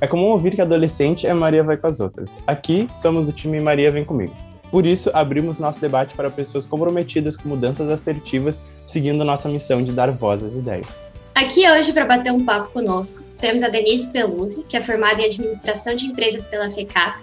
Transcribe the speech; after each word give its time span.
É 0.00 0.06
comum 0.06 0.26
ouvir 0.26 0.54
que 0.54 0.60
adolescente 0.60 1.26
é 1.26 1.32
Maria 1.32 1.62
vai 1.62 1.76
com 1.76 1.86
as 1.86 2.00
outras. 2.00 2.36
Aqui 2.46 2.86
somos 2.96 3.28
o 3.28 3.32
time 3.32 3.58
Maria 3.60 3.90
vem 3.90 4.04
comigo. 4.04 4.34
Por 4.70 4.84
isso, 4.84 5.10
abrimos 5.14 5.58
nosso 5.58 5.80
debate 5.80 6.14
para 6.14 6.30
pessoas 6.30 6.66
comprometidas 6.66 7.36
com 7.36 7.48
mudanças 7.48 7.88
assertivas, 7.88 8.62
seguindo 8.86 9.24
nossa 9.24 9.48
missão 9.48 9.82
de 9.82 9.92
dar 9.92 10.10
voz 10.10 10.42
às 10.42 10.54
ideias. 10.54 11.00
Aqui 11.34 11.70
hoje, 11.70 11.92
para 11.92 12.04
bater 12.04 12.32
um 12.32 12.44
papo 12.44 12.70
conosco, 12.70 13.22
temos 13.38 13.62
a 13.62 13.68
Denise 13.68 14.10
Peluzzi, 14.10 14.64
que 14.68 14.76
é 14.76 14.80
formada 14.80 15.20
em 15.20 15.26
Administração 15.26 15.94
de 15.94 16.06
Empresas 16.06 16.46
pela 16.46 16.70
FECAP. 16.70 17.18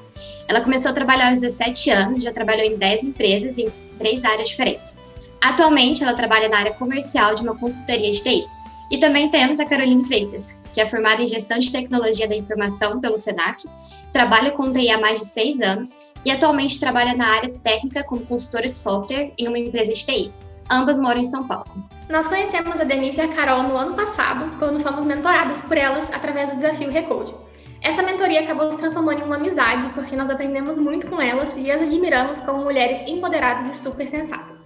Ela 0.48 0.62
começou 0.62 0.92
a 0.92 0.94
trabalhar 0.94 1.30
aos 1.30 1.42
17 1.42 1.90
anos, 1.90 2.24
já 2.24 2.32
trabalhou 2.32 2.66
em 2.66 2.78
10 2.78 3.04
empresas 3.04 3.58
em 3.58 3.72
três 4.00 4.24
áreas 4.24 4.50
diferentes. 4.50 5.02
Atualmente, 5.42 6.04
ela 6.04 6.14
trabalha 6.14 6.48
na 6.48 6.58
área 6.58 6.74
comercial 6.74 7.36
de 7.36 7.44
uma 7.44 7.56
consultoria 7.56 8.12
de 8.12 8.24
TI. 8.24 8.46
E 8.94 9.00
também 9.00 9.28
temos 9.28 9.60
a 9.60 9.66
Caroline 9.66 10.04
Freitas, 10.04 10.62
que 10.72 10.80
é 10.80 10.86
formada 10.86 11.20
em 11.20 11.26
Gestão 11.26 11.58
de 11.58 11.72
Tecnologia 11.72 12.28
da 12.28 12.36
Informação 12.36 13.02
pelo 13.02 13.18
SENAC, 13.18 13.64
trabalha 14.12 14.52
com 14.52 14.72
TI 14.72 14.92
há 14.92 15.00
mais 15.00 15.20
de 15.20 15.26
seis 15.26 15.62
anos 15.62 16.12
e 16.24 16.30
atualmente 16.30 16.80
trabalha 16.80 17.16
na 17.16 17.26
área 17.26 17.52
técnica 17.64 18.04
como 18.04 18.24
consultora 18.24 18.70
de 18.70 18.76
software 18.76 19.34
em 19.36 19.48
uma 19.48 19.58
empresa 19.58 19.92
de 19.92 20.06
TI. 20.06 20.32
Ambas 20.70 21.00
moram 21.00 21.20
em 21.20 21.24
São 21.24 21.48
Paulo. 21.48 21.66
Nós 22.08 22.28
conhecemos 22.28 22.80
a 22.80 22.84
Denise 22.84 23.18
e 23.18 23.22
a 23.22 23.28
Carol 23.30 23.64
no 23.64 23.76
ano 23.76 23.96
passado, 23.96 24.56
quando 24.60 24.80
fomos 24.80 25.06
mentoradas 25.06 25.64
por 25.64 25.76
elas 25.76 26.14
através 26.14 26.52
do 26.52 26.58
desafio 26.58 26.92
Recode. 26.92 27.34
Essa 27.82 28.04
mentoria 28.04 28.42
acabou 28.42 28.72
se 28.72 28.78
transformando 28.78 29.22
em 29.22 29.24
uma 29.24 29.38
amizade, 29.38 29.90
porque 29.96 30.16
nós 30.16 30.30
aprendemos 30.30 30.78
muito 30.78 31.08
com 31.08 31.20
elas 31.20 31.56
e 31.58 31.72
as 31.72 31.82
admiramos 31.82 32.42
como 32.44 32.64
mulheres 32.64 33.00
empoderadas 33.08 33.76
e 33.76 33.82
super 33.82 34.08
sensatas. 34.08 34.63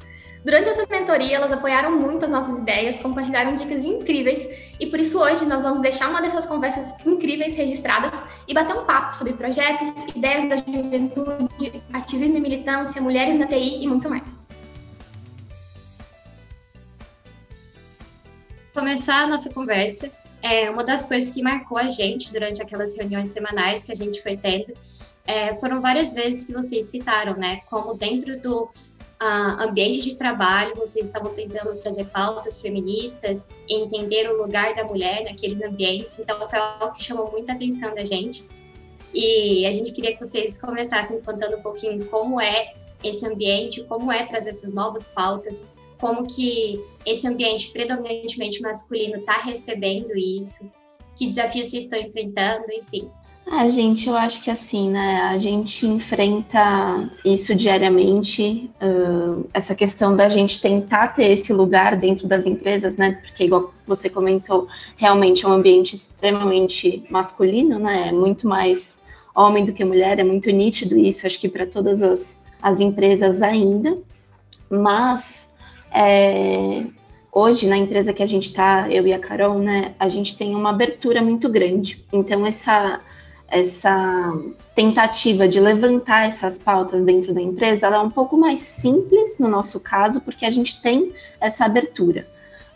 Durante 0.48 0.70
essa 0.70 0.88
mentoria, 0.90 1.36
elas 1.36 1.52
apoiaram 1.52 2.00
muito 2.00 2.24
as 2.24 2.32
nossas 2.32 2.58
ideias, 2.60 2.98
compartilharam 3.02 3.54
dicas 3.54 3.84
incríveis 3.84 4.48
e 4.80 4.88
por 4.88 4.98
isso 4.98 5.20
hoje 5.20 5.46
nós 5.46 5.64
vamos 5.64 5.82
deixar 5.82 6.10
uma 6.10 6.22
dessas 6.22 6.46
conversas 6.46 6.94
incríveis 7.06 7.58
registradas 7.58 8.24
e 8.48 8.54
bater 8.54 8.74
um 8.74 8.86
papo 8.86 9.14
sobre 9.14 9.34
projetos, 9.34 9.90
ideias 10.16 10.48
da 10.48 10.56
juventude, 10.56 11.84
ativismo 11.92 12.38
e 12.38 12.40
militância, 12.40 13.02
mulheres 13.02 13.36
na 13.36 13.46
TI 13.46 13.84
e 13.84 13.88
muito 13.90 14.10
mais. 14.10 14.40
Começar 18.74 19.24
a 19.24 19.28
nossa 19.28 19.54
conversa, 19.54 20.10
é, 20.42 20.70
uma 20.70 20.86
das 20.86 21.06
coisas 21.06 21.30
que 21.30 21.44
marcou 21.44 21.78
a 21.78 21.90
gente 21.90 22.32
durante 22.32 22.62
aquelas 22.62 22.96
reuniões 22.96 23.28
semanais 23.28 23.84
que 23.84 23.92
a 23.92 23.96
gente 23.96 24.24
foi 24.24 24.38
tendo 24.38 24.74
é, 25.26 25.54
foram 25.56 25.82
várias 25.82 26.14
vezes 26.14 26.46
que 26.46 26.54
vocês 26.54 26.88
citaram, 26.88 27.36
né? 27.36 27.60
Como 27.70 27.94
dentro 27.96 28.40
do 28.40 28.70
uh, 29.22 29.62
ambiente 29.62 30.02
de 30.02 30.16
trabalho, 30.16 30.76
vocês 30.76 31.08
estavam 31.08 31.32
tentando 31.32 31.76
trazer 31.78 32.06
pautas 32.06 32.62
feministas 32.62 33.50
entender 33.70 34.30
o 34.30 34.38
lugar 34.42 34.76
da 34.76 34.84
mulher 34.84 35.24
naqueles 35.24 35.62
ambientes. 35.62 36.18
Então, 36.20 36.48
foi 36.48 36.60
algo 36.60 36.94
que 36.94 37.04
chamou 37.04 37.30
muita 37.32 37.54
atenção 37.54 37.94
da 37.94 38.06
gente. 38.06 38.46
E 39.14 39.66
a 39.66 39.72
gente 39.72 39.92
queria 39.94 40.16
que 40.16 40.24
vocês 40.24 40.60
começassem 40.60 41.22
contando 41.22 41.58
um 41.58 41.62
pouquinho 41.62 42.06
como 42.06 42.40
é 42.40 42.74
esse 43.04 43.26
ambiente, 43.26 43.84
como 43.86 44.12
é 44.12 44.26
trazer 44.26 44.52
essas 44.52 44.74
novas 44.74 45.08
pautas, 45.08 45.76
como 46.00 46.28
que 46.28 46.84
esse 47.06 47.28
ambiente 47.28 47.72
predominantemente 47.72 48.62
masculino 48.62 49.18
está 49.18 49.38
recebendo 49.38 50.16
isso, 50.16 50.72
que 51.16 51.28
desafios 51.28 51.68
vocês 51.68 51.84
estão 51.86 52.00
enfrentando, 52.00 52.66
enfim. 52.72 53.10
Ah, 53.50 53.66
gente, 53.70 54.10
eu 54.10 54.16
acho 54.16 54.44
que 54.44 54.52
assim, 54.52 54.90
né? 54.90 55.22
A 55.22 55.38
gente 55.38 55.88
enfrenta 55.88 57.10
isso 57.24 57.56
diariamente, 57.56 58.70
uh, 58.82 59.48
essa 59.54 59.74
questão 59.74 60.14
da 60.18 60.28
gente 60.28 60.62
tentar 60.62 61.08
ter 61.10 61.32
esse 61.32 61.54
lugar 61.54 61.96
dentro 61.96 62.28
das 62.28 62.46
empresas, 62.46 62.98
né? 62.98 63.22
Porque, 63.22 63.46
igual 63.46 63.74
você 63.88 64.10
comentou, 64.10 64.68
realmente 64.98 65.46
é 65.46 65.48
um 65.48 65.54
ambiente 65.54 65.96
extremamente 65.96 67.06
masculino, 67.10 67.80
né? 67.80 68.10
É 68.10 68.12
muito 68.12 68.46
mais 68.46 69.00
homem 69.34 69.64
do 69.64 69.72
que 69.72 69.86
mulher, 69.86 70.20
é 70.20 70.26
muito 70.26 70.52
nítido 70.52 70.98
isso, 70.98 71.26
acho 71.26 71.40
que 71.40 71.48
para 71.48 71.66
todas 71.66 72.04
as, 72.04 72.44
as 72.62 72.82
empresas 72.82 73.42
ainda. 73.42 73.98
Mas 74.70 75.56
é, 75.90 76.84
hoje, 77.32 77.66
na 77.66 77.78
empresa 77.78 78.14
que 78.14 78.22
a 78.22 78.28
gente 78.28 78.50
está, 78.50 78.92
eu 78.92 79.08
e 79.08 79.14
a 79.14 79.20
Carol, 79.20 79.58
né? 79.58 79.96
A 79.98 80.10
gente 80.10 80.38
tem 80.38 80.54
uma 80.54 80.72
abertura 80.72 81.22
muito 81.22 81.48
grande. 81.50 82.06
Então, 82.12 82.46
essa 82.46 83.00
essa 83.48 84.34
tentativa 84.76 85.48
de 85.48 85.60
levantar 85.60 86.28
essas 86.28 86.58
pautas 86.58 87.04
dentro 87.04 87.34
da 87.34 87.42
empresa, 87.42 87.88
ela 87.88 87.98
é 87.98 88.00
um 88.00 88.10
pouco 88.10 88.38
mais 88.38 88.62
simples 88.62 89.40
no 89.40 89.48
nosso 89.48 89.80
caso, 89.80 90.22
porque 90.22 90.46
a 90.46 90.52
gente 90.52 90.82
tem 90.82 91.14
essa 91.40 91.66
abertura. 91.66 92.28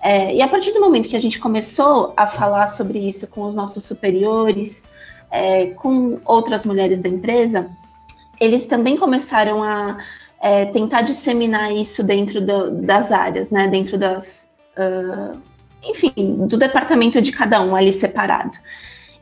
É, 0.02 0.34
e 0.36 0.42
a 0.42 0.48
partir 0.48 0.72
do 0.72 0.80
momento 0.80 1.10
que 1.10 1.16
a 1.16 1.20
gente 1.20 1.40
começou 1.40 2.14
a 2.18 2.26
falar 2.26 2.68
sobre 2.68 2.98
isso 3.00 3.28
com 3.28 3.44
os 3.44 3.56
nossos 3.56 3.84
superiores, 3.84 4.92
é, 5.30 5.68
com 5.68 6.20
outras 6.26 6.66
mulheres 6.66 7.02
da 7.02 7.10
empresa, 7.10 7.70
eles 8.40 8.66
também 8.66 8.98
começaram 8.98 9.62
a 9.62 9.98
é, 10.40 10.66
tentar 10.66 11.04
disseminar 11.04 11.72
isso 11.72 12.04
dentro 12.04 12.42
do, 12.42 12.72
das 12.72 13.12
áreas, 13.12 13.52
né, 13.52 13.68
dentro 13.68 13.96
das, 13.96 14.58
uh, 14.76 15.38
enfim, 15.84 16.48
do 16.48 16.58
departamento 16.58 17.22
de 17.22 17.32
cada 17.32 17.62
um 17.62 17.76
ali 17.76 17.94
separado 17.94 18.58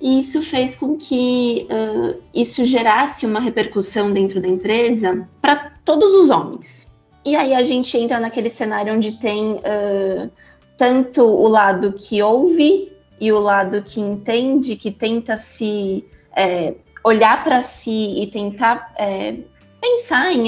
e 0.01 0.19
isso 0.19 0.41
fez 0.41 0.75
com 0.75 0.95
que 0.95 1.67
uh, 1.69 2.21
isso 2.33 2.63
gerasse 2.63 3.25
uma 3.25 3.39
repercussão 3.39 4.11
dentro 4.11 4.41
da 4.41 4.47
empresa 4.47 5.27
para 5.41 5.73
todos 5.83 6.13
os 6.13 6.29
homens. 6.29 6.89
E 7.25 7.35
aí 7.35 7.53
a 7.53 7.63
gente 7.63 7.97
entra 7.97 8.19
naquele 8.19 8.49
cenário 8.49 8.93
onde 8.93 9.13
tem 9.13 9.55
uh, 9.55 10.31
tanto 10.77 11.21
o 11.21 11.47
lado 11.47 11.93
que 11.93 12.21
ouve 12.21 12.93
e 13.19 13.31
o 13.31 13.39
lado 13.39 13.83
que 13.83 13.99
entende, 13.99 14.77
que 14.77 14.89
tenta 14.89 15.35
se 15.35 16.05
é, 16.35 16.75
olhar 17.03 17.43
para 17.43 17.61
si 17.61 18.21
e 18.21 18.27
tentar 18.27 18.93
é, 18.97 19.35
pensar 19.81 20.31
em 20.31 20.45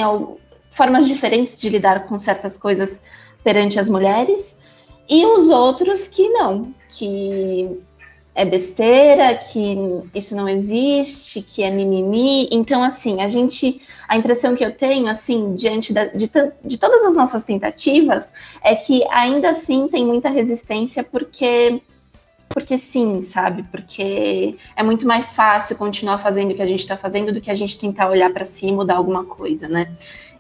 formas 0.69 1.05
diferentes 1.05 1.59
de 1.59 1.69
lidar 1.69 2.07
com 2.07 2.17
certas 2.17 2.55
coisas 2.57 3.03
perante 3.43 3.77
as 3.77 3.89
mulheres, 3.89 4.59
e 5.09 5.25
os 5.25 5.49
outros 5.49 6.07
que 6.07 6.29
não, 6.29 6.73
que 6.89 7.81
é 8.33 8.45
besteira, 8.45 9.35
que 9.35 9.77
isso 10.15 10.35
não 10.35 10.47
existe, 10.47 11.41
que 11.41 11.63
é 11.63 11.69
mimimi. 11.69 12.47
Então, 12.51 12.81
assim, 12.81 13.21
a 13.21 13.27
gente, 13.27 13.81
a 14.07 14.17
impressão 14.17 14.55
que 14.55 14.63
eu 14.63 14.73
tenho, 14.73 15.07
assim, 15.07 15.53
diante 15.55 15.91
da, 15.91 16.05
de, 16.05 16.29
de 16.63 16.77
todas 16.77 17.03
as 17.03 17.15
nossas 17.15 17.43
tentativas, 17.43 18.33
é 18.63 18.75
que 18.75 19.03
ainda 19.09 19.49
assim 19.49 19.87
tem 19.87 20.05
muita 20.05 20.29
resistência, 20.29 21.03
porque 21.03 21.81
porque 22.53 22.77
sim, 22.77 23.23
sabe? 23.23 23.63
Porque 23.71 24.57
é 24.75 24.83
muito 24.83 25.07
mais 25.07 25.33
fácil 25.33 25.77
continuar 25.77 26.17
fazendo 26.17 26.51
o 26.51 26.55
que 26.55 26.61
a 26.61 26.67
gente 26.67 26.81
está 26.81 26.97
fazendo 26.97 27.33
do 27.33 27.39
que 27.39 27.49
a 27.49 27.55
gente 27.55 27.79
tentar 27.79 28.09
olhar 28.09 28.31
para 28.33 28.43
si 28.43 28.67
e 28.67 28.71
mudar 28.73 28.97
alguma 28.97 29.23
coisa, 29.23 29.69
né? 29.69 29.89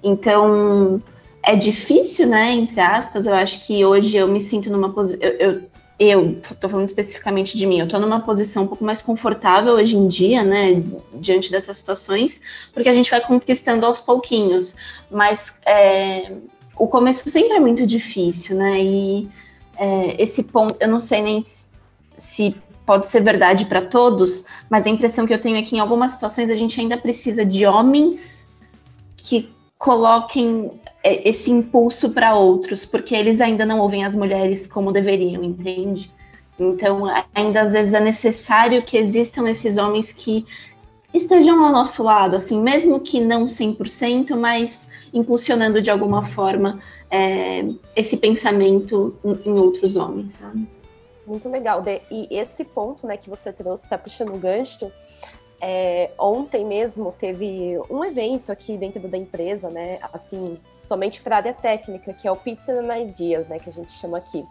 Então 0.03 1.01
é 1.43 1.55
difícil, 1.55 2.27
né? 2.27 2.51
Entre 2.51 2.79
aspas, 2.79 3.25
eu 3.25 3.33
acho 3.33 3.65
que 3.65 3.83
hoje 3.85 4.17
eu 4.17 4.27
me 4.27 4.41
sinto 4.41 4.69
numa 4.69 4.91
posição. 4.91 5.21
Eu, 5.21 5.63
eu 6.03 6.39
estou 6.51 6.67
falando 6.67 6.87
especificamente 6.87 7.55
de 7.55 7.65
mim, 7.67 7.77
eu 7.77 7.85
estou 7.85 7.99
numa 7.99 8.21
posição 8.21 8.63
um 8.63 8.67
pouco 8.67 8.83
mais 8.83 9.03
confortável 9.03 9.73
hoje 9.73 9.95
em 9.95 10.07
dia, 10.07 10.43
né, 10.43 10.81
diante 11.13 11.51
dessas 11.51 11.77
situações, 11.77 12.41
porque 12.73 12.89
a 12.89 12.93
gente 12.93 13.11
vai 13.11 13.21
conquistando 13.21 13.85
aos 13.85 13.99
pouquinhos, 13.99 14.75
mas 15.11 15.61
é, 15.63 16.31
o 16.75 16.87
começo 16.87 17.29
sempre 17.29 17.55
é 17.55 17.59
muito 17.59 17.85
difícil, 17.85 18.57
né, 18.57 18.81
e 18.81 19.29
é, 19.77 20.21
esse 20.21 20.45
ponto, 20.45 20.75
eu 20.79 20.87
não 20.87 20.99
sei 20.99 21.21
nem 21.21 21.43
se 22.17 22.55
pode 22.83 23.05
ser 23.05 23.21
verdade 23.21 23.65
para 23.65 23.83
todos, 23.83 24.45
mas 24.71 24.87
a 24.87 24.89
impressão 24.89 25.27
que 25.27 25.33
eu 25.33 25.39
tenho 25.39 25.57
é 25.57 25.61
que 25.61 25.75
em 25.75 25.79
algumas 25.79 26.13
situações 26.13 26.49
a 26.49 26.55
gente 26.55 26.81
ainda 26.81 26.97
precisa 26.97 27.45
de 27.45 27.63
homens 27.63 28.49
que 29.15 29.53
coloquem 29.81 30.79
é, 31.03 31.27
esse 31.27 31.49
impulso 31.49 32.11
para 32.11 32.35
outros, 32.35 32.85
porque 32.85 33.15
eles 33.15 33.41
ainda 33.41 33.65
não 33.65 33.79
ouvem 33.79 34.05
as 34.05 34.15
mulheres 34.15 34.67
como 34.67 34.91
deveriam, 34.91 35.43
entende? 35.43 36.11
Então, 36.59 37.05
ainda 37.33 37.63
às 37.63 37.73
vezes 37.73 37.95
é 37.95 37.99
necessário 37.99 38.83
que 38.83 38.95
existam 38.95 39.49
esses 39.49 39.79
homens 39.79 40.13
que 40.13 40.45
estejam 41.11 41.65
ao 41.65 41.71
nosso 41.71 42.03
lado, 42.03 42.35
assim, 42.35 42.61
mesmo 42.61 42.99
que 42.99 43.19
não 43.19 43.47
100%, 43.47 44.35
mas 44.35 44.87
impulsionando 45.11 45.81
de 45.81 45.89
alguma 45.89 46.23
forma 46.23 46.79
é, 47.09 47.65
esse 47.95 48.17
pensamento 48.17 49.15
em, 49.25 49.53
outros 49.53 49.95
homens, 49.95 50.33
sabe? 50.33 50.67
Muito 51.25 51.49
legal, 51.49 51.83
E 52.11 52.27
esse 52.29 52.63
ponto, 52.63 53.07
né, 53.07 53.17
que 53.17 53.31
você 53.31 53.51
trouxe, 53.51 53.85
está 53.85 53.97
puxando 53.97 54.35
o 54.35 54.37
gancho, 54.37 54.91
é, 55.61 56.11
ontem 56.17 56.65
mesmo 56.65 57.13
teve 57.17 57.79
um 57.89 58.03
evento 58.03 58.51
aqui 58.51 58.77
dentro 58.77 59.07
da 59.07 59.17
empresa, 59.17 59.69
né? 59.69 59.99
Assim, 60.11 60.57
somente 60.79 61.21
para 61.21 61.35
a 61.35 61.37
área 61.37 61.53
técnica, 61.53 62.13
que 62.13 62.27
é 62.27 62.31
o 62.31 62.35
Pizza 62.35 62.73
and 62.73 62.97
Ideas, 62.97 63.47
né? 63.47 63.59
Que 63.59 63.69
a 63.69 63.71
gente 63.71 63.91
chama 63.91 64.17
aqui. 64.17 64.43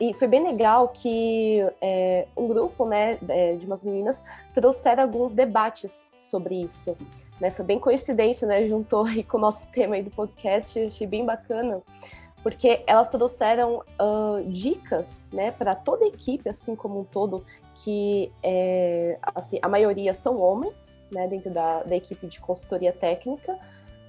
E 0.00 0.14
foi 0.14 0.26
bem 0.26 0.42
legal 0.42 0.88
que 0.88 1.60
é, 1.78 2.26
um 2.34 2.48
grupo, 2.48 2.86
né, 2.86 3.18
é, 3.28 3.54
de 3.56 3.66
umas 3.66 3.84
meninas 3.84 4.22
trouxeram 4.54 5.02
alguns 5.02 5.34
debates 5.34 6.06
sobre 6.08 6.62
isso. 6.62 6.96
Né? 7.38 7.50
Foi 7.50 7.66
bem 7.66 7.78
coincidência, 7.78 8.48
né? 8.48 8.66
Juntou 8.66 9.04
aí 9.04 9.22
com 9.22 9.36
o 9.36 9.40
nosso 9.40 9.68
tema 9.72 9.96
aí 9.96 10.02
do 10.02 10.10
podcast, 10.10 10.80
achei 10.80 11.06
bem 11.06 11.26
bacana 11.26 11.82
porque 12.42 12.82
elas 12.86 13.08
trouxeram 13.08 13.82
uh, 14.00 14.42
dicas, 14.48 15.26
né, 15.32 15.50
para 15.50 15.74
toda 15.74 16.04
a 16.04 16.08
equipe, 16.08 16.48
assim 16.48 16.74
como 16.74 17.00
um 17.00 17.04
todo, 17.04 17.44
que 17.74 18.32
é, 18.42 19.18
assim, 19.34 19.58
a 19.60 19.68
maioria 19.68 20.14
são 20.14 20.40
homens, 20.40 21.04
né, 21.10 21.26
dentro 21.26 21.50
da, 21.50 21.82
da 21.82 21.94
equipe 21.94 22.26
de 22.26 22.40
consultoria 22.40 22.92
técnica, 22.92 23.58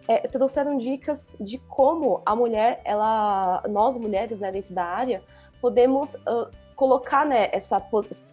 é, 0.08 0.20
trouxeram 0.28 0.78
dicas 0.78 1.36
de 1.40 1.58
como 1.58 2.22
a 2.26 2.36
mulher, 2.36 2.82
ela, 2.84 3.64
nós 3.70 3.98
mulheres, 3.98 4.40
né, 4.40 4.52
dentro 4.52 4.74
da 4.74 4.84
área, 4.84 5.22
podemos 5.62 6.16
uh, 6.16 6.50
colocar, 6.76 7.26
né, 7.26 7.50
essa, 7.52 7.80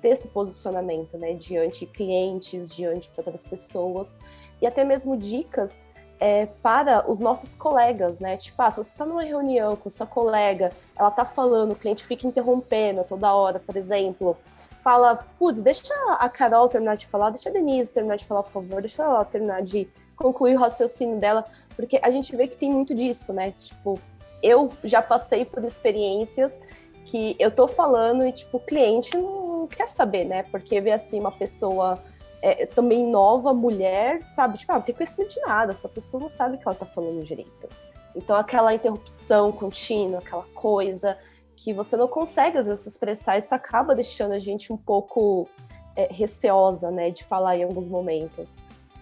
ter 0.00 0.08
esse 0.08 0.28
posicionamento, 0.28 1.18
né, 1.18 1.34
diante 1.34 1.86
clientes, 1.86 2.74
diante 2.74 3.10
outras 3.16 3.46
pessoas, 3.46 4.18
e 4.60 4.66
até 4.66 4.84
mesmo 4.84 5.16
dicas 5.16 5.84
é, 6.20 6.46
para 6.46 7.08
os 7.10 7.18
nossos 7.18 7.54
colegas, 7.54 8.18
né? 8.18 8.36
Tipo, 8.36 8.60
ah, 8.62 8.70
se 8.70 8.76
você 8.78 8.90
está 8.90 9.06
numa 9.06 9.22
reunião 9.22 9.76
com 9.76 9.88
sua 9.88 10.06
colega, 10.06 10.72
ela 10.96 11.08
está 11.08 11.24
falando, 11.24 11.72
o 11.72 11.76
cliente 11.76 12.04
fica 12.04 12.26
interrompendo 12.26 13.04
toda 13.04 13.32
hora, 13.34 13.60
por 13.60 13.76
exemplo, 13.76 14.36
fala, 14.82 15.24
putz, 15.38 15.60
deixa 15.60 15.94
a 16.18 16.28
Carol 16.28 16.68
terminar 16.68 16.96
de 16.96 17.06
falar, 17.06 17.30
deixa 17.30 17.48
a 17.48 17.52
Denise 17.52 17.92
terminar 17.92 18.16
de 18.16 18.24
falar, 18.24 18.42
por 18.42 18.52
favor, 18.52 18.80
deixa 18.80 19.02
ela 19.02 19.24
terminar 19.24 19.62
de 19.62 19.88
concluir 20.16 20.56
o 20.56 20.58
raciocínio 20.58 21.18
dela, 21.18 21.44
porque 21.76 22.00
a 22.02 22.10
gente 22.10 22.34
vê 22.34 22.48
que 22.48 22.56
tem 22.56 22.70
muito 22.70 22.94
disso, 22.94 23.32
né? 23.32 23.52
Tipo, 23.58 24.00
eu 24.42 24.70
já 24.84 25.00
passei 25.00 25.44
por 25.44 25.64
experiências 25.64 26.60
que 27.04 27.36
eu 27.38 27.50
tô 27.50 27.66
falando 27.66 28.26
e, 28.26 28.32
tipo, 28.32 28.56
o 28.56 28.60
cliente 28.60 29.16
não 29.16 29.66
quer 29.66 29.86
saber, 29.86 30.24
né? 30.24 30.42
Porque 30.44 30.80
vê 30.80 30.92
assim 30.92 31.20
uma 31.20 31.32
pessoa 31.32 32.02
é, 32.40 32.66
também 32.66 33.06
nova, 33.06 33.52
mulher, 33.52 34.22
sabe? 34.34 34.58
Tipo, 34.58 34.72
ah, 34.72 34.76
não 34.76 34.82
tem 34.82 34.94
conhecimento 34.94 35.34
de 35.34 35.40
nada, 35.40 35.72
essa 35.72 35.88
pessoa 35.88 36.20
não 36.20 36.28
sabe 36.28 36.56
o 36.56 36.58
que 36.58 36.66
ela 36.66 36.76
tá 36.76 36.86
falando 36.86 37.22
direito. 37.22 37.68
Então, 38.14 38.36
aquela 38.36 38.74
interrupção 38.74 39.52
contínua, 39.52 40.18
aquela 40.18 40.44
coisa 40.54 41.16
que 41.56 41.72
você 41.72 41.96
não 41.96 42.06
consegue, 42.06 42.58
às 42.58 42.66
vezes, 42.66 42.86
expressar, 42.86 43.38
isso 43.38 43.54
acaba 43.54 43.94
deixando 43.94 44.32
a 44.32 44.38
gente 44.38 44.72
um 44.72 44.76
pouco 44.76 45.48
é, 45.96 46.08
receosa, 46.12 46.90
né, 46.90 47.10
de 47.10 47.24
falar 47.24 47.56
em 47.56 47.64
alguns 47.64 47.88
momentos. 47.88 48.56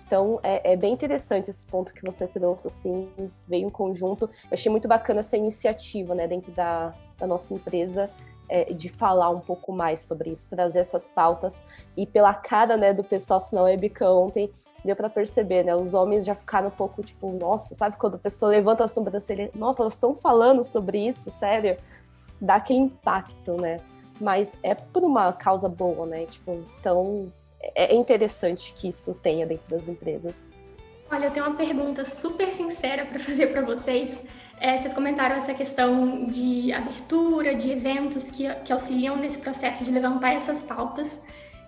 Então, 0.06 0.41
é, 0.43 0.73
é, 0.73 0.77
bem 0.77 0.93
interessante 0.93 1.50
esse 1.50 1.67
ponto 1.67 1.93
que 1.93 2.05
você 2.05 2.27
trouxe, 2.27 2.69
assim, 2.69 3.11
veio 3.47 3.67
em 3.67 3.71
conjunto. 3.71 4.31
Eu 4.44 4.50
achei 4.53 4.71
muito 4.71 4.87
bacana 4.87 5.21
essa 5.21 5.37
iniciativa, 5.37 6.15
né, 6.15 6.27
dentro 6.27 6.53
da, 6.53 6.94
da 7.19 7.27
nossa 7.27 7.53
empresa, 7.53 8.09
é, 8.49 8.73
de 8.73 8.89
falar 8.89 9.31
um 9.31 9.41
pouco 9.41 9.73
mais 9.73 10.01
sobre 10.01 10.31
isso, 10.31 10.49
trazer 10.49 10.81
essas 10.81 11.09
pautas. 11.09 11.63
E 11.97 12.07
pela 12.07 12.35
cara, 12.35 12.77
né, 12.77 12.93
do 12.93 13.03
pessoal 13.05 13.41
na 13.53 13.63
webcam 13.63 14.11
ontem, 14.13 14.51
deu 14.85 14.97
para 14.97 15.11
perceber, 15.11 15.65
né, 15.65 15.75
os 15.75 15.95
homens 15.95 16.25
já 16.25 16.35
ficaram 16.35 16.69
um 16.69 16.71
pouco, 16.71 17.03
tipo, 17.03 17.31
nossa, 17.33 17.75
sabe 17.75 17.97
quando 17.97 18.15
a 18.15 18.19
pessoa 18.19 18.51
levanta 18.51 18.85
a 18.85 18.89
sobrancelha, 18.89 19.51
nossa, 19.55 19.83
elas 19.83 19.95
estão 19.95 20.15
falando 20.15 20.63
sobre 20.65 21.07
isso, 21.07 21.31
sério? 21.31 21.77
Dá 22.41 22.57
aquele 22.57 22.81
impacto, 22.81 23.61
né? 23.61 23.79
Mas 24.21 24.57
é 24.63 24.75
por 24.75 25.03
uma 25.05 25.33
causa 25.33 25.69
boa, 25.69 26.07
né? 26.07 26.27
Tipo, 26.27 26.65
então 26.79 27.31
é, 27.75 27.93
é 27.93 27.95
interessante 27.95 28.73
que 28.75 28.89
isso 28.89 29.15
tenha 29.15 29.47
dentro 29.47 29.69
das 29.69 29.89
empresas. 29.89 30.56
Olha, 31.11 31.26
eu 31.26 31.31
tenho 31.31 31.47
uma 31.47 31.55
pergunta 31.55 32.05
super 32.05 32.53
sincera 32.53 33.05
para 33.06 33.19
fazer 33.19 33.49
para 33.49 33.62
vocês. 33.62 34.25
É, 34.58 34.76
vocês 34.76 34.93
comentaram 34.93 35.37
essa 35.37 35.55
questão 35.55 36.26
de 36.26 36.73
abertura, 36.73 37.55
de 37.55 37.70
eventos 37.70 38.31
que, 38.31 38.49
que 38.64 38.73
auxiliam 38.73 39.17
nesse 39.17 39.38
processo 39.38 39.85
de 39.85 39.91
levantar 39.91 40.32
essas 40.32 40.62
pautas. 40.62 41.23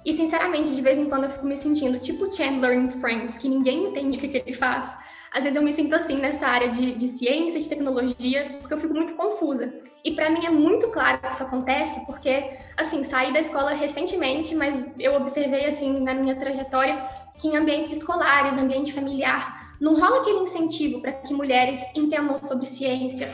E, 0.04 0.12
sinceramente, 0.12 0.74
de 0.74 0.80
vez 0.80 0.96
em 0.98 1.06
quando 1.06 1.24
eu 1.24 1.30
fico 1.30 1.46
me 1.46 1.56
sentindo 1.56 1.98
tipo 1.98 2.32
Chandler 2.34 2.72
em 2.72 2.88
Friends, 2.88 3.38
que 3.38 3.48
ninguém 3.48 3.88
entende 3.88 4.16
o 4.16 4.20
que, 4.20 4.28
que 4.28 4.38
ele 4.38 4.54
faz 4.54 4.96
às 5.30 5.42
vezes 5.42 5.56
eu 5.56 5.62
me 5.62 5.72
sinto 5.72 5.94
assim 5.94 6.16
nessa 6.16 6.46
área 6.46 6.68
de, 6.68 6.94
de 6.94 7.08
ciência, 7.08 7.60
de 7.60 7.68
tecnologia, 7.68 8.56
porque 8.60 8.72
eu 8.72 8.80
fico 8.80 8.94
muito 8.94 9.14
confusa. 9.14 9.72
E 10.02 10.12
para 10.12 10.30
mim 10.30 10.44
é 10.44 10.50
muito 10.50 10.88
claro 10.88 11.18
que 11.18 11.28
isso 11.28 11.42
acontece, 11.42 12.04
porque, 12.06 12.50
assim, 12.76 13.04
saí 13.04 13.32
da 13.32 13.40
escola 13.40 13.72
recentemente, 13.72 14.54
mas 14.54 14.90
eu 14.98 15.14
observei, 15.14 15.66
assim, 15.66 16.00
na 16.00 16.14
minha 16.14 16.34
trajetória, 16.36 17.02
que 17.38 17.48
em 17.48 17.56
ambientes 17.56 17.98
escolares, 17.98 18.58
ambiente 18.58 18.92
familiar, 18.92 19.76
não 19.80 19.98
rola 19.98 20.20
aquele 20.20 20.40
incentivo 20.40 21.00
para 21.00 21.12
que 21.12 21.32
mulheres 21.32 21.80
entendam 21.94 22.36
sobre 22.38 22.66
ciência, 22.66 23.32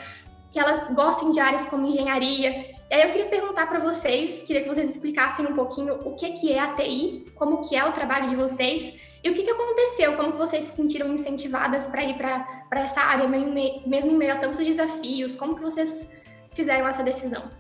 que 0.50 0.58
elas 0.58 0.88
gostem 0.94 1.30
de 1.30 1.40
áreas 1.40 1.66
como 1.66 1.86
engenharia. 1.86 2.74
E 2.90 2.94
aí 2.94 3.02
eu 3.02 3.10
queria 3.10 3.28
perguntar 3.28 3.66
para 3.66 3.80
vocês, 3.80 4.42
queria 4.42 4.62
que 4.62 4.68
vocês 4.68 4.90
explicassem 4.90 5.46
um 5.46 5.54
pouquinho 5.54 5.94
o 6.06 6.14
que, 6.14 6.30
que 6.32 6.52
é 6.52 6.60
a 6.60 6.74
TI, 6.74 7.32
como 7.34 7.62
que 7.66 7.74
é 7.74 7.84
o 7.84 7.92
trabalho 7.92 8.28
de 8.28 8.36
vocês 8.36 8.94
e 9.24 9.30
o 9.30 9.34
que, 9.34 9.42
que 9.42 9.50
aconteceu? 9.50 10.16
Como 10.16 10.32
que 10.32 10.36
vocês 10.36 10.64
se 10.64 10.76
sentiram 10.76 11.08
incentivadas 11.08 11.86
para 11.86 12.04
ir 12.04 12.14
para 12.18 12.46
essa 12.72 13.00
área, 13.00 13.26
mesmo 13.26 14.10
em 14.10 14.16
meio 14.16 14.34
a 14.34 14.36
tantos 14.36 14.64
desafios? 14.64 15.34
Como 15.34 15.56
que 15.56 15.62
vocês 15.62 16.06
fizeram 16.52 16.86
essa 16.86 17.02
decisão? 17.02 17.50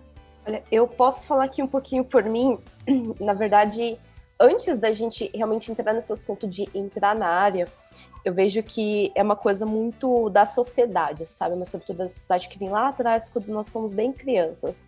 Olha, 0.46 0.62
eu 0.70 0.86
posso 0.86 1.26
falar 1.26 1.44
aqui 1.44 1.62
um 1.62 1.66
pouquinho 1.66 2.04
por 2.04 2.22
mim. 2.24 2.58
Na 3.18 3.32
verdade, 3.32 3.98
antes 4.44 4.78
da 4.78 4.92
gente 4.92 5.30
realmente 5.34 5.70
entrar 5.70 5.92
nesse 5.92 6.12
assunto 6.12 6.46
de 6.46 6.68
entrar 6.74 7.14
na 7.14 7.28
área, 7.28 7.68
eu 8.24 8.32
vejo 8.32 8.62
que 8.62 9.12
é 9.14 9.22
uma 9.22 9.36
coisa 9.36 9.66
muito 9.66 10.30
da 10.30 10.46
sociedade, 10.46 11.26
sabe? 11.26 11.54
Uma 11.54 11.64
estrutura 11.64 11.98
da 11.98 12.08
sociedade 12.08 12.48
que 12.48 12.58
vem 12.58 12.70
lá 12.70 12.88
atrás, 12.88 13.28
quando 13.28 13.48
nós 13.48 13.66
somos 13.66 13.92
bem 13.92 14.12
crianças. 14.12 14.86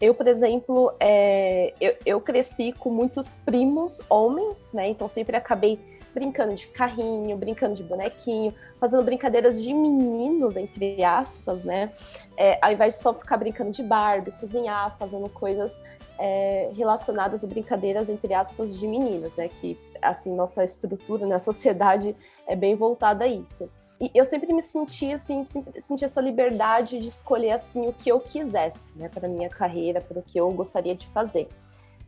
Eu, 0.00 0.14
por 0.14 0.28
exemplo, 0.28 0.92
é, 1.00 1.74
eu, 1.80 1.96
eu, 2.06 2.20
cresci 2.20 2.72
com 2.72 2.88
muitos 2.88 3.34
primos 3.44 4.00
homens, 4.08 4.70
né? 4.72 4.88
Então 4.88 5.08
sempre 5.08 5.36
acabei 5.36 5.78
brincando 6.14 6.54
de 6.54 6.68
carrinho, 6.68 7.36
brincando 7.36 7.74
de 7.74 7.82
bonequinho, 7.82 8.54
fazendo 8.78 9.02
brincadeiras 9.02 9.60
de 9.60 9.74
meninos, 9.74 10.56
entre 10.56 11.02
aspas, 11.04 11.64
né? 11.64 11.92
É, 12.36 12.58
ao 12.62 12.72
invés 12.72 12.94
de 12.94 13.02
só 13.02 13.12
ficar 13.12 13.36
brincando 13.36 13.72
de 13.72 13.82
Barbie, 13.82 14.30
cozinhar, 14.32 14.96
fazendo 14.98 15.28
coisas 15.28 15.80
é, 16.18 16.70
relacionadas 16.74 17.44
a 17.44 17.46
brincadeiras, 17.46 18.08
entre 18.08 18.34
aspas, 18.34 18.76
de 18.76 18.86
meninas, 18.86 19.34
né? 19.36 19.48
Que, 19.48 19.78
assim, 20.02 20.34
nossa 20.34 20.64
estrutura, 20.64 21.26
né? 21.26 21.38
Sociedade 21.38 22.14
é 22.46 22.56
bem 22.56 22.74
voltada 22.74 23.24
a 23.24 23.28
isso. 23.28 23.70
E 24.00 24.10
eu 24.14 24.24
sempre 24.24 24.52
me 24.52 24.62
senti, 24.62 25.12
assim, 25.12 25.44
sempre 25.44 25.80
senti 25.80 26.04
essa 26.04 26.20
liberdade 26.20 26.98
de 26.98 27.08
escolher, 27.08 27.52
assim, 27.52 27.86
o 27.86 27.92
que 27.92 28.10
eu 28.10 28.20
quisesse, 28.20 28.96
né? 28.98 29.08
Para 29.08 29.28
minha 29.28 29.48
carreira, 29.48 30.00
para 30.00 30.18
o 30.18 30.22
que 30.22 30.38
eu 30.38 30.50
gostaria 30.52 30.94
de 30.94 31.06
fazer. 31.08 31.48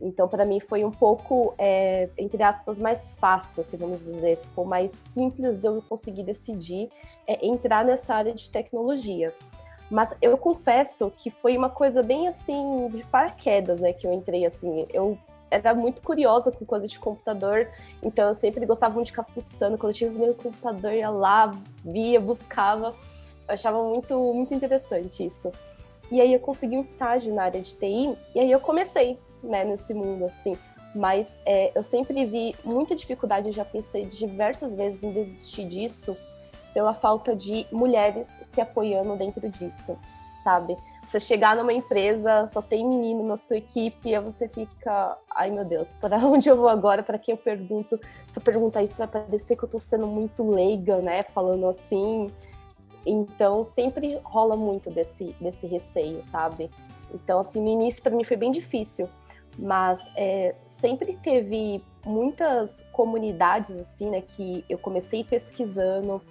Então, 0.01 0.27
para 0.27 0.43
mim, 0.43 0.59
foi 0.59 0.83
um 0.83 0.91
pouco, 0.91 1.53
é, 1.57 2.09
entre 2.17 2.41
aspas, 2.41 2.79
mais 2.79 3.11
fácil, 3.11 3.61
assim, 3.61 3.77
vamos 3.77 4.03
dizer. 4.03 4.37
Ficou 4.37 4.65
mais 4.65 4.91
simples 4.91 5.59
de 5.59 5.67
eu 5.67 5.81
conseguir 5.87 6.23
decidir 6.23 6.89
é, 7.27 7.45
entrar 7.45 7.85
nessa 7.85 8.15
área 8.15 8.33
de 8.33 8.49
tecnologia. 8.49 9.33
Mas 9.91 10.15
eu 10.21 10.37
confesso 10.37 11.11
que 11.17 11.29
foi 11.29 11.57
uma 11.57 11.69
coisa 11.69 12.01
bem 12.01 12.25
assim, 12.25 12.87
de 12.93 13.03
paraquedas, 13.03 13.81
né? 13.81 13.91
Que 13.91 14.07
eu 14.07 14.13
entrei 14.13 14.45
assim. 14.45 14.87
Eu 14.93 15.17
era 15.51 15.75
muito 15.75 16.01
curiosa 16.01 16.49
com 16.49 16.63
coisa 16.63 16.87
de 16.87 16.97
computador, 16.97 17.67
então 18.01 18.29
eu 18.29 18.33
sempre 18.33 18.65
gostava 18.65 18.93
muito 18.93 19.07
de 19.07 19.11
ficar 19.11 19.25
fuçando. 19.25 19.77
Quando 19.77 19.91
eu 19.91 19.97
tinha 19.97 20.09
o 20.09 20.13
meu 20.13 20.33
computador, 20.33 20.93
ia 20.93 21.09
lá, 21.09 21.53
via, 21.83 22.21
buscava. 22.21 22.95
Eu 23.45 23.53
achava 23.53 23.83
muito, 23.83 24.17
muito 24.33 24.53
interessante 24.53 25.25
isso. 25.25 25.51
E 26.09 26.21
aí 26.21 26.31
eu 26.31 26.39
consegui 26.39 26.77
um 26.77 26.81
estágio 26.81 27.33
na 27.33 27.43
área 27.43 27.59
de 27.59 27.75
TI, 27.75 28.17
e 28.33 28.39
aí 28.39 28.49
eu 28.49 28.61
comecei, 28.61 29.19
né, 29.43 29.65
nesse 29.65 29.93
mundo, 29.93 30.23
assim. 30.23 30.57
Mas 30.95 31.37
é, 31.45 31.71
eu 31.75 31.83
sempre 31.83 32.25
vi 32.25 32.55
muita 32.63 32.95
dificuldade, 32.95 33.47
eu 33.47 33.53
já 33.53 33.65
pensei 33.65 34.05
diversas 34.05 34.73
vezes 34.73 35.03
em 35.03 35.09
desistir 35.09 35.65
disso, 35.65 36.15
pela 36.73 36.93
falta 36.93 37.35
de 37.35 37.65
mulheres 37.71 38.39
se 38.41 38.61
apoiando 38.61 39.15
dentro 39.15 39.49
disso, 39.49 39.97
sabe? 40.43 40.77
Você 41.03 41.19
chegar 41.19 41.55
numa 41.55 41.73
empresa, 41.73 42.45
só 42.47 42.61
tem 42.61 42.87
menino 42.87 43.23
na 43.23 43.37
sua 43.37 43.57
equipe, 43.57 44.09
e 44.09 44.19
você 44.19 44.47
fica, 44.47 45.17
ai 45.29 45.49
meu 45.49 45.65
Deus, 45.65 45.93
para 45.93 46.17
onde 46.25 46.49
eu 46.49 46.55
vou 46.55 46.69
agora? 46.69 47.03
Para 47.03 47.17
quem 47.17 47.33
eu 47.33 47.37
pergunto? 47.37 47.99
Se 48.27 48.39
eu 48.39 48.43
perguntar 48.43 48.83
isso, 48.83 48.97
vai 48.97 49.07
parecer 49.07 49.55
que 49.55 49.63
eu 49.63 49.69
tô 49.69 49.79
sendo 49.79 50.07
muito 50.07 50.49
leiga, 50.49 50.97
né? 50.97 51.23
Falando 51.23 51.67
assim. 51.67 52.27
Então, 53.03 53.63
sempre 53.63 54.19
rola 54.23 54.55
muito 54.55 54.91
desse, 54.91 55.35
desse 55.41 55.65
receio, 55.65 56.21
sabe? 56.21 56.69
Então, 57.13 57.39
assim, 57.39 57.59
no 57.59 57.69
início 57.69 58.01
para 58.01 58.15
mim 58.15 58.23
foi 58.23 58.37
bem 58.37 58.51
difícil, 58.51 59.09
mas 59.57 60.07
é, 60.15 60.55
sempre 60.65 61.15
teve 61.17 61.83
muitas 62.05 62.81
comunidades, 62.91 63.75
assim, 63.77 64.09
né, 64.09 64.21
que 64.21 64.63
eu 64.69 64.77
comecei 64.77 65.23
pesquisando, 65.23 66.21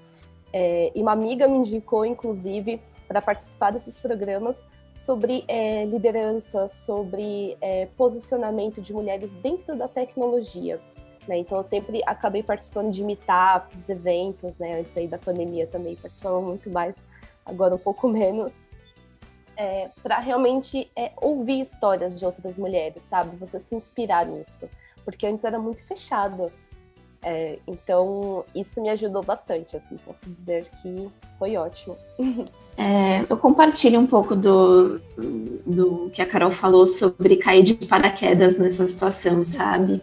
é, 0.52 0.90
e 0.94 1.00
uma 1.00 1.12
amiga 1.12 1.46
me 1.46 1.58
indicou, 1.58 2.04
inclusive, 2.04 2.80
para 3.06 3.20
participar 3.20 3.70
desses 3.72 3.98
programas 3.98 4.64
sobre 4.92 5.44
é, 5.46 5.84
liderança, 5.84 6.66
sobre 6.68 7.56
é, 7.60 7.86
posicionamento 7.96 8.80
de 8.80 8.92
mulheres 8.92 9.34
dentro 9.34 9.76
da 9.76 9.86
tecnologia. 9.88 10.80
Né? 11.28 11.38
Então, 11.38 11.58
eu 11.58 11.62
sempre 11.62 12.02
acabei 12.04 12.42
participando 12.42 12.90
de 12.90 13.04
meetups, 13.04 13.88
eventos, 13.88 14.58
né? 14.58 14.80
antes 14.80 14.96
aí 14.96 15.06
da 15.06 15.18
pandemia 15.18 15.66
também 15.66 15.94
participava 15.94 16.40
muito 16.40 16.70
mais, 16.70 17.04
agora 17.44 17.74
um 17.74 17.78
pouco 17.78 18.06
menos, 18.08 18.64
é, 19.56 19.90
para 20.02 20.18
realmente 20.18 20.90
é, 20.96 21.12
ouvir 21.20 21.60
histórias 21.60 22.18
de 22.18 22.24
outras 22.24 22.56
mulheres, 22.56 23.02
sabe? 23.02 23.36
Você 23.36 23.60
se 23.60 23.74
inspirar 23.74 24.24
nisso. 24.24 24.68
Porque 25.04 25.26
antes 25.26 25.44
era 25.44 25.58
muito 25.58 25.84
fechado 25.84 26.50
É, 27.22 27.58
então, 27.66 28.44
isso 28.54 28.80
me 28.80 28.88
ajudou 28.88 29.22
bastante, 29.22 29.76
assim, 29.76 29.96
posso 30.06 30.28
dizer 30.28 30.66
que 30.80 31.08
foi 31.38 31.56
ótimo. 31.56 31.96
É, 32.78 33.26
eu 33.28 33.36
compartilho 33.36 34.00
um 34.00 34.06
pouco 34.06 34.34
do, 34.34 35.00
do 35.66 36.10
que 36.14 36.22
a 36.22 36.26
Carol 36.26 36.50
falou 36.50 36.86
sobre 36.86 37.36
cair 37.36 37.62
de 37.62 37.74
paraquedas 37.74 38.56
nessa 38.56 38.86
situação, 38.86 39.44
sabe? 39.44 40.02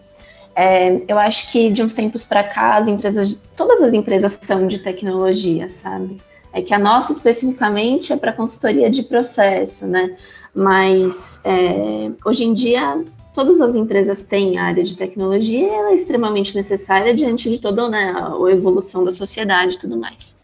É, 0.55 1.01
eu 1.07 1.17
acho 1.17 1.51
que 1.51 1.71
de 1.71 1.81
uns 1.81 1.95
tempos 1.95 2.23
para 2.23 2.43
cá, 2.43 2.77
as 2.77 2.87
empresas, 2.87 3.41
todas 3.55 3.81
as 3.81 3.93
empresas 3.93 4.39
são 4.41 4.67
de 4.67 4.79
tecnologia, 4.79 5.71
sabe? 5.71 6.21
É 6.53 6.61
que 6.61 6.73
a 6.73 6.79
nossa 6.79 7.11
especificamente 7.11 8.13
é 8.13 8.17
para 8.17 8.31
consultoria 8.31 8.91
de 8.91 9.03
processo, 9.03 9.87
né? 9.87 10.15
Mas 10.53 11.39
é, 11.43 12.11
hoje 12.25 12.43
em 12.43 12.53
dia 12.53 13.03
todas 13.37 13.61
as 13.61 13.75
empresas 13.75 14.23
têm 14.23 14.57
a 14.57 14.63
área 14.63 14.83
de 14.83 14.97
tecnologia 14.97 15.59
e 15.59 15.69
ela 15.69 15.91
é 15.91 15.93
extremamente 15.93 16.55
necessária 16.55 17.13
diante 17.13 17.47
de 17.51 17.59
toda 17.59 17.87
né, 17.87 18.11
a 18.17 18.51
evolução 18.51 19.03
da 19.03 19.11
sociedade 19.11 19.75
e 19.75 19.77
tudo 19.77 19.95
mais. 19.95 20.35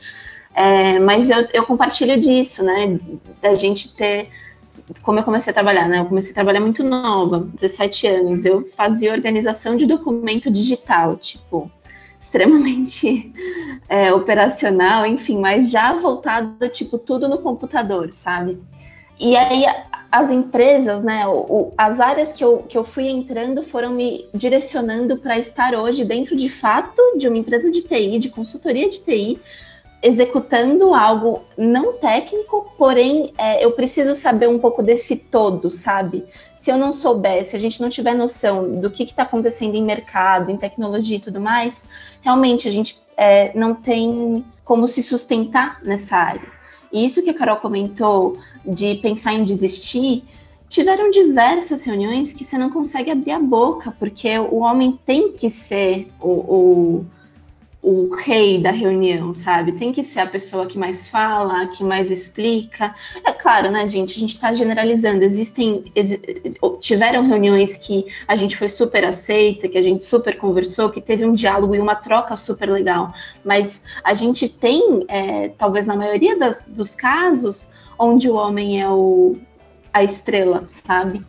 É, 0.53 0.99
mas 0.99 1.31
eu, 1.31 1.47
eu, 1.51 1.65
compartilho 1.65 2.19
disso, 2.19 2.63
né? 2.63 2.99
Da 3.41 3.55
gente 3.55 3.95
ter. 3.95 4.29
Como 5.01 5.17
eu 5.17 5.23
comecei 5.23 5.49
a 5.49 5.53
trabalhar, 5.55 5.89
né? 5.89 6.01
Eu 6.01 6.05
comecei 6.05 6.33
a 6.33 6.35
trabalhar 6.35 6.59
muito 6.59 6.83
nova, 6.83 7.49
17 7.55 8.05
anos. 8.05 8.45
Eu 8.45 8.63
fazia 8.63 9.11
organização 9.11 9.75
de 9.75 9.87
documento 9.87 10.51
digital, 10.51 11.17
tipo, 11.17 11.71
extremamente 12.19 13.33
é, 13.89 14.13
operacional, 14.13 15.07
enfim, 15.07 15.39
mas 15.39 15.71
já 15.71 15.93
voltado, 15.93 16.69
tipo, 16.69 16.99
tudo 16.99 17.27
no 17.27 17.39
computador, 17.39 18.13
sabe? 18.13 18.59
E 19.19 19.35
aí 19.35 19.65
as 20.11 20.29
empresas, 20.29 21.01
né, 21.01 21.27
o, 21.27 21.73
as 21.75 21.99
áreas 21.99 22.33
que 22.33 22.43
eu, 22.43 22.59
que 22.59 22.77
eu 22.77 22.83
fui 22.83 23.07
entrando 23.07 23.63
foram 23.63 23.91
me 23.91 24.27
direcionando 24.31 25.17
para 25.17 25.39
estar 25.39 25.73
hoje 25.73 26.05
dentro 26.05 26.35
de 26.35 26.49
fato 26.49 27.01
de 27.17 27.27
uma 27.27 27.37
empresa 27.37 27.71
de 27.71 27.81
TI, 27.81 28.19
de 28.19 28.29
consultoria 28.29 28.87
de 28.87 29.01
TI, 29.01 29.41
executando 30.03 30.93
algo 30.93 31.41
não 31.57 31.93
técnico, 31.93 32.71
porém 32.77 33.33
é, 33.37 33.65
eu 33.65 33.71
preciso 33.71 34.13
saber 34.13 34.49
um 34.49 34.59
pouco 34.59 34.83
desse 34.83 35.15
todo, 35.15 35.71
sabe? 35.71 36.25
Se 36.57 36.69
eu 36.69 36.77
não 36.77 36.91
souber, 36.91 37.45
se 37.45 37.55
a 37.55 37.59
gente 37.59 37.81
não 37.81 37.89
tiver 37.89 38.13
noção 38.13 38.81
do 38.81 38.91
que 38.91 39.03
está 39.03 39.23
acontecendo 39.23 39.75
em 39.75 39.83
mercado, 39.83 40.51
em 40.51 40.57
tecnologia 40.57 41.17
e 41.17 41.21
tudo 41.21 41.39
mais, 41.39 41.87
realmente 42.21 42.67
a 42.67 42.71
gente 42.71 42.99
é, 43.15 43.57
não 43.57 43.73
tem 43.73 44.45
como 44.63 44.87
se 44.87 45.01
sustentar 45.01 45.81
nessa 45.83 46.17
área. 46.17 46.62
Isso 46.93 47.23
que 47.23 47.31
a 47.31 47.33
Carol 47.33 47.57
comentou 47.57 48.37
de 48.63 48.95
pensar 48.95 49.33
em 49.33 49.43
desistir, 49.43 50.23
tiveram 50.69 51.09
diversas 51.09 51.83
reuniões 51.83 52.31
que 52.31 52.43
você 52.43 52.57
não 52.57 52.69
consegue 52.69 53.09
abrir 53.09 53.31
a 53.31 53.39
boca, 53.39 53.91
porque 53.91 54.37
o 54.37 54.59
homem 54.59 54.99
tem 55.05 55.31
que 55.33 55.49
ser 55.49 56.07
o, 56.21 56.29
o 56.29 57.05
o 57.83 58.15
rei 58.15 58.57
da 58.61 58.71
reunião, 58.71 59.35
sabe? 59.35 59.73
Tem 59.73 59.91
que 59.91 60.01
ser 60.01 60.21
a 60.21 60.25
pessoa 60.25 60.65
que 60.65 60.77
mais 60.77 61.09
fala, 61.09 61.67
que 61.67 61.83
mais 61.83 62.09
explica. 62.09 62.95
É 63.25 63.33
claro, 63.33 63.69
né, 63.69 63.85
gente? 63.89 64.15
A 64.15 64.19
gente 64.19 64.35
está 64.35 64.53
generalizando. 64.53 65.21
Existem, 65.21 65.91
ex, 65.93 66.17
tiveram 66.79 67.27
reuniões 67.27 67.75
que 67.75 68.05
a 68.25 68.37
gente 68.37 68.55
foi 68.55 68.69
super 68.69 69.03
aceita, 69.03 69.67
que 69.67 69.77
a 69.77 69.81
gente 69.81 70.05
super 70.05 70.37
conversou, 70.37 70.89
que 70.89 71.01
teve 71.01 71.25
um 71.25 71.33
diálogo 71.33 71.75
e 71.75 71.79
uma 71.79 71.95
troca 71.95 72.37
super 72.37 72.69
legal. 72.69 73.13
Mas 73.43 73.83
a 74.01 74.13
gente 74.13 74.47
tem, 74.47 75.03
é, 75.09 75.49
talvez 75.49 75.85
na 75.85 75.97
maioria 75.97 76.39
das, 76.39 76.63
dos 76.65 76.95
casos, 76.95 77.73
onde 77.99 78.29
o 78.29 78.35
homem 78.35 78.81
é 78.81 78.89
o, 78.89 79.35
a 79.91 80.01
estrela, 80.01 80.63
sabe? 80.69 81.21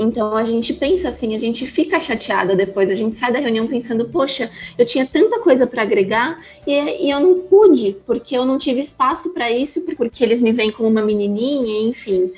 Então 0.00 0.34
a 0.34 0.44
gente 0.44 0.72
pensa 0.72 1.10
assim, 1.10 1.34
a 1.34 1.38
gente 1.38 1.66
fica 1.66 2.00
chateada 2.00 2.56
depois, 2.56 2.90
a 2.90 2.94
gente 2.94 3.16
sai 3.16 3.30
da 3.30 3.38
reunião 3.38 3.66
pensando, 3.66 4.06
poxa, 4.06 4.50
eu 4.78 4.86
tinha 4.86 5.04
tanta 5.04 5.40
coisa 5.40 5.66
para 5.66 5.82
agregar 5.82 6.42
e, 6.66 6.72
e, 7.06 7.10
eu 7.10 7.20
não 7.20 7.40
pude, 7.40 7.94
porque 8.06 8.34
eu 8.34 8.46
não 8.46 8.56
tive 8.56 8.80
espaço 8.80 9.34
para 9.34 9.50
isso, 9.50 9.84
porque 9.84 10.24
eles 10.24 10.40
me 10.40 10.52
veem 10.52 10.72
como 10.72 10.88
uma 10.88 11.02
menininha, 11.02 11.86
enfim. 11.86 12.32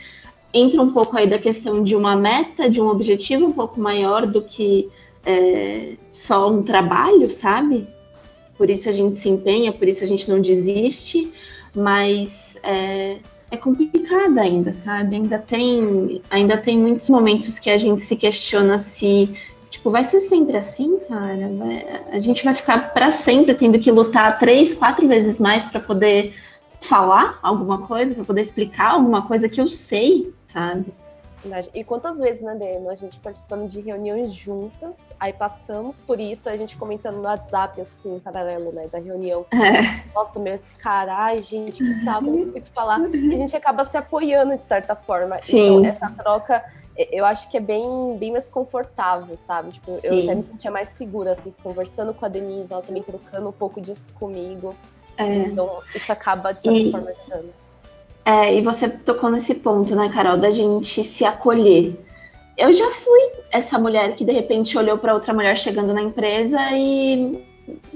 Entra 0.52 0.83
um 0.83 0.92
pouco 0.92 1.16
aí 1.16 1.28
da 1.28 1.38
questão 1.38 1.85
de 1.85 1.95
uma 1.95 2.16
meta, 2.16 2.69
de 2.69 2.81
um 2.81 2.88
objetivo 2.88 3.47
um 3.47 3.52
pouco 3.52 3.81
maior 3.81 4.26
do 4.26 4.42
que 4.42 4.90
é, 5.25 5.92
só 6.11 6.50
um 6.50 6.64
trabalho, 6.64 7.31
sabe? 7.31 7.87
Por 8.59 8.71
isso 8.71 8.88
a 8.88 8.92
gente 8.92 9.16
se 9.16 9.28
empenha, 9.28 9.73
por 9.73 9.87
isso 9.87 10.02
a 10.02 10.07
gente 10.07 10.28
não 10.28 10.40
desiste, 10.40 11.33
mas 11.73 12.59
é, 12.64 13.19
é 13.52 13.56
complicada 13.59 14.40
ainda, 14.40 14.73
sabe? 14.73 15.14
Ainda 15.14 15.38
tem, 15.38 16.23
ainda 16.30 16.56
tem 16.56 16.78
muitos 16.78 17.11
momentos 17.11 17.59
que 17.59 17.68
a 17.68 17.76
gente 17.76 18.02
se 18.02 18.16
questiona 18.16 18.78
se, 18.78 19.28
tipo, 19.68 19.90
vai 19.90 20.04
ser 20.04 20.23
sempre 20.23 20.56
assim, 20.56 20.99
cara? 21.06 21.50
Vai, 21.59 21.87
a 22.11 22.18
gente 22.18 22.42
vai 22.42 22.54
ficar 22.54 22.94
para 22.94 23.12
sempre 23.12 23.54
tendo 23.54 23.78
que 23.78 23.92
lutar 23.92 24.38
três, 24.38 24.73
quatro 24.73 25.06
vezes 25.06 25.38
mais 25.38 25.66
para 25.66 25.80
poder 25.80 26.32
falar 26.80 27.38
alguma 27.42 27.87
coisa, 27.87 28.14
para 28.14 28.25
poder 28.25 28.40
explicar 28.40 28.92
alguma 28.92 29.26
coisa 29.28 29.50
que 29.50 29.61
eu 29.61 29.68
sei, 29.68 30.32
sabe? 30.47 30.87
E 31.75 31.82
quantas 31.82 32.18
vezes, 32.18 32.42
né, 32.42 32.54
Deno, 32.54 32.88
a 32.88 32.94
gente 32.94 33.18
participando 33.18 33.66
de 33.66 33.80
reuniões 33.80 34.32
juntas, 34.32 35.12
aí 35.18 35.32
passamos 35.32 36.00
por 36.00 36.20
isso, 36.20 36.49
a 36.49 36.56
gente 36.56 36.76
comentando 36.76 37.16
no 37.16 37.25
WhatsApp, 37.25 37.80
assim, 37.80 38.16
em 38.16 38.20
paralelo, 38.20 38.72
né, 38.72 38.88
da 38.88 38.99
reunião. 38.99 39.46
É. 39.62 40.12
Nossa, 40.12 40.38
meu, 40.40 40.54
esse 40.54 40.75
cara, 40.75 41.16
ai, 41.16 41.40
gente, 41.40 41.84
que 41.84 41.94
saco, 42.02 42.22
não 42.22 42.40
consigo 42.40 42.66
falar. 42.75 43.00
E 43.08 43.34
a 43.34 43.37
gente 43.37 43.56
acaba 43.56 43.84
se 43.84 43.96
apoiando, 43.96 44.56
de 44.56 44.62
certa 44.62 44.96
forma. 44.96 45.40
Sim. 45.40 45.78
Então, 45.78 45.87
essa 45.87 46.11
troca, 46.11 46.64
eu 46.96 47.25
acho 47.25 47.49
que 47.49 47.56
é 47.56 47.61
bem, 47.61 48.16
bem 48.18 48.32
mais 48.32 48.49
confortável, 48.49 49.37
sabe? 49.37 49.72
Tipo, 49.72 49.92
Sim. 49.92 50.06
eu 50.08 50.22
até 50.25 50.34
me 50.34 50.42
sentia 50.42 50.70
mais 50.70 50.88
segura, 50.90 51.32
assim, 51.32 51.54
conversando 51.62 52.12
com 52.12 52.26
a 52.26 52.28
Denise, 52.28 52.72
ela 52.72 52.82
também 52.82 53.02
trocando 53.02 53.49
um 53.49 53.52
pouco 53.52 53.80
disso 53.80 54.12
comigo. 54.14 54.75
É. 55.16 55.37
Então, 55.37 55.80
isso 55.94 56.11
acaba, 56.11 56.52
de 56.52 56.62
certa 56.62 56.78
e... 56.78 56.90
forma, 56.90 57.11
ajudando. 57.11 57.52
É, 58.25 58.55
e 58.55 58.62
você 58.62 58.88
tocou 58.88 59.31
nesse 59.31 59.57
ponto, 59.57 59.95
né, 59.97 60.09
Carol, 60.12 60.38
da 60.38 60.50
gente 60.50 61.02
se 61.02 61.25
acolher. 61.25 61.97
Eu 62.57 62.73
já 62.73 62.88
fui 62.91 63.21
essa 63.50 63.79
mulher 63.79 64.14
que 64.14 64.25
de 64.25 64.33
repente 64.33 64.79
olhou 64.79 64.99
para 64.99 65.14
outra 65.14 65.35
mulher 65.35 65.57
chegando 65.57 65.93
na 65.93 66.02
empresa 66.02 66.59
e, 66.73 67.43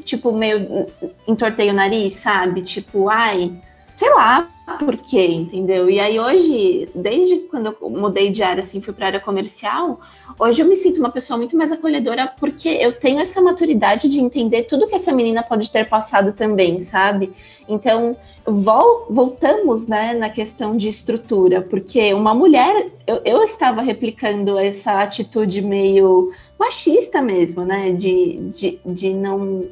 tipo, 0.03 0.33
meio 0.33 0.87
entortei 1.29 1.71
o 1.71 1.75
nariz, 1.75 2.15
sabe? 2.15 2.63
Tipo, 2.63 3.09
ai, 3.09 3.53
sei 3.97 4.11
lá 4.15 4.49
por 4.79 4.97
quê, 4.97 5.27
entendeu? 5.27 5.89
E 5.89 5.99
aí 6.01 6.19
hoje, 6.19 6.89
desde 6.95 7.37
quando 7.49 7.75
eu 7.81 7.91
mudei 7.91 8.31
de 8.31 8.43
área, 8.43 8.63
assim, 8.63 8.81
fui 8.81 8.93
para 8.93 9.07
área 9.07 9.21
comercial, 9.21 10.01
hoje 10.39 10.61
eu 10.61 10.67
me 10.67 10.77
sinto 10.77 10.99
uma 10.99 11.11
pessoa 11.11 11.37
muito 11.37 11.57
mais 11.57 11.71
acolhedora 11.73 12.33
porque 12.39 12.69
eu 12.69 12.93
tenho 12.99 13.21
essa 13.21 13.41
maturidade 13.41 14.09
de 14.09 14.21
entender 14.21 14.65
tudo 14.65 14.89
que 14.89 14.95
essa 14.95 15.13
menina 15.13 15.43
pode 15.43 15.71
ter 15.71 15.89
passado 15.89 16.33
também, 16.33 16.81
sabe? 16.81 17.33
Então, 17.69 18.17
vol 18.45 19.07
voltamos 19.09 19.89
né, 19.89 20.15
na 20.15 20.31
questão 20.31 20.77
de 20.77 20.89
estrutura, 20.89 21.63
porque 21.63 22.13
uma 22.13 22.35
mulher, 22.35 22.91
eu, 23.07 23.21
eu, 23.25 23.43
estava 23.43 23.83
replicando 23.83 24.59
essa 24.59 25.03
atitude 25.03 25.63
meio 25.63 26.33
machista 26.59 27.23
mesmo, 27.23 27.65
né, 27.65 27.93
de, 27.93 28.39
de, 28.51 28.81
de, 28.85 29.15
não, 29.15 29.65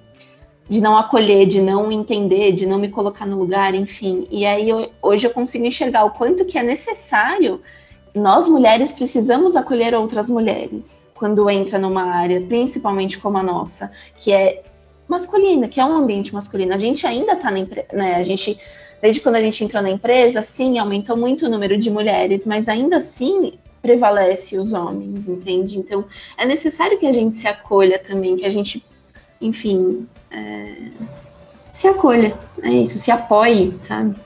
de 0.68 0.80
não 0.80 0.96
acolher, 0.96 1.46
de 1.46 1.60
não 1.60 1.92
entender, 1.92 2.52
de 2.52 2.66
não 2.66 2.78
me 2.78 2.88
colocar 2.88 3.26
no 3.26 3.38
lugar, 3.38 3.74
enfim. 3.74 4.26
E 4.30 4.46
aí 4.46 4.68
eu, 4.68 4.90
hoje 5.02 5.26
eu 5.26 5.30
consigo 5.30 5.66
enxergar 5.66 6.04
o 6.04 6.10
quanto 6.10 6.44
que 6.44 6.58
é 6.58 6.62
necessário. 6.62 7.60
Nós 8.14 8.48
mulheres 8.48 8.92
precisamos 8.92 9.56
acolher 9.56 9.94
outras 9.94 10.28
mulheres 10.28 11.06
quando 11.14 11.48
entra 11.50 11.78
numa 11.78 12.04
área, 12.04 12.40
principalmente 12.40 13.18
como 13.18 13.38
a 13.38 13.42
nossa, 13.42 13.90
que 14.16 14.32
é 14.32 14.62
masculina, 15.06 15.68
que 15.68 15.80
é 15.80 15.84
um 15.84 15.96
ambiente 15.96 16.32
masculino. 16.34 16.72
A 16.72 16.78
gente 16.78 17.06
ainda 17.06 17.32
está 17.32 17.50
na 17.50 17.58
empresa, 17.58 17.88
né? 17.92 18.16
A 18.16 18.22
gente, 18.22 18.58
desde 19.02 19.20
quando 19.20 19.36
a 19.36 19.40
gente 19.40 19.62
entrou 19.62 19.82
na 19.82 19.90
empresa, 19.90 20.40
sim, 20.42 20.78
aumentou 20.78 21.16
muito 21.16 21.46
o 21.46 21.48
número 21.48 21.76
de 21.76 21.90
mulheres, 21.90 22.46
mas 22.46 22.68
ainda 22.68 22.96
assim 22.96 23.54
prevalece 23.82 24.56
os 24.56 24.72
homens, 24.72 25.28
entende? 25.28 25.78
Então, 25.78 26.06
é 26.38 26.46
necessário 26.46 26.98
que 26.98 27.06
a 27.06 27.12
gente 27.12 27.36
se 27.36 27.46
acolha 27.46 27.98
também, 27.98 28.34
que 28.34 28.46
a 28.46 28.50
gente, 28.50 28.82
enfim, 29.40 30.06
é, 30.34 30.90
se 31.72 31.86
acolha, 31.86 32.36
é 32.62 32.70
isso, 32.70 32.98
se 32.98 33.10
apoie, 33.10 33.72
sabe? 33.78 34.16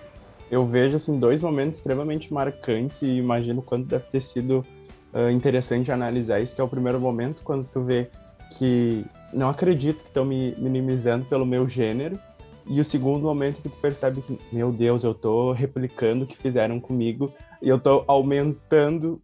Eu 0.51 0.67
vejo, 0.67 0.97
assim, 0.97 1.19
dois 1.19 1.41
momentos 1.41 1.79
extremamente 1.79 2.33
marcantes 2.33 3.03
e 3.03 3.09
imagino 3.09 3.61
quanto 3.61 3.87
deve 3.87 4.05
ter 4.05 4.23
sido 4.23 4.65
uh, 5.13 5.31
interessante 5.31 5.93
analisar 5.93 6.41
isso, 6.41 6.55
que 6.55 6.61
é 6.61 6.65
o 6.65 6.69
primeiro 6.69 6.99
momento, 6.99 7.43
quando 7.43 7.67
tu 7.67 7.83
vê 7.83 8.11
que 8.57 9.05
não 9.33 9.51
acredito 9.51 10.03
que 10.03 10.09
estão 10.09 10.25
me 10.25 10.55
minimizando 10.57 11.27
pelo 11.27 11.45
meu 11.45 11.69
gênero. 11.69 12.19
E 12.67 12.81
o 12.81 12.85
segundo 12.85 13.23
momento 13.23 13.63
que 13.63 13.69
tu 13.69 13.77
percebe 13.81 14.21
que, 14.21 14.39
meu 14.53 14.71
Deus, 14.71 15.05
eu 15.05 15.15
tô 15.15 15.53
replicando 15.53 16.25
o 16.25 16.27
que 16.27 16.37
fizeram 16.37 16.79
comigo 16.79 17.33
e 17.63 17.69
eu 17.69 17.79
tô 17.79 18.05
aumentando 18.07 19.21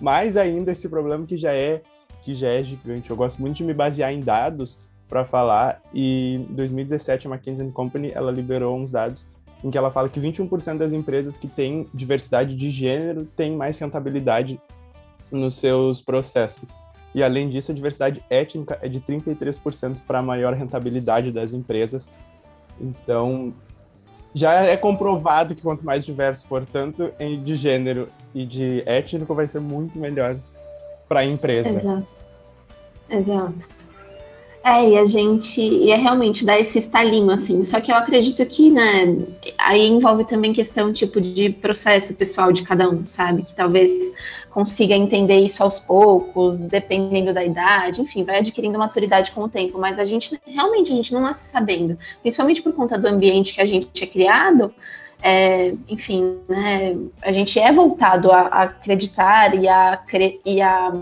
mais 0.00 0.36
ainda 0.36 0.72
esse 0.72 0.88
problema 0.88 1.26
que 1.26 1.36
já 1.36 1.52
é 1.52 1.82
que 2.22 2.34
já 2.34 2.48
é 2.48 2.64
gigante. 2.64 3.10
Eu 3.10 3.16
gosto 3.16 3.40
muito 3.40 3.56
de 3.56 3.64
me 3.64 3.72
basear 3.72 4.12
em 4.12 4.20
dados 4.20 4.78
para 5.08 5.24
falar 5.24 5.80
e 5.92 6.34
em 6.34 6.54
2017 6.54 7.26
a 7.26 7.30
McKinsey 7.30 7.70
Company 7.70 8.12
ela 8.14 8.30
liberou 8.30 8.76
uns 8.76 8.92
dados 8.92 9.26
em 9.64 9.70
que 9.70 9.78
ela 9.78 9.90
fala 9.90 10.08
que 10.08 10.20
21% 10.20 10.78
das 10.78 10.92
empresas 10.92 11.36
que 11.36 11.48
têm 11.48 11.88
diversidade 11.92 12.54
de 12.54 12.70
gênero 12.70 13.24
têm 13.24 13.56
mais 13.56 13.78
rentabilidade 13.78 14.60
nos 15.30 15.56
seus 15.56 16.00
processos. 16.00 16.68
E 17.14 17.22
além 17.22 17.48
disso, 17.48 17.72
a 17.72 17.74
diversidade 17.74 18.22
étnica 18.30 18.78
é 18.80 18.88
de 18.88 19.00
33% 19.00 19.96
para 20.06 20.20
a 20.20 20.22
maior 20.22 20.54
rentabilidade 20.54 21.32
das 21.32 21.52
empresas. 21.52 22.10
Então, 22.80 23.52
já 24.34 24.52
é 24.62 24.76
comprovado 24.76 25.54
que 25.54 25.62
quanto 25.62 25.84
mais 25.84 26.04
diverso 26.04 26.46
for, 26.46 26.64
tanto 26.64 27.10
de 27.42 27.54
gênero 27.56 28.08
e 28.34 28.44
de 28.44 28.82
étnico, 28.86 29.34
vai 29.34 29.48
ser 29.48 29.60
muito 29.60 29.98
melhor 29.98 30.36
para 31.08 31.20
a 31.20 31.24
empresa. 31.24 31.70
Exato. 31.70 32.26
Exato. 33.10 33.68
É, 34.64 34.90
e 34.90 34.98
a 34.98 35.06
gente 35.06 35.90
é 35.90 35.96
realmente 35.96 36.44
dar 36.44 36.58
esse 36.58 36.78
estalinho, 36.78 37.30
assim. 37.30 37.62
Só 37.62 37.80
que 37.80 37.90
eu 37.90 37.96
acredito 37.96 38.44
que, 38.44 38.70
né, 38.70 39.16
aí 39.56 39.86
envolve 39.86 40.24
também 40.24 40.52
questão, 40.52 40.92
tipo, 40.92 41.20
de 41.20 41.50
processo 41.50 42.14
pessoal 42.14 42.52
de 42.52 42.62
cada 42.62 42.88
um, 42.90 43.06
sabe? 43.06 43.44
Que 43.44 43.54
talvez 43.54 43.90
consiga 44.50 44.94
entender 44.94 45.38
isso 45.38 45.62
aos 45.62 45.78
poucos, 45.78 46.60
dependendo 46.60 47.32
da 47.32 47.44
idade, 47.44 48.02
enfim, 48.02 48.24
vai 48.24 48.38
adquirindo 48.38 48.78
maturidade 48.78 49.30
com 49.30 49.44
o 49.44 49.48
tempo. 49.48 49.78
Mas 49.78 49.98
a 49.98 50.04
gente, 50.04 50.38
realmente, 50.44 50.92
a 50.92 50.96
gente 50.96 51.14
não 51.14 51.20
nasce 51.20 51.50
sabendo. 51.50 51.96
Principalmente 52.20 52.60
por 52.60 52.72
conta 52.72 52.98
do 52.98 53.06
ambiente 53.06 53.54
que 53.54 53.60
a 53.60 53.66
gente 53.66 54.02
é 54.02 54.06
criado, 54.06 54.74
é, 55.22 55.72
enfim, 55.88 56.38
né, 56.48 56.96
a 57.22 57.32
gente 57.32 57.58
é 57.58 57.72
voltado 57.72 58.30
a, 58.30 58.40
a 58.40 58.62
acreditar 58.64 59.54
e 59.54 59.68
a, 59.68 60.00
e 60.44 60.60
a 60.60 60.94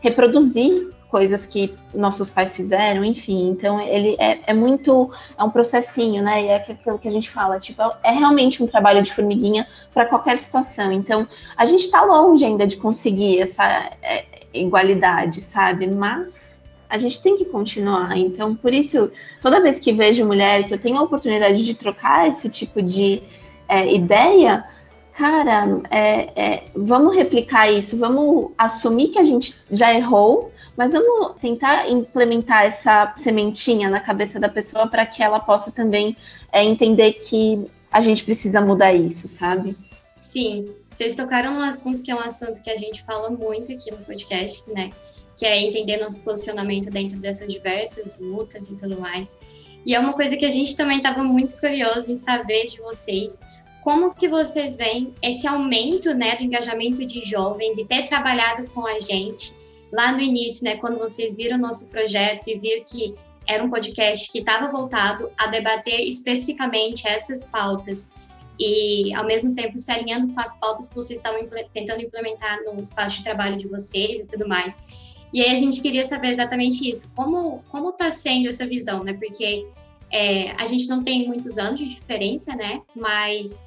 reproduzir 0.00 0.90
coisas 1.10 1.44
que 1.44 1.74
nossos 1.92 2.30
pais 2.30 2.56
fizeram, 2.56 3.04
enfim. 3.04 3.50
Então, 3.50 3.80
ele 3.80 4.16
é, 4.18 4.38
é, 4.46 4.54
muito. 4.54 5.10
É 5.36 5.42
um 5.42 5.50
processinho, 5.50 6.22
né? 6.22 6.44
E 6.44 6.46
é 6.46 6.56
aquilo 6.56 6.98
que 6.98 7.08
a 7.08 7.10
gente 7.10 7.28
fala, 7.28 7.58
tipo, 7.58 7.82
é 8.02 8.12
realmente 8.12 8.62
um 8.62 8.66
trabalho 8.66 9.02
de 9.02 9.12
formiguinha 9.12 9.66
para 9.92 10.06
qualquer 10.06 10.38
situação. 10.38 10.92
Então, 10.92 11.26
a 11.56 11.66
gente 11.66 11.82
está 11.82 12.02
longe 12.02 12.44
ainda 12.44 12.66
de 12.66 12.76
conseguir 12.76 13.40
essa 13.40 13.90
é, 14.02 14.24
igualdade, 14.54 15.42
sabe? 15.42 15.86
Mas 15.86 16.62
a 16.88 16.98
gente 16.98 17.22
tem 17.22 17.36
que 17.36 17.44
continuar. 17.44 18.16
Então, 18.16 18.54
por 18.54 18.72
isso, 18.72 19.10
toda 19.40 19.60
vez 19.60 19.78
que 19.78 19.92
vejo 19.92 20.26
mulher, 20.26 20.66
que 20.66 20.74
eu 20.74 20.78
tenho 20.78 20.98
a 20.98 21.02
oportunidade 21.02 21.64
de 21.64 21.74
trocar 21.74 22.28
esse 22.28 22.48
tipo 22.48 22.82
de 22.82 23.22
é, 23.68 23.94
ideia, 23.94 24.64
cara, 25.12 25.80
é, 25.90 26.30
é, 26.34 26.64
vamos 26.74 27.14
replicar 27.14 27.70
isso, 27.70 27.96
vamos 27.96 28.50
assumir 28.58 29.08
que 29.08 29.18
a 29.18 29.22
gente 29.22 29.54
já 29.70 29.94
errou 29.94 30.49
mas 30.80 30.94
vamos 30.94 31.38
tentar 31.38 31.90
implementar 31.90 32.64
essa 32.64 33.12
sementinha 33.14 33.90
na 33.90 34.00
cabeça 34.00 34.40
da 34.40 34.48
pessoa 34.48 34.86
para 34.86 35.04
que 35.04 35.22
ela 35.22 35.38
possa 35.38 35.70
também 35.70 36.16
é, 36.50 36.64
entender 36.64 37.12
que 37.12 37.70
a 37.92 38.00
gente 38.00 38.24
precisa 38.24 38.62
mudar 38.62 38.94
isso, 38.94 39.28
sabe? 39.28 39.76
Sim, 40.18 40.70
vocês 40.90 41.14
tocaram 41.14 41.52
num 41.52 41.62
assunto 41.62 42.00
que 42.00 42.10
é 42.10 42.14
um 42.14 42.20
assunto 42.20 42.62
que 42.62 42.70
a 42.70 42.78
gente 42.78 43.02
fala 43.02 43.28
muito 43.28 43.70
aqui 43.70 43.90
no 43.90 43.98
podcast, 43.98 44.72
né? 44.72 44.88
Que 45.36 45.44
é 45.44 45.60
entender 45.60 45.98
nosso 45.98 46.24
posicionamento 46.24 46.88
dentro 46.90 47.18
dessas 47.18 47.52
diversas 47.52 48.18
lutas 48.18 48.70
e 48.70 48.76
tudo 48.78 48.98
mais. 48.98 49.38
E 49.84 49.94
é 49.94 50.00
uma 50.00 50.14
coisa 50.14 50.34
que 50.34 50.46
a 50.46 50.50
gente 50.50 50.74
também 50.74 50.96
estava 50.96 51.22
muito 51.22 51.58
curioso 51.58 52.10
em 52.10 52.16
saber 52.16 52.68
de 52.68 52.80
vocês, 52.80 53.40
como 53.82 54.14
que 54.14 54.30
vocês 54.30 54.78
veem 54.78 55.12
esse 55.20 55.46
aumento 55.46 56.14
né, 56.14 56.36
do 56.36 56.42
engajamento 56.42 57.04
de 57.04 57.20
jovens 57.20 57.76
e 57.76 57.84
ter 57.84 58.08
trabalhado 58.08 58.64
com 58.70 58.86
a 58.86 58.98
gente 58.98 59.59
lá 59.92 60.12
no 60.12 60.20
início, 60.20 60.64
né, 60.64 60.76
quando 60.76 60.98
vocês 60.98 61.36
viram 61.36 61.56
o 61.56 61.60
nosso 61.60 61.90
projeto 61.90 62.48
e 62.48 62.58
viram 62.58 62.82
que 62.84 63.14
era 63.46 63.64
um 63.64 63.70
podcast 63.70 64.30
que 64.30 64.38
estava 64.38 64.70
voltado 64.70 65.30
a 65.36 65.46
debater 65.48 66.00
especificamente 66.06 67.08
essas 67.08 67.44
pautas 67.44 68.14
e, 68.58 69.12
ao 69.14 69.24
mesmo 69.24 69.54
tempo, 69.54 69.78
se 69.78 69.90
alinhando 69.90 70.32
com 70.32 70.40
as 70.40 70.58
pautas 70.60 70.88
que 70.88 70.94
vocês 70.94 71.18
estavam 71.18 71.40
tentando 71.72 72.02
implementar 72.02 72.58
no 72.62 72.80
espaço 72.80 73.18
de 73.18 73.24
trabalho 73.24 73.56
de 73.56 73.66
vocês 73.66 74.20
e 74.20 74.26
tudo 74.26 74.46
mais. 74.46 75.18
E 75.32 75.40
aí 75.40 75.50
a 75.50 75.56
gente 75.56 75.80
queria 75.80 76.04
saber 76.04 76.28
exatamente 76.28 76.88
isso, 76.88 77.12
como 77.14 77.62
como 77.70 77.90
está 77.90 78.10
sendo 78.10 78.48
essa 78.48 78.66
visão, 78.66 79.02
né? 79.02 79.14
Porque 79.14 79.66
é, 80.12 80.50
a 80.60 80.66
gente 80.66 80.88
não 80.88 81.02
tem 81.02 81.26
muitos 81.26 81.56
anos 81.56 81.78
de 81.78 81.86
diferença, 81.86 82.54
né? 82.54 82.82
Mas 82.94 83.64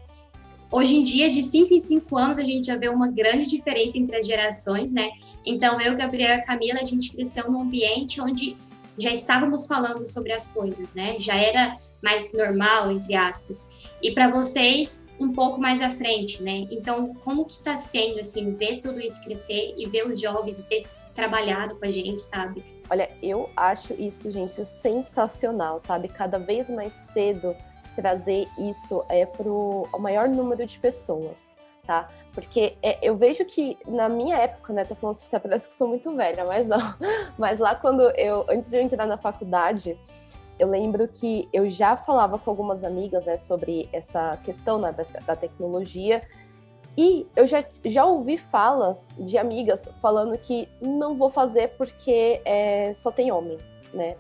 Hoje 0.74 0.96
em 0.96 1.04
dia, 1.04 1.30
de 1.30 1.44
5 1.44 1.72
em 1.72 1.78
5 1.78 2.18
anos, 2.18 2.40
a 2.40 2.44
gente 2.44 2.66
já 2.66 2.76
vê 2.76 2.90
uma 2.90 3.08
grande 3.08 3.46
diferença 3.46 3.96
entre 3.96 4.18
as 4.18 4.26
gerações, 4.26 4.92
né? 4.92 5.12
Então, 5.46 5.80
eu, 5.80 5.96
Gabriela 5.96 6.42
e 6.42 6.42
Camila, 6.42 6.80
a 6.82 6.84
gente 6.84 7.12
cresceu 7.12 7.52
num 7.52 7.62
ambiente 7.62 8.20
onde 8.20 8.58
já 8.98 9.12
estávamos 9.12 9.68
falando 9.68 10.04
sobre 10.04 10.34
as 10.34 10.48
coisas, 10.48 10.96
né? 10.96 11.18
Já 11.20 11.36
era 11.36 11.78
mais 12.02 12.34
normal, 12.34 12.90
entre 12.90 13.14
aspas. 13.16 13.94
E 14.02 14.14
para 14.14 14.32
vocês, 14.32 15.14
um 15.20 15.32
pouco 15.32 15.62
mais 15.62 15.80
à 15.80 15.92
frente, 15.92 16.42
né? 16.42 16.66
Então, 16.72 17.14
como 17.24 17.46
que 17.46 17.52
está 17.52 17.78
sendo, 17.78 18.20
assim, 18.20 18.56
ver 18.56 18.80
tudo 18.80 19.00
isso 19.00 19.24
crescer 19.24 19.76
e 19.78 19.88
ver 19.88 20.08
os 20.08 20.20
jovens 20.20 20.58
e 20.58 20.64
ter 20.64 20.88
trabalhado 21.14 21.76
com 21.76 21.86
a 21.86 21.90
gente, 21.92 22.20
sabe? 22.20 22.66
Olha, 22.90 23.12
eu 23.22 23.48
acho 23.56 23.94
isso, 23.94 24.32
gente, 24.32 24.66
sensacional, 24.66 25.80
sabe? 25.80 26.08
Cada 26.08 26.40
vez 26.40 26.68
mais 26.68 26.94
cedo 26.94 27.56
trazer 27.96 28.48
isso 28.58 29.04
é, 29.10 29.26
para 29.26 29.50
o 29.50 29.88
maior 30.00 30.28
número 30.28 30.66
de 30.66 30.80
pessoas, 30.80 31.56
tá? 31.86 32.10
Porque 32.34 32.76
é, 32.82 32.98
eu 33.02 33.16
vejo 33.16 33.46
que 33.46 33.78
na 33.88 34.10
minha 34.10 34.38
época, 34.38 34.74
né, 34.74 34.86
tô 34.86 34.96
falando 34.96 35.18
até 35.26 35.40
parece 35.40 35.68
que 35.68 35.76
sou 35.76 35.88
muito 35.88 36.16
velha, 36.16 36.46
mas 36.46 36.68
não. 36.68 36.80
Mas 37.38 37.60
lá 37.60 37.76
quando 37.76 38.02
eu, 38.12 38.46
antes 38.50 38.70
de 38.70 38.78
eu 38.78 38.82
entrar 38.82 39.06
na 39.06 39.18
faculdade, 39.18 39.98
eu 40.60 40.68
lembro 40.68 41.08
que 41.08 41.48
eu 41.52 41.68
já 41.70 41.98
falava 41.98 42.38
com 42.38 42.50
algumas 42.50 42.84
amigas, 42.84 43.26
né, 43.26 43.38
sobre 43.38 43.90
essa 43.92 44.38
questão 44.44 44.80
né, 44.80 44.92
da, 44.92 45.04
da 45.22 45.36
tecnologia. 45.36 46.22
E 46.96 47.26
eu 47.36 47.46
já, 47.48 47.64
já 47.86 48.06
ouvi 48.06 48.38
falas 48.38 49.10
de 49.18 49.38
amigas 49.38 49.90
falando 50.00 50.38
que 50.38 50.70
não 50.80 51.16
vou 51.16 51.30
fazer 51.30 51.70
porque 51.70 52.40
é, 52.46 52.94
só 52.94 53.12
tem 53.12 53.32
homem, 53.32 53.58
né? 53.92 54.16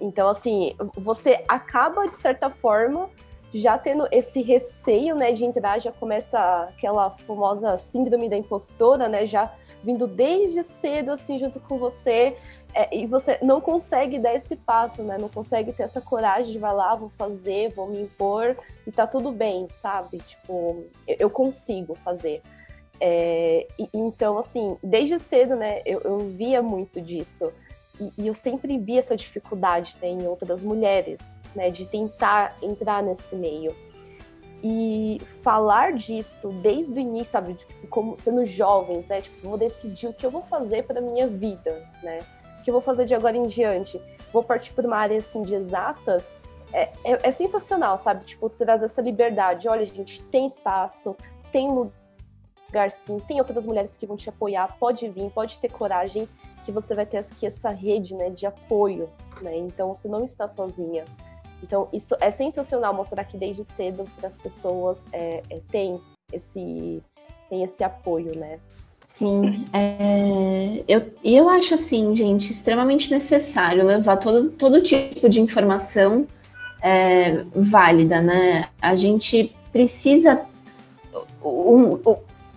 Então, 0.00 0.28
assim, 0.28 0.74
você 0.96 1.44
acaba, 1.48 2.06
de 2.06 2.16
certa 2.16 2.50
forma, 2.50 3.10
já 3.52 3.78
tendo 3.78 4.06
esse 4.12 4.42
receio, 4.42 5.14
né, 5.14 5.32
de 5.32 5.44
entrar, 5.44 5.80
já 5.80 5.90
começa 5.90 6.38
aquela 6.68 7.10
famosa 7.10 7.76
síndrome 7.76 8.28
da 8.28 8.36
impostora, 8.36 9.08
né, 9.08 9.24
já 9.26 9.52
vindo 9.82 10.06
desde 10.06 10.62
cedo, 10.62 11.12
assim, 11.12 11.38
junto 11.38 11.58
com 11.60 11.78
você, 11.78 12.36
é, 12.74 12.96
e 12.96 13.06
você 13.06 13.38
não 13.42 13.60
consegue 13.60 14.18
dar 14.18 14.34
esse 14.34 14.54
passo, 14.54 15.02
né, 15.02 15.16
não 15.18 15.28
consegue 15.28 15.72
ter 15.72 15.84
essa 15.84 16.00
coragem 16.00 16.52
de 16.52 16.58
vai 16.58 16.74
lá, 16.74 16.94
vou 16.94 17.08
fazer, 17.08 17.70
vou 17.70 17.88
me 17.88 18.02
impor, 18.02 18.56
e 18.86 18.92
tá 18.92 19.06
tudo 19.06 19.32
bem, 19.32 19.66
sabe? 19.70 20.18
Tipo, 20.18 20.84
eu, 21.06 21.16
eu 21.20 21.30
consigo 21.30 21.94
fazer. 21.94 22.42
É, 23.00 23.66
e, 23.78 23.88
então, 23.94 24.36
assim, 24.38 24.76
desde 24.82 25.18
cedo, 25.18 25.56
né, 25.56 25.80
eu, 25.86 26.00
eu 26.00 26.18
via 26.18 26.60
muito 26.60 27.00
disso. 27.00 27.50
E, 28.00 28.12
e 28.16 28.26
eu 28.26 28.34
sempre 28.34 28.78
vi 28.78 28.98
essa 28.98 29.16
dificuldade 29.16 29.96
né, 30.00 30.08
em 30.08 30.26
outras 30.26 30.62
mulheres, 30.62 31.36
né, 31.54 31.70
de 31.70 31.86
tentar 31.86 32.56
entrar 32.62 33.02
nesse 33.02 33.34
meio. 33.34 33.74
E 34.62 35.20
falar 35.42 35.92
disso 35.92 36.48
desde 36.62 36.98
o 36.98 37.00
início, 37.00 37.32
sabe, 37.32 37.54
tipo, 37.54 37.86
como 37.88 38.16
sendo 38.16 38.44
jovens, 38.44 39.06
né, 39.06 39.20
tipo, 39.20 39.48
vou 39.48 39.58
decidir 39.58 40.08
o 40.08 40.12
que 40.12 40.26
eu 40.26 40.30
vou 40.30 40.42
fazer 40.42 40.84
para 40.84 41.00
minha 41.00 41.28
vida, 41.28 41.88
né, 42.02 42.20
o 42.58 42.62
que 42.62 42.70
eu 42.70 42.72
vou 42.72 42.82
fazer 42.82 43.04
de 43.04 43.14
agora 43.14 43.36
em 43.36 43.44
diante. 43.46 44.00
Vou 44.32 44.42
partir 44.42 44.72
para 44.72 44.86
uma 44.86 44.96
área 44.96 45.18
assim 45.18 45.42
de 45.42 45.54
exatas. 45.54 46.34
É, 46.72 46.90
é, 47.04 47.28
é 47.28 47.32
sensacional, 47.32 47.96
sabe? 47.96 48.26
Tipo, 48.26 48.50
trazer 48.50 48.84
essa 48.84 49.00
liberdade. 49.00 49.68
Olha, 49.68 49.86
gente, 49.86 50.22
tem 50.24 50.44
espaço, 50.46 51.16
tem 51.50 51.68
lugar 51.68 51.97
tem 53.26 53.38
outras 53.38 53.66
mulheres 53.66 53.96
que 53.96 54.06
vão 54.06 54.16
te 54.16 54.28
apoiar, 54.28 54.76
pode 54.78 55.08
vir, 55.08 55.30
pode 55.30 55.58
ter 55.58 55.70
coragem, 55.70 56.28
que 56.64 56.70
você 56.70 56.94
vai 56.94 57.06
ter 57.06 57.18
aqui 57.18 57.46
essa 57.46 57.70
rede 57.70 58.14
né, 58.14 58.30
de 58.30 58.46
apoio, 58.46 59.08
né? 59.40 59.56
Então 59.56 59.94
você 59.94 60.08
não 60.08 60.24
está 60.24 60.46
sozinha. 60.46 61.04
Então 61.62 61.88
isso 61.92 62.14
é 62.20 62.30
sensacional 62.30 62.94
mostrar 62.94 63.24
que 63.24 63.36
desde 63.36 63.64
cedo 63.64 64.04
as 64.22 64.36
pessoas 64.36 65.06
é, 65.12 65.42
é, 65.50 65.60
esse 66.32 67.02
tem 67.48 67.62
esse 67.62 67.82
apoio, 67.82 68.38
né? 68.38 68.58
Sim, 69.00 69.64
é, 69.72 70.84
eu, 70.86 71.10
eu 71.24 71.48
acho 71.48 71.74
assim, 71.74 72.14
gente, 72.14 72.50
extremamente 72.50 73.10
necessário 73.10 73.84
levar 73.84 74.16
todo, 74.16 74.50
todo 74.50 74.82
tipo 74.82 75.28
de 75.28 75.40
informação 75.40 76.26
é, 76.82 77.44
válida, 77.54 78.20
né? 78.20 78.68
A 78.80 78.94
gente 78.94 79.54
precisa. 79.72 80.44
Um, 81.42 81.98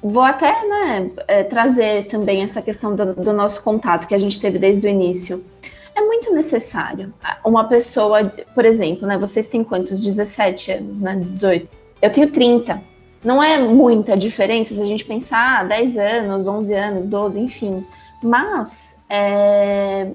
Vou 0.03 0.23
até 0.23 0.51
né, 0.67 1.11
é, 1.27 1.43
trazer 1.43 2.07
também 2.07 2.41
essa 2.41 2.61
questão 2.61 2.95
do, 2.95 3.13
do, 3.13 3.33
nosso 3.33 3.63
contato 3.63 4.07
que 4.07 4.15
a 4.15 4.17
gente 4.17 4.39
teve 4.39 4.57
desde 4.57 4.87
o 4.87 4.89
início. 4.89 5.45
É 5.93 6.01
muito 6.01 6.33
necessário. 6.33 7.13
Uma 7.45 7.65
pessoa, 7.65 8.23
por 8.55 8.65
exemplo, 8.65 9.07
né, 9.07 9.17
vocês 9.17 9.47
têm 9.47 9.63
quantos? 9.63 10.03
17 10.03 10.71
anos, 10.71 11.01
né? 11.01 11.15
18. 11.15 11.67
Eu 12.01 12.11
tenho 12.11 12.31
30. 12.31 12.81
Não 13.23 13.43
é 13.43 13.59
muita 13.59 14.17
diferença 14.17 14.73
se 14.73 14.81
a 14.81 14.85
gente 14.85 15.05
pensar 15.05 15.59
ah, 15.59 15.63
10 15.65 15.97
anos, 15.97 16.47
11 16.47 16.73
anos, 16.73 17.07
12, 17.07 17.39
enfim. 17.39 17.85
Mas, 18.23 18.97
é, 19.07 20.07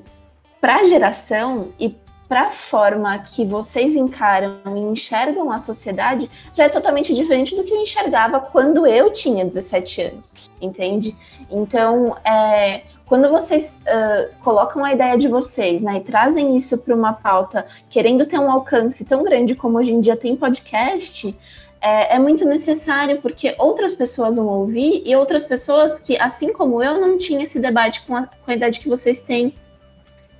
para 0.61 0.81
a 0.81 0.85
geração 0.85 1.69
e 1.79 1.95
para 2.29 2.49
a 2.49 2.51
forma 2.51 3.19
que 3.21 3.45
vocês 3.45 3.95
encaram 3.95 4.59
e 4.67 4.81
enxergam 4.81 5.51
a 5.51 5.59
sociedade 5.59 6.29
já 6.53 6.65
é 6.65 6.69
totalmente 6.69 7.15
diferente 7.15 7.55
do 7.55 7.63
que 7.63 7.73
eu 7.73 7.83
enxergava 7.83 8.41
quando 8.41 8.87
eu 8.87 9.13
tinha 9.13 9.45
17 9.45 10.03
anos, 10.03 10.37
entende? 10.61 11.17
Então, 11.51 12.17
é, 12.25 12.83
quando 13.07 13.29
vocês 13.31 13.79
uh, 13.83 14.35
colocam 14.43 14.85
a 14.85 14.93
ideia 14.93 15.17
de 15.17 15.29
vocês, 15.29 15.81
né, 15.81 15.99
e 15.99 16.01
trazem 16.01 16.57
isso 16.57 16.79
para 16.79 16.95
uma 16.95 17.13
pauta, 17.13 17.65
querendo 17.89 18.27
ter 18.27 18.39
um 18.39 18.51
alcance 18.51 19.05
tão 19.05 19.23
grande 19.23 19.55
como 19.55 19.79
hoje 19.79 19.93
em 19.93 20.01
dia 20.01 20.17
tem 20.17 20.35
podcast, 20.35 21.37
é, 21.81 22.17
é, 22.17 22.19
muito 22.19 22.45
necessário 22.45 23.21
porque 23.23 23.55
outras 23.59 23.95
pessoas 23.95 24.37
vão 24.37 24.49
ouvir 24.49 25.03
e 25.07 25.15
outras 25.15 25.45
pessoas 25.45 26.01
que, 26.01 26.19
assim 26.19 26.53
como 26.53 26.83
eu, 26.83 27.01
não 27.01 27.17
tinham 27.17 27.41
esse 27.41 27.61
debate 27.61 28.03
com 28.03 28.17
a, 28.17 28.27
com 28.27 28.51
a 28.51 28.55
idade 28.55 28.81
que 28.81 28.89
vocês 28.89 29.21
têm. 29.21 29.55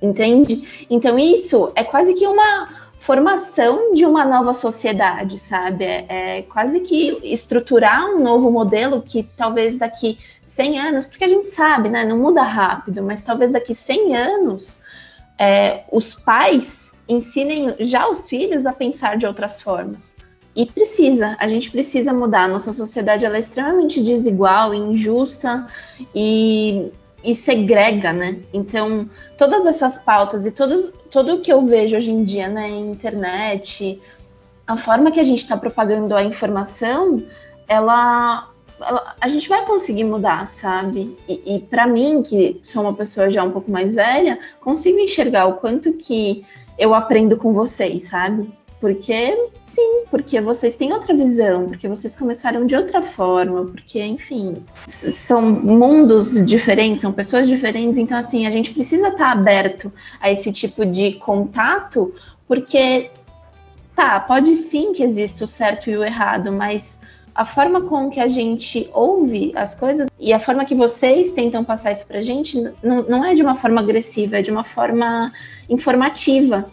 Entende? 0.01 0.85
Então, 0.89 1.17
isso 1.17 1.71
é 1.75 1.83
quase 1.83 2.13
que 2.13 2.27
uma 2.27 2.69
formação 2.97 3.93
de 3.93 4.05
uma 4.05 4.25
nova 4.25 4.53
sociedade, 4.53 5.37
sabe? 5.37 5.85
É, 5.85 6.05
é, 6.09 6.41
quase 6.41 6.79
que 6.81 7.19
estruturar 7.23 8.07
um 8.09 8.23
novo 8.23 8.51
modelo 8.51 9.01
que 9.01 9.23
talvez 9.37 9.77
daqui 9.77 10.17
100 10.43 10.79
anos, 10.79 11.05
porque 11.05 11.23
a 11.23 11.27
gente 11.27 11.49
sabe, 11.49 11.89
né? 11.89 12.03
Não 12.03 12.17
muda 12.17 12.41
rápido, 12.41 13.03
mas 13.03 13.21
talvez 13.21 13.51
daqui 13.51 13.73
100 13.73 14.15
anos 14.15 14.81
é, 15.37 15.83
os 15.91 16.15
pais 16.15 16.93
ensinem 17.07 17.75
já 17.79 18.09
os 18.09 18.27
filhos 18.27 18.65
a 18.65 18.73
pensar 18.73 19.15
de 19.17 19.25
outras 19.27 19.61
formas. 19.61 20.15
E 20.55 20.65
precisa, 20.65 21.37
a 21.39 21.47
gente 21.47 21.69
precisa 21.69 22.11
mudar. 22.11 22.45
A 22.45 22.47
nossa 22.47 22.73
sociedade 22.73 23.23
ela 23.23 23.35
é 23.35 23.39
extremamente 23.39 24.01
desigual, 24.01 24.73
injusta 24.73 25.67
e 26.15 26.91
e 27.23 27.33
segrega, 27.35 28.13
né? 28.13 28.39
Então, 28.53 29.09
todas 29.37 29.65
essas 29.65 29.99
pautas 29.99 30.45
e 30.45 30.51
todos, 30.51 30.93
tudo 31.09 31.35
o 31.35 31.41
que 31.41 31.51
eu 31.51 31.61
vejo 31.61 31.97
hoje 31.97 32.11
em 32.11 32.23
dia 32.23 32.47
na 32.47 32.61
né, 32.61 32.69
internet, 32.69 33.99
a 34.65 34.77
forma 34.77 35.11
que 35.11 35.19
a 35.19 35.23
gente 35.23 35.39
está 35.39 35.57
propagando 35.57 36.15
a 36.15 36.23
informação, 36.23 37.23
ela, 37.67 38.49
ela, 38.79 39.15
a 39.19 39.27
gente 39.27 39.49
vai 39.49 39.65
conseguir 39.65 40.03
mudar, 40.03 40.47
sabe? 40.47 41.17
E, 41.27 41.55
e 41.55 41.59
para 41.59 41.87
mim, 41.87 42.21
que 42.21 42.59
sou 42.63 42.83
uma 42.83 42.93
pessoa 42.93 43.29
já 43.29 43.43
um 43.43 43.51
pouco 43.51 43.71
mais 43.71 43.95
velha, 43.95 44.37
consigo 44.59 44.99
enxergar 44.99 45.47
o 45.47 45.53
quanto 45.55 45.93
que 45.93 46.45
eu 46.77 46.93
aprendo 46.93 47.37
com 47.37 47.51
vocês, 47.53 48.09
sabe? 48.09 48.51
Porque, 48.79 49.49
sim, 49.67 50.03
porque 50.11 50.39
vocês 50.39 50.75
têm 50.75 50.93
outra 50.93 51.15
visão, 51.15 51.65
porque 51.65 51.87
vocês 51.87 52.15
começaram 52.15 52.65
de 52.65 52.75
outra 52.75 53.01
forma, 53.01 53.65
porque, 53.65 54.03
enfim, 54.03 54.55
são 54.85 55.41
mundos 55.41 56.45
diferentes, 56.45 57.01
são 57.01 57.11
pessoas 57.11 57.47
diferentes, 57.47 57.97
então, 57.97 58.15
assim, 58.17 58.45
a 58.45 58.51
gente 58.51 58.71
precisa 58.71 59.07
estar 59.07 59.31
aberto 59.31 59.91
a 60.19 60.31
esse 60.31 60.51
tipo 60.51 60.85
de 60.85 61.13
contato, 61.13 62.13
porque, 62.47 63.09
tá, 63.95 64.19
pode 64.19 64.55
sim 64.55 64.91
que 64.91 65.01
exista 65.01 65.43
o 65.43 65.47
certo 65.47 65.89
e 65.89 65.97
o 65.97 66.03
errado, 66.03 66.51
mas 66.51 66.99
a 67.37 67.45
forma 67.45 67.81
com 67.81 68.09
que 68.09 68.19
a 68.19 68.27
gente 68.27 68.89
ouve 68.91 69.53
as 69.55 69.75
coisas 69.75 70.07
e 70.19 70.33
a 70.33 70.39
forma 70.39 70.65
que 70.65 70.73
vocês 70.73 71.31
tentam 71.31 71.63
passar 71.63 71.91
isso 71.91 72.07
pra 72.07 72.21
gente 72.21 72.59
não, 72.81 73.03
não 73.03 73.23
é 73.23 73.35
de 73.35 73.43
uma 73.43 73.53
forma 73.53 73.79
agressiva, 73.79 74.37
é 74.37 74.41
de 74.41 74.49
uma 74.49 74.63
forma 74.63 75.31
informativa. 75.69 76.71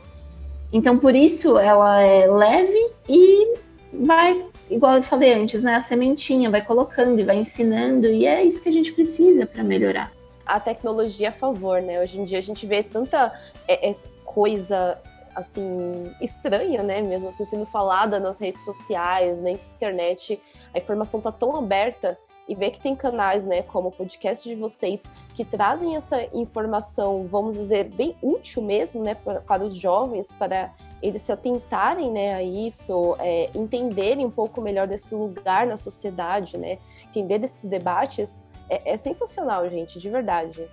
Então, 0.74 0.98
por 0.98 1.14
isso, 1.14 1.56
ela 1.56 2.00
é 2.00 2.26
leve 2.26 2.90
e 3.08 3.54
vai, 3.92 4.44
igual 4.68 4.96
eu 4.96 5.02
falei 5.04 5.32
antes, 5.32 5.62
né? 5.62 5.76
A 5.76 5.80
sementinha 5.80 6.50
vai 6.50 6.62
colocando 6.62 7.20
e 7.20 7.22
vai 7.22 7.36
ensinando, 7.36 8.08
e 8.08 8.26
é 8.26 8.42
isso 8.42 8.60
que 8.60 8.68
a 8.68 8.72
gente 8.72 8.92
precisa 8.92 9.46
para 9.46 9.62
melhorar. 9.62 10.10
A 10.44 10.58
tecnologia 10.58 11.28
a 11.28 11.32
favor, 11.32 11.80
né? 11.80 12.02
Hoje 12.02 12.20
em 12.20 12.24
dia 12.24 12.38
a 12.38 12.42
gente 12.42 12.66
vê 12.66 12.82
tanta 12.82 13.32
é, 13.68 13.90
é, 13.90 13.94
coisa 14.24 14.98
assim 15.34 16.14
estranha, 16.20 16.82
né, 16.82 17.00
mesmo 17.00 17.28
assim 17.28 17.44
sendo 17.44 17.66
falada 17.66 18.20
nas 18.20 18.38
redes 18.38 18.64
sociais, 18.64 19.40
na 19.40 19.50
internet, 19.50 20.40
a 20.72 20.78
informação 20.78 21.20
tá 21.20 21.32
tão 21.32 21.56
aberta 21.56 22.18
e 22.48 22.54
ver 22.54 22.70
que 22.70 22.80
tem 22.80 22.94
canais, 22.94 23.44
né, 23.44 23.62
como 23.62 23.88
o 23.88 23.92
podcast 23.92 24.48
de 24.48 24.54
vocês, 24.54 25.04
que 25.34 25.44
trazem 25.44 25.96
essa 25.96 26.22
informação, 26.34 27.26
vamos 27.26 27.56
dizer, 27.56 27.84
bem 27.84 28.14
útil 28.22 28.62
mesmo, 28.62 29.02
né, 29.02 29.14
para, 29.14 29.40
para 29.40 29.64
os 29.64 29.74
jovens, 29.74 30.32
para 30.34 30.72
eles 31.02 31.22
se 31.22 31.32
atentarem, 31.32 32.10
né, 32.10 32.34
a 32.34 32.42
isso, 32.42 33.16
é, 33.18 33.50
entenderem 33.54 34.26
um 34.26 34.30
pouco 34.30 34.60
melhor 34.60 34.86
desse 34.86 35.14
lugar 35.14 35.66
na 35.66 35.76
sociedade, 35.76 36.58
né, 36.58 36.78
entender 37.06 37.38
desses 37.38 37.64
debates, 37.64 38.42
é, 38.68 38.92
é 38.92 38.96
sensacional, 38.96 39.68
gente, 39.68 39.98
de 39.98 40.10
verdade. 40.10 40.68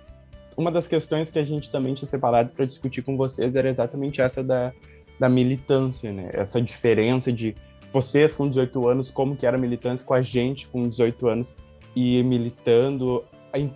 Uma 0.56 0.70
das 0.70 0.86
questões 0.86 1.30
que 1.30 1.38
a 1.38 1.44
gente 1.44 1.70
também 1.70 1.94
tinha 1.94 2.06
separado 2.06 2.50
para 2.50 2.64
discutir 2.64 3.02
com 3.02 3.16
vocês 3.16 3.56
era 3.56 3.68
exatamente 3.68 4.20
essa 4.20 4.42
da, 4.42 4.72
da 5.18 5.28
militância, 5.28 6.12
né, 6.12 6.30
essa 6.32 6.60
diferença 6.60 7.32
de 7.32 7.54
vocês 7.90 8.34
com 8.34 8.48
18 8.48 8.88
anos, 8.88 9.10
como 9.10 9.36
que 9.36 9.46
era 9.46 9.56
a 9.56 9.60
militância 9.60 10.04
com 10.06 10.14
a 10.14 10.22
gente 10.22 10.66
com 10.68 10.88
18 10.88 11.28
anos 11.28 11.54
e 11.94 12.22
militando, 12.22 13.22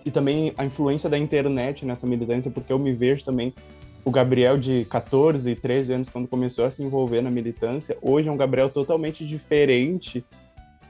e 0.04 0.10
também 0.10 0.54
a 0.56 0.64
influência 0.64 1.08
da 1.08 1.18
internet 1.18 1.84
nessa 1.84 2.06
militância, 2.06 2.50
porque 2.50 2.72
eu 2.72 2.78
me 2.78 2.94
vejo 2.94 3.24
também 3.24 3.52
o 4.04 4.10
Gabriel 4.10 4.56
de 4.56 4.86
14, 4.86 5.54
13 5.54 5.92
anos, 5.92 6.08
quando 6.08 6.28
começou 6.28 6.64
a 6.64 6.70
se 6.70 6.82
envolver 6.82 7.20
na 7.20 7.30
militância, 7.30 7.98
hoje 8.00 8.28
é 8.28 8.32
um 8.32 8.36
Gabriel 8.36 8.70
totalmente 8.70 9.26
diferente 9.26 10.24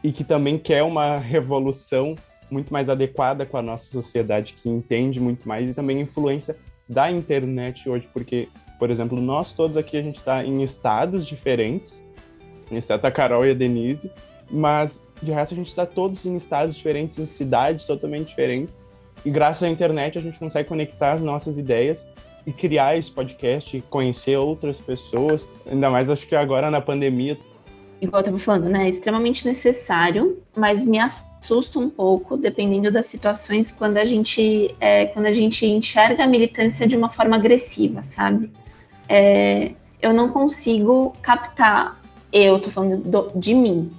e 0.05 0.13
que 0.13 0.23
também 0.23 0.59
quer 0.59 0.83
uma 0.83 1.17
revolução 1.17 2.15
muito 2.51 2.73
mais 2.73 2.89
adequada 2.89 3.45
com 3.45 3.57
a 3.57 3.63
nossa 3.63 3.87
sociedade, 3.87 4.57
que 4.61 4.69
entende 4.69 5.21
muito 5.21 5.49
mais, 5.49 5.71
e 5.71 5.75
também 5.75 6.01
influência 6.01 6.57
da 6.89 7.11
internet 7.11 7.89
hoje, 7.89 8.09
porque, 8.13 8.49
por 8.79 8.91
exemplo, 8.91 9.21
nós 9.21 9.53
todos 9.53 9.77
aqui, 9.77 9.97
a 9.97 10.03
gente 10.03 10.17
está 10.17 10.45
em 10.45 10.63
estados 10.63 11.27
diferentes, 11.27 12.03
exceto 12.71 13.07
a 13.07 13.11
Carol 13.11 13.45
e 13.47 13.51
a 13.51 13.55
Denise, 13.55 14.11
mas 14.51 15.05
de 15.23 15.33
resto 15.33 15.55
a 15.55 15.57
gente 15.57 15.69
está 15.69 15.85
todos 15.85 16.25
em 16.25 16.37
estados 16.37 16.77
diferentes, 16.77 17.19
em 17.19 17.27
cidades 17.27 17.87
totalmente 17.87 18.29
diferentes. 18.29 18.83
E 19.25 19.31
graças 19.31 19.63
à 19.63 19.69
internet 19.69 20.19
a 20.19 20.21
gente 20.21 20.39
consegue 20.39 20.69
conectar 20.69 21.13
as 21.13 21.23
nossas 21.23 21.59
ideias 21.59 22.09
e 22.47 22.53
criar 22.53 22.97
esse 22.97 23.11
podcast, 23.11 23.83
conhecer 23.91 24.37
outras 24.37 24.81
pessoas. 24.81 25.49
Ainda 25.67 25.91
mais 25.91 26.09
acho 26.09 26.27
que 26.27 26.37
agora 26.37 26.71
na 26.71 26.81
pandemia. 26.81 27.37
Igual 28.01 28.21
eu 28.21 28.21
estava 28.21 28.39
falando, 28.39 28.69
né? 28.69 28.87
É 28.87 28.89
extremamente 28.89 29.47
necessário, 29.47 30.43
mas 30.55 30.87
me 30.87 30.99
assusta 30.99 31.79
um 31.79 31.89
pouco, 31.89 32.37
dependendo 32.37 32.91
das 32.91 33.07
situações, 33.07 33.71
quando 33.71 33.97
a 33.97 34.05
gente, 34.05 34.75
é, 34.79 35.07
quando 35.07 35.27
a 35.27 35.33
gente 35.33 35.65
enxerga 35.65 36.25
a 36.25 36.27
militância 36.27 36.87
de 36.87 36.97
uma 36.97 37.09
forma 37.09 37.37
agressiva, 37.37 38.03
sabe? 38.03 38.53
É, 39.09 39.73
eu 40.03 40.13
não 40.13 40.29
consigo 40.29 41.13
captar, 41.23 41.99
eu 42.33 42.59
tô 42.59 42.69
falando 42.69 42.99
do, 42.99 43.33
de 43.35 43.55
mim, 43.55 43.91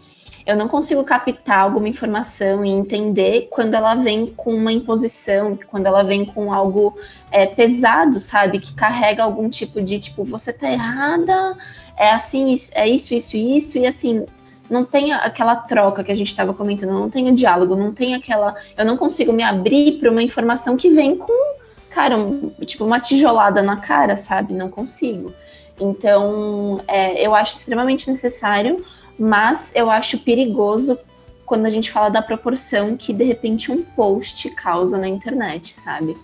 eu 0.48 0.56
não 0.56 0.70
consigo 0.70 1.04
captar 1.04 1.60
alguma 1.60 1.90
informação 1.90 2.64
e 2.64 2.70
entender 2.70 3.50
quando 3.52 3.74
ela 3.74 3.96
vem 3.96 4.28
com 4.28 4.56
uma 4.56 4.72
imposição, 4.72 5.60
quando 5.68 5.88
ela 5.88 6.04
vem 6.04 6.24
com 6.24 6.54
algo 6.54 6.98
é, 7.30 7.46
pesado, 7.46 8.18
sabe? 8.22 8.60
Que 8.60 8.74
carrega 8.74 9.24
algum 9.24 9.50
tipo 9.50 9.82
de 9.82 10.00
tipo, 10.00 10.24
você 10.24 10.54
tá 10.54 10.72
errada, 10.72 11.58
é 11.98 12.12
assim, 12.12 12.56
é 12.74 12.88
isso, 12.88 13.14
isso, 13.14 13.36
isso, 13.36 13.78
e 13.78 13.86
assim, 13.86 14.26
não 14.70 14.86
tem 14.86 15.12
aquela 15.12 15.54
troca 15.54 16.02
que 16.02 16.14
a 16.14 16.16
gente 16.16 16.28
estava 16.30 16.54
comentando, 16.54 16.94
não 16.94 17.10
tem 17.10 17.30
o 17.30 17.36
diálogo, 17.36 17.76
não 17.76 17.92
tem 17.92 18.16
aquela. 18.16 18.56
Eu 18.78 18.86
não 18.86 18.96
consigo 18.96 19.34
me 19.34 19.44
abrir 19.44 20.00
para 20.00 20.10
uma 20.10 20.24
informação 20.24 20.78
que 20.78 20.90
vem 20.90 21.18
com, 21.18 21.56
cara, 21.90 22.18
um, 22.18 22.52
tipo, 22.66 22.86
uma 22.86 23.02
tijolada 23.02 23.62
na 23.62 23.76
cara, 23.76 24.16
sabe? 24.16 24.54
Não 24.54 24.70
consigo. 24.70 25.34
Então, 25.78 26.82
é, 26.88 27.26
eu 27.26 27.36
acho 27.36 27.56
extremamente 27.56 28.10
necessário 28.10 28.82
mas 29.18 29.72
eu 29.76 29.90
acho 29.90 30.20
perigoso 30.20 30.98
quando 31.46 31.66
a 31.66 31.70
gente 31.70 31.90
fala 31.92 32.10
da 32.10 32.22
proporção 32.22 32.98
que 32.98 33.14
de 33.14 33.24
repente 33.24 33.72
um 33.72 33.82
post 33.82 34.50
causa 34.52 34.98
na 34.98 35.08
internet, 35.08 35.74
sabe? 35.74 36.18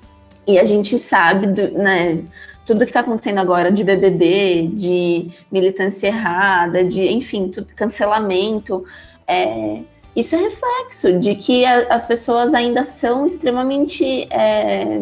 E 0.45 0.59
a 0.59 0.65
gente 0.65 0.99
sabe, 0.99 1.47
do, 1.47 1.71
né, 1.71 2.21
tudo 2.65 2.79
que 2.79 2.85
está 2.85 2.99
acontecendo 2.99 3.39
agora 3.39 3.71
de 3.71 3.83
BBB, 3.83 4.69
de 4.73 5.29
militância 5.49 6.07
errada, 6.07 6.83
de, 6.83 7.07
enfim, 7.09 7.47
tudo, 7.47 7.67
cancelamento, 7.73 8.83
é, 9.25 9.81
isso 10.15 10.35
é 10.35 10.39
reflexo 10.39 11.17
de 11.19 11.35
que 11.35 11.65
a, 11.65 11.93
as 11.93 12.05
pessoas 12.05 12.53
ainda 12.53 12.83
são 12.83 13.25
extremamente, 13.25 14.27
é, 14.29 14.99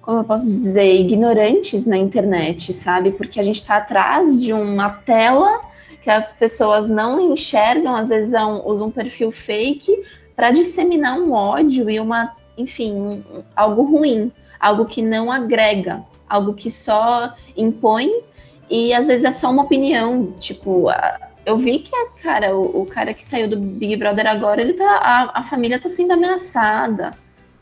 como 0.00 0.18
eu 0.18 0.24
posso 0.24 0.46
dizer, 0.46 1.00
ignorantes 1.00 1.86
na 1.86 1.96
internet, 1.96 2.72
sabe? 2.72 3.12
Porque 3.12 3.38
a 3.38 3.42
gente 3.42 3.60
está 3.60 3.76
atrás 3.76 4.38
de 4.38 4.52
uma 4.52 4.90
tela 4.90 5.71
que 6.02 6.10
as 6.10 6.32
pessoas 6.32 6.88
não 6.88 7.32
enxergam, 7.32 7.94
às 7.94 8.08
vezes 8.08 8.34
é 8.34 8.44
usam 8.44 8.88
um 8.88 8.90
perfil 8.90 9.30
fake 9.30 10.04
para 10.34 10.50
disseminar 10.50 11.18
um 11.18 11.32
ódio 11.32 11.88
e 11.88 12.00
uma, 12.00 12.36
enfim, 12.58 13.24
algo 13.54 13.82
ruim, 13.82 14.32
algo 14.58 14.84
que 14.84 15.00
não 15.00 15.30
agrega, 15.30 16.02
algo 16.28 16.54
que 16.54 16.70
só 16.70 17.34
impõe 17.56 18.10
e 18.68 18.92
às 18.94 19.06
vezes 19.06 19.24
é 19.24 19.30
só 19.30 19.50
uma 19.50 19.62
opinião, 19.62 20.32
tipo, 20.40 20.86
eu 21.44 21.56
vi 21.56 21.80
que 21.80 21.90
cara, 22.22 22.56
o, 22.56 22.82
o, 22.82 22.86
cara 22.86 23.12
que 23.12 23.24
saiu 23.24 23.48
do 23.48 23.58
Big 23.58 23.96
Brother 23.96 24.26
agora, 24.26 24.60
ele 24.60 24.72
tá 24.72 24.96
a, 24.96 25.40
a 25.40 25.42
família 25.42 25.78
tá 25.78 25.88
sendo 25.88 26.12
ameaçada. 26.12 27.12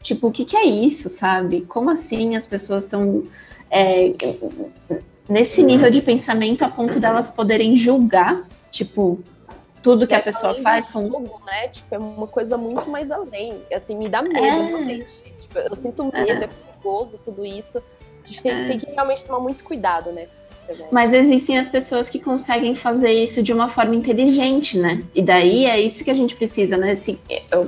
Tipo, 0.03 0.29
o 0.29 0.33
que, 0.33 0.45
que 0.45 0.57
é 0.57 0.65
isso, 0.65 1.09
sabe? 1.09 1.63
Como 1.63 1.91
assim 1.91 2.37
as 2.37 2.47
pessoas 2.47 2.85
estão 2.85 3.25
é, 3.71 4.15
nesse 5.31 5.63
nível 5.63 5.91
de 5.91 6.03
pensamento 6.03 6.63
a 6.63 6.69
ponto 6.69 6.99
delas 6.99 7.31
poderem 7.31 7.77
julgar, 7.77 8.45
tipo, 8.71 9.21
tudo 9.81 10.07
que 10.07 10.15
é, 10.15 10.19
a 10.19 10.23
pessoa 10.23 10.55
faz 10.57 10.89
com. 10.89 11.09
Jogo, 11.09 11.41
né? 11.47 11.69
Tipo, 11.69 11.95
é 11.95 11.99
uma 11.99 12.27
coisa 12.27 12.59
muito 12.59 12.91
mais 12.91 13.11
além. 13.11 13.63
Assim, 13.73 13.97
me 13.97 14.09
dá 14.09 14.21
medo, 14.21 14.37
é. 14.37 14.67
realmente. 14.67 15.23
Tipo, 15.39 15.59
eu 15.61 15.75
sinto 15.77 16.05
medo, 16.05 16.43
é, 16.43 16.45
é 16.45 16.49
perigoso, 16.49 17.19
tudo 17.25 17.47
isso. 17.47 17.79
A 18.23 18.27
gente 18.27 18.43
tem, 18.43 18.53
é. 18.53 18.67
tem 18.67 18.79
que 18.79 18.91
realmente 18.91 19.25
tomar 19.25 19.41
muito 19.41 19.65
cuidado, 19.65 20.13
né? 20.13 20.29
Mas 20.91 21.13
existem 21.13 21.59
as 21.59 21.69
pessoas 21.69 22.09
que 22.09 22.19
conseguem 22.19 22.75
fazer 22.75 23.13
isso 23.13 23.43
de 23.43 23.53
uma 23.53 23.69
forma 23.69 23.95
inteligente, 23.95 24.79
né? 24.79 25.03
E 25.15 25.23
daí 25.23 25.67
é 25.67 25.81
isso 25.81 26.05
que 26.05 26.11
a 26.11 26.15
gente 26.15 26.35
precisa, 26.37 26.77
né? 26.77 26.95
Se, 26.95 27.19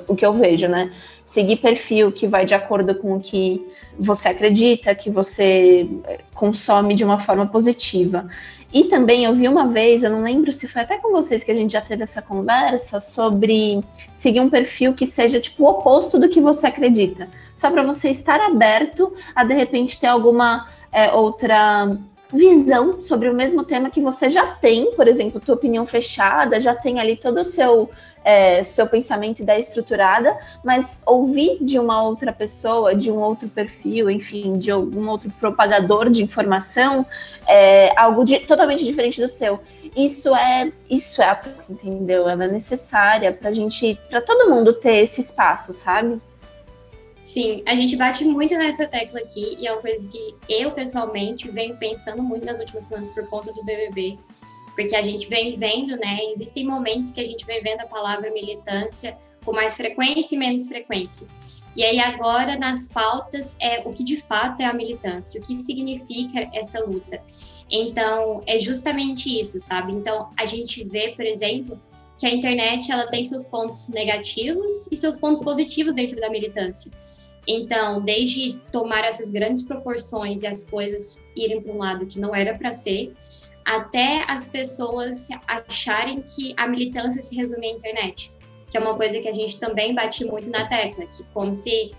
o 0.07 0.14
que 0.14 0.24
eu 0.24 0.33
vejo, 0.33 0.68
né? 0.68 0.90
Seguir 1.24 1.57
perfil 1.57 2.12
que 2.12 2.26
vai 2.26 2.44
de 2.44 2.55
acordo 2.55 2.94
com 2.94 3.16
o 3.16 3.20
que 3.20 3.64
você 3.98 4.28
acredita, 4.28 4.94
que 4.94 5.11
você 5.11 5.88
eh, 6.05 6.18
consome 6.35 6.94
de 6.94 7.05
uma 7.05 7.18
forma 7.18 7.46
positiva. 7.46 8.26
E 8.72 8.85
também 8.85 9.24
eu 9.24 9.35
vi 9.35 9.46
uma 9.46 9.68
vez, 9.68 10.02
eu 10.02 10.11
não 10.11 10.22
lembro 10.22 10.50
se 10.50 10.66
foi 10.66 10.83
até 10.83 10.96
com 10.96 11.12
vocês 11.12 11.44
que 11.44 11.50
a 11.50 11.55
gente 11.55 11.72
já 11.72 11.81
teve 11.81 12.02
essa 12.02 12.22
conversa 12.22 12.98
sobre 12.98 13.81
seguir 14.14 14.40
um 14.40 14.48
perfil 14.48 14.94
que 14.94 15.07
seja 15.07 15.38
tipo 15.38 15.62
o 15.62 15.68
oposto 15.68 16.18
do 16.18 16.28
que 16.28 16.40
você 16.40 16.66
acredita, 16.66 17.28
só 17.55 17.70
para 17.70 17.83
você 17.83 18.11
estar 18.11 18.40
aberto 18.40 19.12
a 19.35 19.44
de 19.44 19.52
repente 19.52 20.00
ter 20.00 20.07
alguma 20.07 20.66
é, 20.90 21.12
outra 21.12 21.94
visão 22.33 23.01
sobre 23.01 23.29
o 23.29 23.35
mesmo 23.35 23.64
tema 23.64 23.90
que 23.90 24.01
você 24.01 24.31
já 24.31 24.47
tem, 24.47 24.92
por 24.97 25.07
exemplo, 25.07 25.40
tua 25.40 25.55
opinião 25.55 25.85
fechada, 25.85 26.59
já 26.59 26.75
tem 26.75 26.99
ali 26.99 27.16
todo 27.16 27.40
o 27.40 27.45
seu 27.45 27.90
é, 28.25 28.62
seu 28.62 28.87
pensamento 28.87 29.40
e 29.40 29.42
ideia 29.42 29.59
estruturada, 29.59 30.37
mas 30.64 31.01
ouvir 31.05 31.59
de 31.61 31.79
uma 31.79 32.03
outra 32.03 32.33
pessoa, 32.33 32.95
de 32.95 33.11
um 33.11 33.18
outro 33.18 33.49
perfil, 33.49 34.09
enfim, 34.09 34.55
de 34.59 34.71
algum 34.71 35.09
outro 35.09 35.31
propagador 35.40 36.09
de 36.09 36.23
informação, 36.23 37.05
é 37.49 37.92
algo 37.99 38.25
de, 38.25 38.38
totalmente 38.40 38.85
diferente 38.85 39.21
do 39.21 39.29
seu. 39.29 39.61
Isso 39.97 40.35
é 40.35 40.73
isso 40.88 41.21
é 41.21 41.27
a 41.27 41.40
entendeu? 41.68 42.29
Ela 42.29 42.45
é 42.45 42.49
necessária 42.49 43.33
para 43.33 43.53
gente, 43.53 43.99
para 44.09 44.21
todo 44.21 44.49
mundo 44.49 44.73
ter 44.73 44.99
esse 44.99 45.21
espaço, 45.21 45.73
sabe? 45.73 46.21
Sim, 47.22 47.62
a 47.66 47.76
gente 47.76 47.94
bate 47.94 48.24
muito 48.24 48.52
nessa 48.58 48.85
tecla 48.85 49.20
aqui 49.20 49.56
e 49.56 49.68
é 49.68 49.72
uma 49.72 49.80
coisa 49.80 50.08
que 50.08 50.35
eu 50.48 50.72
pessoalmente 50.72 51.48
venho 51.48 51.76
pensando 51.76 52.20
muito 52.20 52.44
nas 52.44 52.58
últimas 52.58 52.82
semanas 52.82 53.11
por 53.11 53.24
conta 53.28 53.52
do 53.52 53.62
BBB, 53.62 54.18
porque 54.74 54.96
a 54.96 55.02
gente 55.02 55.28
vem 55.28 55.56
vendo, 55.56 55.96
né? 55.98 56.18
Existem 56.32 56.66
momentos 56.66 57.12
que 57.12 57.20
a 57.20 57.24
gente 57.24 57.46
vem 57.46 57.62
vendo 57.62 57.82
a 57.82 57.87
palavra 57.87 58.28
militância 58.32 59.16
com 59.44 59.52
mais 59.52 59.76
frequência 59.76 60.35
e 60.35 60.38
menos 60.38 60.66
frequência. 60.66 61.28
E 61.76 61.85
aí 61.85 62.00
agora 62.00 62.58
nas 62.58 62.88
pautas 62.88 63.56
é 63.61 63.82
o 63.87 63.92
que 63.92 64.02
de 64.02 64.16
fato 64.16 64.61
é 64.61 64.64
a 64.64 64.74
militância, 64.74 65.40
o 65.40 65.44
que 65.44 65.54
significa 65.54 66.50
essa 66.52 66.85
luta. 66.85 67.22
Então 67.70 68.42
é 68.48 68.58
justamente 68.58 69.40
isso, 69.40 69.61
sabe? 69.61 69.92
Então 69.92 70.32
a 70.37 70.44
gente 70.44 70.82
vê, 70.82 71.11
por 71.11 71.24
exemplo, 71.24 71.80
que 72.18 72.26
a 72.26 72.30
internet 72.30 72.90
ela 72.90 73.06
tem 73.06 73.22
seus 73.22 73.44
pontos 73.44 73.90
negativos 73.90 74.88
e 74.90 74.96
seus 74.96 75.16
pontos 75.16 75.40
positivos 75.40 75.94
dentro 75.94 76.20
da 76.20 76.28
militância. 76.28 76.90
Então, 77.46 78.00
desde 78.00 78.59
tomar 78.70 79.05
essas 79.05 79.31
grandes 79.31 79.62
proporções 79.62 80.42
e 80.42 80.46
as 80.46 80.64
coisas 80.64 81.20
irem 81.37 81.61
para 81.61 81.72
um 81.72 81.78
lado 81.78 82.07
que 82.07 82.20
não 82.20 82.35
era 82.35 82.57
para 82.57 82.70
ser, 82.70 83.14
até 83.64 84.24
as 84.28 84.48
pessoas 84.48 85.28
acharem 85.46 86.22
que 86.22 86.55
a 86.57 86.66
militância 86.66 87.20
se 87.20 87.35
resume 87.37 87.66
à 87.66 87.70
internet, 87.70 88.33
que 88.70 88.76
é 88.76 88.81
uma 88.81 88.96
coisa 88.96 89.20
que 89.20 89.28
a 89.28 89.33
gente 89.33 89.59
também 89.59 89.94
bate 89.94 90.24
muito 90.24 90.50
na 90.50 90.66
tecla, 90.66 91.07
que 91.07 91.24
como 91.33 91.52
se 91.52 91.92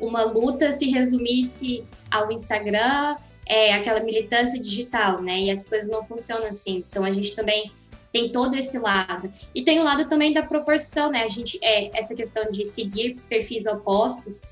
uma 0.00 0.24
luta 0.24 0.72
se 0.72 0.90
resumisse 0.90 1.84
ao 2.10 2.30
Instagram, 2.32 3.16
é 3.46 3.72
aquela 3.74 4.00
militância 4.00 4.60
digital, 4.60 5.22
né? 5.22 5.40
E 5.40 5.50
as 5.50 5.68
coisas 5.68 5.90
não 5.90 6.04
funcionam 6.04 6.46
assim. 6.46 6.84
Então 6.88 7.04
a 7.04 7.10
gente 7.10 7.34
também 7.34 7.70
tem 8.12 8.30
todo 8.30 8.54
esse 8.54 8.78
lado. 8.78 9.30
E 9.54 9.62
tem 9.62 9.80
o 9.80 9.84
lado 9.84 10.08
também 10.08 10.32
da 10.32 10.42
proporção, 10.42 11.10
né? 11.10 11.22
A 11.22 11.28
gente 11.28 11.58
é 11.62 11.96
essa 11.98 12.14
questão 12.14 12.50
de 12.50 12.64
seguir 12.64 13.16
perfis 13.28 13.66
opostos 13.66 14.42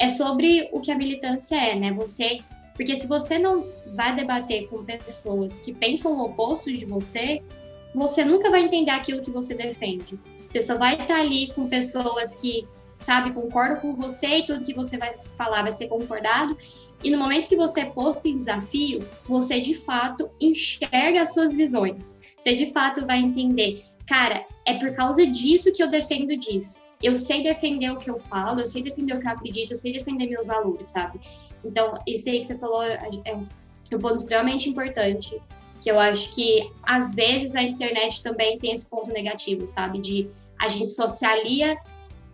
é 0.00 0.08
sobre 0.08 0.68
o 0.72 0.80
que 0.80 0.90
a 0.90 0.96
militância 0.96 1.54
é, 1.54 1.78
né? 1.78 1.92
Você, 1.92 2.40
porque 2.74 2.96
se 2.96 3.06
você 3.06 3.38
não 3.38 3.66
vai 3.94 4.14
debater 4.14 4.66
com 4.68 4.82
pessoas 4.82 5.60
que 5.60 5.74
pensam 5.74 6.16
o 6.16 6.24
oposto 6.24 6.72
de 6.72 6.86
você, 6.86 7.42
você 7.94 8.24
nunca 8.24 8.50
vai 8.50 8.62
entender 8.62 8.90
aquilo 8.90 9.20
que 9.20 9.30
você 9.30 9.54
defende. 9.54 10.18
Você 10.46 10.62
só 10.62 10.78
vai 10.78 11.00
estar 11.00 11.20
ali 11.20 11.52
com 11.52 11.68
pessoas 11.68 12.34
que, 12.34 12.66
sabe, 12.98 13.32
concordam 13.32 13.78
com 13.78 13.94
você 13.94 14.38
e 14.38 14.46
tudo 14.46 14.64
que 14.64 14.74
você 14.74 14.96
vai 14.96 15.12
falar 15.36 15.62
vai 15.62 15.72
ser 15.72 15.88
concordado. 15.88 16.56
E 17.04 17.10
no 17.10 17.18
momento 17.18 17.48
que 17.48 17.56
você 17.56 17.82
é 17.82 17.90
posto 17.90 18.26
em 18.26 18.38
desafio, 18.38 19.06
você 19.28 19.60
de 19.60 19.74
fato 19.74 20.30
enxerga 20.40 21.20
as 21.20 21.34
suas 21.34 21.54
visões. 21.54 22.18
Você 22.40 22.54
de 22.54 22.72
fato 22.72 23.06
vai 23.06 23.18
entender, 23.18 23.82
cara, 24.06 24.46
é 24.66 24.74
por 24.74 24.94
causa 24.94 25.26
disso 25.26 25.74
que 25.74 25.82
eu 25.82 25.90
defendo 25.90 26.34
disso 26.38 26.89
eu 27.02 27.16
sei 27.16 27.42
defender 27.42 27.90
o 27.90 27.96
que 27.96 28.10
eu 28.10 28.18
falo, 28.18 28.60
eu 28.60 28.66
sei 28.66 28.82
defender 28.82 29.14
o 29.14 29.20
que 29.20 29.26
eu 29.26 29.32
acredito, 29.32 29.70
eu 29.70 29.76
sei 29.76 29.92
defender 29.92 30.26
meus 30.26 30.46
valores, 30.46 30.88
sabe? 30.88 31.20
Então, 31.64 31.94
isso 32.06 32.28
aí 32.28 32.40
que 32.40 32.46
você 32.46 32.58
falou 32.58 32.82
é, 32.82 32.98
é 33.24 33.34
um 33.34 33.46
ponto 33.98 34.16
extremamente 34.16 34.68
importante, 34.68 35.40
que 35.80 35.90
eu 35.90 35.98
acho 35.98 36.34
que 36.34 36.70
às 36.82 37.14
vezes 37.14 37.54
a 37.54 37.62
internet 37.62 38.22
também 38.22 38.58
tem 38.58 38.72
esse 38.72 38.88
ponto 38.88 39.10
negativo, 39.10 39.66
sabe? 39.66 39.98
De 39.98 40.28
a 40.58 40.68
gente 40.68 40.90
socialia 40.90 41.78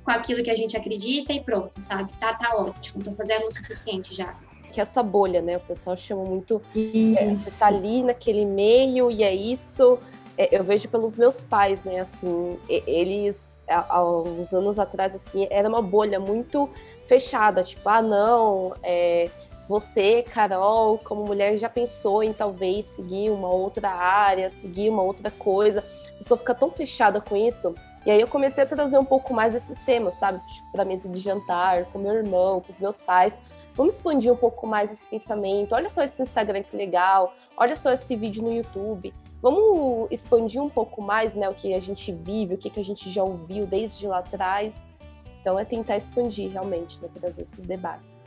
com 0.05 0.11
aquilo 0.11 0.42
que 0.42 0.50
a 0.50 0.55
gente 0.55 0.76
acredita 0.76 1.33
e 1.33 1.42
pronto, 1.42 1.81
sabe? 1.81 2.12
Tá, 2.18 2.35
tá 2.35 2.57
ótimo, 2.57 3.02
tô 3.02 3.12
fazendo 3.14 3.46
o 3.46 3.50
suficiente 3.50 4.14
já. 4.14 4.37
Que 4.72 4.81
essa 4.81 5.02
bolha, 5.02 5.40
né? 5.40 5.57
O 5.57 5.61
pessoal 5.61 5.96
chama 5.96 6.24
muito. 6.24 6.61
É, 7.16 7.35
você 7.35 7.59
tá 7.59 7.68
ali 7.68 8.02
naquele 8.02 8.44
meio 8.44 9.11
e 9.11 9.22
é 9.22 9.35
isso. 9.35 9.98
É, 10.38 10.57
eu 10.57 10.62
vejo 10.62 10.88
pelos 10.88 11.16
meus 11.16 11.42
pais, 11.42 11.83
né? 11.85 12.01
Assim, 12.01 12.59
eles 12.68 13.59
há 13.68 14.05
uns 14.05 14.53
anos 14.53 14.79
atrás, 14.79 15.14
assim, 15.14 15.46
era 15.51 15.68
uma 15.68 15.83
bolha 15.83 16.20
muito 16.20 16.68
fechada, 17.07 17.62
tipo, 17.62 17.88
ah, 17.88 18.03
não, 18.03 18.75
é, 18.83 19.31
você, 19.68 20.22
Carol, 20.22 20.99
como 20.99 21.25
mulher, 21.25 21.59
já 21.59 21.68
pensou 21.68 22.22
em 22.22 22.33
talvez 22.33 22.87
seguir 22.87 23.31
uma 23.31 23.49
outra 23.49 23.90
área, 23.90 24.49
seguir 24.49 24.88
uma 24.90 25.03
outra 25.03 25.31
coisa. 25.31 25.81
A 25.81 26.18
pessoa 26.18 26.38
fica 26.38 26.55
tão 26.55 26.70
fechada 26.70 27.20
com 27.20 27.37
isso. 27.37 27.75
E 28.05 28.11
aí 28.11 28.20
eu 28.20 28.29
comecei 28.29 28.62
a 28.62 28.66
trazer 28.66 28.96
um 28.96 29.05
pouco 29.05 29.35
mais 29.35 29.53
desses 29.53 29.81
temas, 29.81 30.14
sabe? 30.14 30.38
Tipo, 30.46 30.70
pra 30.70 30.85
mesa 30.85 31.09
de 31.09 31.18
jantar, 31.18 31.87
com 31.87 31.99
meu 31.99 32.14
irmão, 32.14 32.61
com 32.61 32.70
os 32.70 32.79
meus 32.79 33.03
pais. 33.03 33.40
Vamos 33.75 33.96
expandir 33.96 34.33
um 34.33 34.37
pouco 34.37 34.64
mais 34.64 34.92
esse 34.92 35.09
pensamento. 35.09 35.75
Olha 35.75 35.90
só 35.90 36.05
esse 36.05 36.22
Instagram 36.22 36.62
que 36.62 36.77
legal. 36.77 37.35
Olha 37.57 37.75
só 37.75 37.92
esse 37.92 38.14
vídeo 38.14 38.44
no 38.44 38.53
YouTube. 38.53 39.12
Vamos 39.40 40.09
expandir 40.11 40.62
um 40.62 40.68
pouco 40.68 41.01
mais 41.01 41.35
né, 41.35 41.49
o 41.49 41.55
que 41.55 41.75
a 41.75 41.81
gente 41.81 42.12
vive, 42.12 42.55
o 42.55 42.59
que, 42.59 42.70
que 42.70 42.81
a 42.81 42.85
gente 42.85 43.11
já 43.11 43.22
ouviu 43.22 43.66
desde 43.66 44.07
lá 44.07 44.18
atrás. 44.18 44.87
Então, 45.40 45.59
é 45.59 45.64
tentar 45.64 45.96
expandir 45.96 46.51
realmente, 46.51 47.01
né, 47.01 47.09
trazer 47.14 47.42
esses 47.42 47.64
debates. 47.64 48.26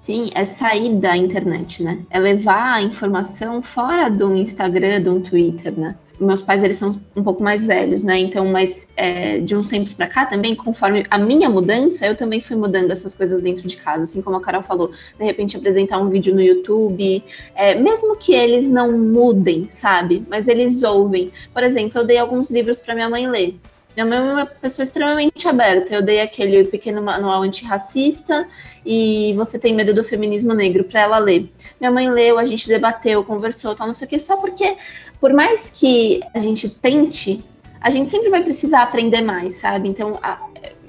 Sim, 0.00 0.30
é 0.34 0.44
sair 0.44 0.94
da 0.96 1.16
internet, 1.16 1.82
né? 1.82 2.04
É 2.10 2.18
levar 2.18 2.74
a 2.74 2.82
informação 2.82 3.60
fora 3.60 4.08
do 4.08 4.34
Instagram, 4.36 5.00
do 5.00 5.20
Twitter, 5.20 5.72
né? 5.76 5.96
meus 6.18 6.42
pais 6.42 6.62
eles 6.62 6.76
são 6.76 7.00
um 7.16 7.22
pouco 7.22 7.42
mais 7.42 7.66
velhos, 7.66 8.04
né? 8.04 8.18
Então, 8.18 8.46
mas 8.46 8.88
é, 8.96 9.40
de 9.40 9.56
uns 9.56 9.68
tempos 9.68 9.94
para 9.94 10.06
cá 10.06 10.26
também, 10.26 10.54
conforme 10.54 11.04
a 11.10 11.18
minha 11.18 11.50
mudança, 11.50 12.06
eu 12.06 12.16
também 12.16 12.40
fui 12.40 12.56
mudando 12.56 12.90
essas 12.90 13.14
coisas 13.14 13.40
dentro 13.40 13.66
de 13.66 13.76
casa, 13.76 14.04
assim 14.04 14.22
como 14.22 14.36
a 14.36 14.40
Carol 14.40 14.62
falou, 14.62 14.92
de 15.18 15.24
repente 15.24 15.56
apresentar 15.56 15.98
um 15.98 16.08
vídeo 16.08 16.34
no 16.34 16.40
YouTube, 16.40 17.22
é, 17.54 17.74
mesmo 17.74 18.16
que 18.16 18.32
eles 18.32 18.70
não 18.70 18.96
mudem, 18.96 19.66
sabe? 19.70 20.24
Mas 20.28 20.46
eles 20.46 20.82
ouvem. 20.82 21.32
Por 21.52 21.62
exemplo, 21.62 22.00
eu 22.00 22.06
dei 22.06 22.18
alguns 22.18 22.50
livros 22.50 22.80
para 22.80 22.94
minha 22.94 23.08
mãe 23.08 23.28
ler. 23.28 23.58
Minha 23.96 24.06
mãe 24.06 24.18
é 24.18 24.22
uma 24.22 24.46
pessoa 24.46 24.82
extremamente 24.82 25.46
aberta. 25.46 25.94
Eu 25.94 26.02
dei 26.02 26.20
aquele 26.20 26.64
pequeno 26.64 27.00
manual 27.00 27.42
antirracista 27.42 28.46
e 28.84 29.32
Você 29.36 29.58
Tem 29.58 29.74
Medo 29.74 29.94
do 29.94 30.02
Feminismo 30.02 30.52
Negro 30.52 30.84
para 30.84 31.02
ela 31.02 31.18
ler. 31.18 31.48
Minha 31.80 31.92
mãe 31.92 32.10
leu, 32.10 32.38
a 32.38 32.44
gente 32.44 32.66
debateu, 32.66 33.24
conversou, 33.24 33.74
tal, 33.74 33.86
não 33.86 33.94
sei 33.94 34.06
o 34.06 34.10
que, 34.10 34.18
só 34.18 34.36
porque 34.36 34.76
por 35.20 35.32
mais 35.32 35.70
que 35.70 36.20
a 36.34 36.38
gente 36.38 36.68
tente, 36.68 37.44
a 37.80 37.88
gente 37.88 38.10
sempre 38.10 38.30
vai 38.30 38.42
precisar 38.42 38.82
aprender 38.82 39.22
mais, 39.22 39.54
sabe? 39.54 39.88
Então, 39.88 40.18
a, 40.22 40.38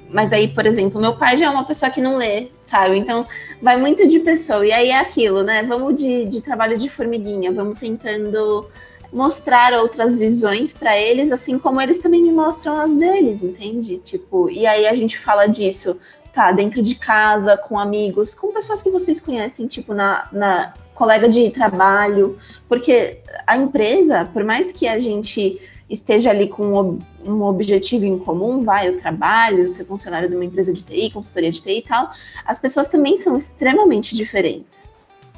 mas 0.09 0.33
aí, 0.33 0.47
por 0.47 0.65
exemplo, 0.65 0.99
meu 0.99 1.15
pai 1.15 1.37
já 1.37 1.45
é 1.45 1.49
uma 1.49 1.65
pessoa 1.65 1.91
que 1.91 2.01
não 2.01 2.17
lê, 2.17 2.47
sabe? 2.65 2.97
Então, 2.97 3.27
vai 3.61 3.77
muito 3.77 4.07
de 4.07 4.19
pessoa. 4.19 4.65
E 4.65 4.71
aí 4.71 4.89
é 4.89 4.99
aquilo, 4.99 5.43
né? 5.43 5.63
Vamos 5.63 5.95
de, 5.95 6.25
de 6.25 6.41
trabalho 6.41 6.77
de 6.77 6.89
formiguinha, 6.89 7.51
vamos 7.51 7.79
tentando 7.79 8.69
mostrar 9.15 9.71
outras 9.73 10.19
visões 10.19 10.73
para 10.73 10.99
eles, 10.99 11.31
assim 11.31 11.57
como 11.57 11.79
eles 11.79 11.99
também 11.99 12.21
me 12.21 12.33
mostram 12.33 12.75
as 12.81 12.93
deles, 12.93 13.41
entende? 13.41 13.97
Tipo, 13.99 14.49
e 14.49 14.67
aí 14.67 14.85
a 14.85 14.93
gente 14.93 15.17
fala 15.17 15.47
disso, 15.47 15.97
tá, 16.33 16.51
dentro 16.51 16.83
de 16.83 16.95
casa, 16.95 17.55
com 17.55 17.79
amigos, 17.79 18.35
com 18.35 18.51
pessoas 18.51 18.81
que 18.81 18.91
vocês 18.91 19.21
conhecem, 19.21 19.67
tipo, 19.67 19.93
na, 19.93 20.27
na 20.33 20.73
colega 20.93 21.29
de 21.29 21.49
trabalho, 21.49 22.37
porque 22.67 23.21
a 23.47 23.55
empresa, 23.55 24.29
por 24.33 24.43
mais 24.43 24.73
que 24.73 24.85
a 24.85 24.99
gente 24.99 25.61
esteja 25.89 26.31
ali 26.31 26.49
com 26.49 26.99
um 27.23 27.41
objetivo 27.41 28.03
em 28.03 28.19
comum, 28.19 28.65
vai, 28.65 28.89
o 28.89 28.97
trabalho, 28.97 29.65
ser 29.69 29.85
funcionário 29.85 30.27
de 30.27 30.35
uma 30.35 30.43
empresa 30.43 30.73
de 30.73 30.83
TI, 30.83 31.09
consultoria 31.11 31.51
de 31.53 31.61
TI 31.61 31.77
e 31.77 31.81
tal, 31.83 32.11
as 32.45 32.59
pessoas 32.59 32.89
também 32.89 33.17
são 33.17 33.37
extremamente 33.37 34.13
diferentes. 34.13 34.93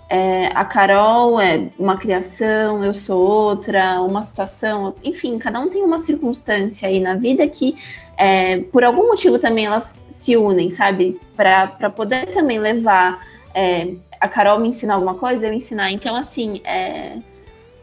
É, 0.10 0.48
a 0.48 0.64
Carol 0.64 1.40
é 1.40 1.70
uma 1.78 1.98
criação, 1.98 2.84
eu 2.84 2.94
sou 2.94 3.20
outra, 3.20 4.02
uma 4.02 4.24
situação, 4.24 4.96
enfim, 5.04 5.38
cada 5.38 5.60
um 5.60 5.70
tem 5.70 5.84
uma 5.84 6.00
circunstância 6.00 6.88
aí 6.88 7.00
na 7.00 7.16
vida 7.16 7.46
que, 7.48 7.76
é, 8.18 8.60
por 8.60 8.84
algum 8.84 9.08
motivo 9.08 9.38
também 9.38 9.66
elas 9.66 10.06
se 10.10 10.38
unem, 10.38 10.70
sabe? 10.70 11.20
Para 11.36 11.90
poder 11.90 12.28
também 12.28 12.58
levar 12.58 13.26
é, 13.54 13.96
a 14.20 14.30
Carol 14.30 14.60
me 14.60 14.70
ensinar 14.70 14.94
alguma 14.94 15.16
coisa, 15.16 15.48
eu 15.48 15.54
ensinar. 15.54 15.92
Então, 15.92 16.16
assim, 16.16 16.62
é, 16.64 17.18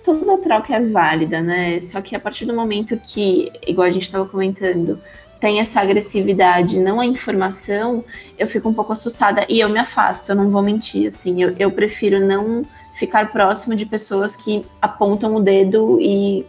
toda 0.02 0.38
troca 0.38 0.74
é 0.74 0.80
válida, 0.80 1.42
né? 1.42 1.78
Só 1.80 2.00
que 2.00 2.16
a 2.16 2.20
partir 2.20 2.46
do 2.46 2.54
momento 2.54 2.96
que, 2.96 3.52
igual 3.66 3.86
a 3.86 3.90
gente 3.90 4.04
estava 4.04 4.26
comentando, 4.26 4.98
tem 5.44 5.60
essa 5.60 5.78
agressividade, 5.78 6.80
não 6.80 6.98
a 6.98 7.04
informação, 7.04 8.02
eu 8.38 8.48
fico 8.48 8.66
um 8.66 8.72
pouco 8.72 8.94
assustada 8.94 9.44
e 9.46 9.60
eu 9.60 9.68
me 9.68 9.78
afasto, 9.78 10.30
eu 10.30 10.34
não 10.34 10.48
vou 10.48 10.62
mentir, 10.62 11.08
assim, 11.08 11.42
eu, 11.42 11.54
eu 11.58 11.70
prefiro 11.70 12.18
não 12.18 12.64
ficar 12.94 13.30
próximo 13.30 13.76
de 13.76 13.84
pessoas 13.84 14.34
que 14.34 14.64
apontam 14.80 15.36
o 15.36 15.42
dedo 15.42 15.98
e 16.00 16.46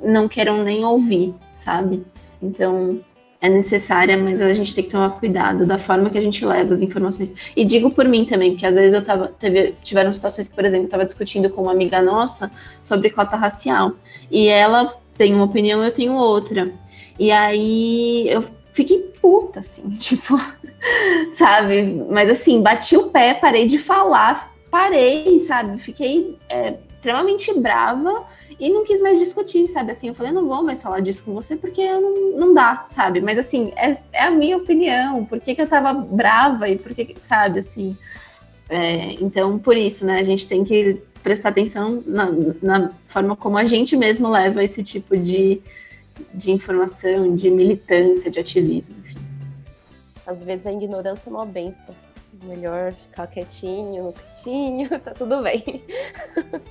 não 0.00 0.28
queiram 0.28 0.62
nem 0.62 0.84
ouvir, 0.84 1.34
sabe? 1.56 2.04
Então, 2.40 3.00
é 3.40 3.48
necessária, 3.48 4.16
mas 4.16 4.40
a 4.40 4.54
gente 4.54 4.72
tem 4.72 4.84
que 4.84 4.90
tomar 4.90 5.10
cuidado 5.18 5.66
da 5.66 5.76
forma 5.76 6.08
que 6.08 6.16
a 6.16 6.22
gente 6.22 6.46
leva 6.46 6.72
as 6.72 6.82
informações. 6.82 7.52
E 7.56 7.64
digo 7.64 7.90
por 7.90 8.06
mim 8.06 8.24
também, 8.24 8.52
porque 8.52 8.66
às 8.66 8.76
vezes 8.76 8.94
eu 8.94 9.02
tava, 9.02 9.26
teve, 9.26 9.74
tiveram 9.82 10.12
situações 10.12 10.46
que, 10.46 10.54
por 10.54 10.64
exemplo, 10.64 10.84
eu 10.84 10.86
estava 10.88 11.04
discutindo 11.04 11.50
com 11.50 11.62
uma 11.62 11.72
amiga 11.72 12.00
nossa 12.00 12.48
sobre 12.80 13.10
cota 13.10 13.36
racial. 13.36 13.94
E 14.30 14.46
ela 14.46 14.96
tem 15.16 15.34
uma 15.34 15.44
opinião, 15.44 15.82
eu 15.82 15.92
tenho 15.92 16.14
outra. 16.14 16.72
E 17.18 17.30
aí 17.32 18.28
eu 18.28 18.44
fiquei 18.72 18.98
puta, 19.20 19.60
assim, 19.60 19.88
tipo, 19.96 20.38
sabe? 21.32 21.82
Mas 22.10 22.28
assim, 22.30 22.62
bati 22.62 22.96
o 22.96 23.10
pé, 23.10 23.34
parei 23.34 23.66
de 23.66 23.78
falar, 23.78 24.54
parei, 24.70 25.38
sabe? 25.40 25.78
Fiquei 25.78 26.36
é, 26.48 26.74
extremamente 26.96 27.52
brava 27.58 28.24
e 28.58 28.70
não 28.70 28.84
quis 28.84 29.00
mais 29.00 29.18
discutir, 29.18 29.68
sabe? 29.68 29.92
Assim, 29.92 30.08
eu 30.08 30.14
falei, 30.14 30.32
não 30.32 30.46
vou 30.46 30.62
mais 30.62 30.82
falar 30.82 31.00
disso 31.00 31.24
com 31.24 31.34
você 31.34 31.56
porque 31.56 31.86
não, 31.92 32.32
não 32.36 32.54
dá, 32.54 32.84
sabe? 32.86 33.20
Mas 33.20 33.38
assim, 33.38 33.72
é, 33.76 33.92
é 34.12 34.24
a 34.24 34.30
minha 34.30 34.56
opinião, 34.56 35.24
por 35.24 35.40
que, 35.40 35.54
que 35.54 35.62
eu 35.62 35.68
tava 35.68 35.94
brava 35.94 36.68
e 36.68 36.76
por 36.76 36.94
que, 36.94 37.14
sabe, 37.18 37.60
assim. 37.60 37.96
É, 38.68 39.12
então, 39.20 39.58
por 39.58 39.76
isso, 39.76 40.04
né, 40.04 40.18
a 40.18 40.24
gente 40.24 40.46
tem 40.46 40.64
que 40.64 41.00
prestar 41.26 41.48
atenção 41.48 42.04
na, 42.06 42.30
na 42.62 42.92
forma 43.04 43.34
como 43.34 43.58
a 43.58 43.64
gente 43.64 43.96
mesmo 43.96 44.30
leva 44.30 44.62
esse 44.62 44.80
tipo 44.80 45.16
de, 45.16 45.60
de 46.32 46.52
informação, 46.52 47.34
de 47.34 47.50
militância, 47.50 48.30
de 48.30 48.38
ativismo, 48.38 48.94
enfim. 49.00 49.18
Às 50.24 50.44
vezes 50.44 50.66
a 50.66 50.72
ignorância 50.72 51.28
é 51.28 51.32
uma 51.32 51.44
benção. 51.44 51.96
Melhor 52.44 52.92
ficar 52.92 53.26
quietinho, 53.26 54.14
quietinho, 54.14 54.88
tá 55.02 55.10
tudo 55.14 55.42
bem. 55.42 55.82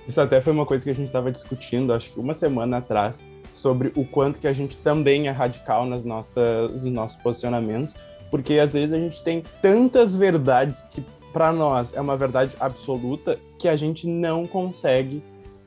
Isso 0.07 0.21
até 0.21 0.39
foi 0.39 0.53
uma 0.53 0.65
coisa 0.65 0.85
que 0.85 0.89
a 0.89 0.95
gente 0.95 1.07
estava 1.07 1.29
discutindo, 1.29 1.91
acho 1.91 2.13
que 2.13 2.19
uma 2.21 2.33
semana 2.33 2.77
atrás, 2.77 3.21
sobre 3.51 3.91
o 3.93 4.05
quanto 4.05 4.39
que 4.39 4.47
a 4.47 4.53
gente 4.53 4.77
também 4.77 5.27
é 5.27 5.31
radical 5.31 5.85
nas 5.85 6.05
nossas, 6.05 6.71
nos 6.71 6.85
nossos 6.85 7.17
posicionamentos, 7.17 7.93
porque 8.31 8.57
às 8.57 8.71
vezes 8.71 8.93
a 8.93 8.99
gente 8.99 9.21
tem 9.21 9.43
tantas 9.61 10.15
verdades 10.15 10.81
que 10.83 11.03
para 11.35 11.51
nós 11.51 11.93
é 11.93 11.99
uma 11.99 12.15
verdade 12.15 12.55
absoluta 12.61 13.37
que 13.59 13.67
a 13.67 13.75
gente 13.75 14.07
não 14.07 14.47
consegue 14.47 15.21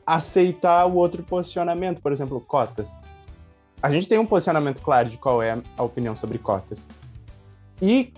aceitar 0.07 0.87
o 0.87 0.95
outro 0.95 1.23
posicionamento. 1.23 2.01
Por 2.01 2.11
exemplo, 2.11 2.41
cotas. 2.41 2.97
A 3.83 3.91
gente 3.91 4.09
tem 4.09 4.19
um 4.19 4.25
posicionamento 4.25 4.81
claro 4.81 5.11
de 5.11 5.19
qual 5.19 5.43
é 5.43 5.61
a 5.77 5.83
opinião 5.83 6.17
sobre 6.17 6.39
cotas. 6.39 6.89
E 7.83 8.15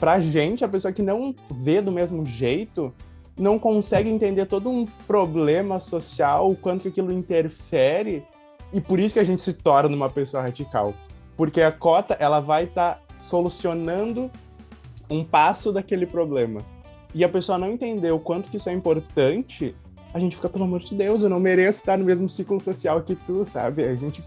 pra 0.00 0.18
gente, 0.18 0.64
a 0.64 0.68
pessoa 0.68 0.92
que 0.92 1.00
não 1.00 1.32
vê 1.48 1.80
do 1.80 1.92
mesmo 1.92 2.26
jeito, 2.26 2.92
não 3.38 3.56
consegue 3.56 4.10
entender 4.10 4.46
todo 4.46 4.68
um 4.68 4.84
problema 5.06 5.78
social, 5.78 6.50
o 6.50 6.56
quanto 6.56 6.82
que 6.82 6.88
aquilo 6.88 7.12
interfere, 7.12 8.24
e 8.72 8.80
por 8.80 8.98
isso 8.98 9.14
que 9.14 9.20
a 9.20 9.24
gente 9.24 9.42
se 9.42 9.52
torna 9.52 9.94
uma 9.94 10.10
pessoa 10.10 10.42
radical. 10.42 10.92
Porque 11.36 11.62
a 11.62 11.70
cota, 11.70 12.14
ela 12.18 12.40
vai 12.40 12.64
estar 12.64 12.94
tá 12.94 13.00
solucionando 13.20 14.28
um 15.08 15.22
passo 15.22 15.72
daquele 15.72 16.04
problema 16.04 16.60
e 17.14 17.24
a 17.24 17.28
pessoa 17.28 17.58
não 17.58 17.70
entender 17.70 18.12
o 18.12 18.18
quanto 18.18 18.50
que 18.50 18.56
isso 18.56 18.68
é 18.68 18.72
importante, 18.72 19.74
a 20.12 20.18
gente 20.18 20.36
fica, 20.36 20.48
pelo 20.48 20.64
amor 20.64 20.80
de 20.80 20.94
Deus, 20.94 21.22
eu 21.22 21.28
não 21.28 21.40
mereço 21.40 21.80
estar 21.80 21.96
no 21.96 22.04
mesmo 22.04 22.28
ciclo 22.28 22.60
social 22.60 23.00
que 23.02 23.14
tu, 23.14 23.44
sabe? 23.44 23.84
A 23.84 23.94
gente. 23.94 24.22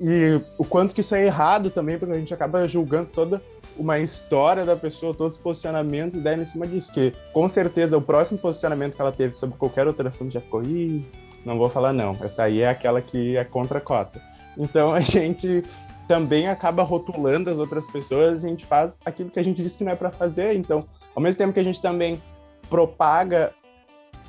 E 0.00 0.40
o 0.58 0.64
quanto 0.64 0.94
que 0.94 1.00
isso 1.00 1.14
é 1.14 1.24
errado 1.24 1.70
também, 1.70 1.98
porque 1.98 2.12
a 2.12 2.18
gente 2.18 2.34
acaba 2.34 2.66
julgando 2.66 3.10
toda 3.10 3.40
uma 3.76 3.98
história 3.98 4.64
da 4.64 4.76
pessoa, 4.76 5.14
todos 5.14 5.36
os 5.36 5.42
posicionamentos, 5.42 6.18
e 6.18 6.22
daí 6.22 6.40
em 6.40 6.46
cima 6.46 6.66
disso, 6.66 6.92
que 6.92 7.12
com 7.32 7.48
certeza 7.48 7.96
o 7.96 8.02
próximo 8.02 8.38
posicionamento 8.38 8.94
que 8.94 9.00
ela 9.00 9.12
teve 9.12 9.34
sobre 9.34 9.56
qualquer 9.56 9.86
outro 9.86 10.06
assunto 10.06 10.32
já 10.32 10.40
ficou, 10.40 10.62
ih, 10.62 11.04
não 11.44 11.58
vou 11.58 11.70
falar 11.70 11.92
não, 11.92 12.16
essa 12.22 12.44
aí 12.44 12.60
é 12.60 12.68
aquela 12.68 13.00
que 13.00 13.36
é 13.36 13.44
contra 13.44 13.78
a 13.78 13.80
cota. 13.80 14.20
Então 14.58 14.92
a 14.92 14.98
gente 15.00 15.62
também 16.08 16.48
acaba 16.48 16.82
rotulando 16.82 17.50
as 17.50 17.58
outras 17.58 17.86
pessoas, 17.86 18.44
a 18.44 18.48
gente 18.48 18.66
faz 18.66 18.98
aquilo 19.04 19.30
que 19.30 19.38
a 19.38 19.44
gente 19.44 19.62
disse 19.62 19.78
que 19.78 19.84
não 19.84 19.92
é 19.92 19.96
para 19.96 20.10
fazer, 20.10 20.54
então 20.54 20.86
ao 21.14 21.22
mesmo 21.22 21.38
tempo 21.38 21.52
que 21.52 21.60
a 21.60 21.64
gente 21.64 21.80
também 21.80 22.22
propaga 22.68 23.54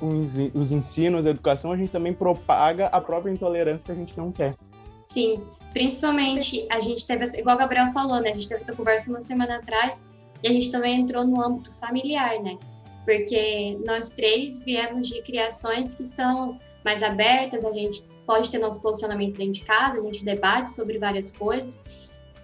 os, 0.00 0.36
os 0.54 0.72
ensinos, 0.72 1.26
a 1.26 1.30
educação, 1.30 1.72
a 1.72 1.76
gente 1.76 1.90
também 1.90 2.12
propaga 2.12 2.86
a 2.86 3.00
própria 3.00 3.30
intolerância 3.30 3.84
que 3.84 3.92
a 3.92 3.94
gente 3.94 4.16
não 4.16 4.30
quer. 4.30 4.54
Sim, 5.00 5.42
principalmente 5.72 6.66
a 6.70 6.80
gente 6.80 7.06
teve, 7.06 7.24
igual 7.38 7.56
o 7.56 7.58
Gabriel 7.58 7.92
falou, 7.92 8.20
né? 8.20 8.30
A 8.30 8.34
gente 8.34 8.48
teve 8.48 8.60
essa 8.60 8.74
conversa 8.74 9.10
uma 9.10 9.20
semana 9.20 9.56
atrás 9.56 10.10
e 10.42 10.48
a 10.48 10.52
gente 10.52 10.70
também 10.70 11.00
entrou 11.00 11.24
no 11.24 11.40
âmbito 11.40 11.72
familiar, 11.72 12.42
né? 12.42 12.58
Porque 13.04 13.78
nós 13.86 14.10
três 14.10 14.64
viemos 14.64 15.06
de 15.06 15.22
criações 15.22 15.94
que 15.94 16.04
são 16.04 16.58
mais 16.84 17.04
abertas, 17.04 17.64
a 17.64 17.72
gente 17.72 18.02
pode 18.26 18.50
ter 18.50 18.58
nosso 18.58 18.82
posicionamento 18.82 19.36
dentro 19.36 19.52
de 19.52 19.62
casa, 19.62 20.00
a 20.00 20.02
gente 20.02 20.24
debate 20.24 20.68
sobre 20.70 20.98
várias 20.98 21.30
coisas, 21.30 21.84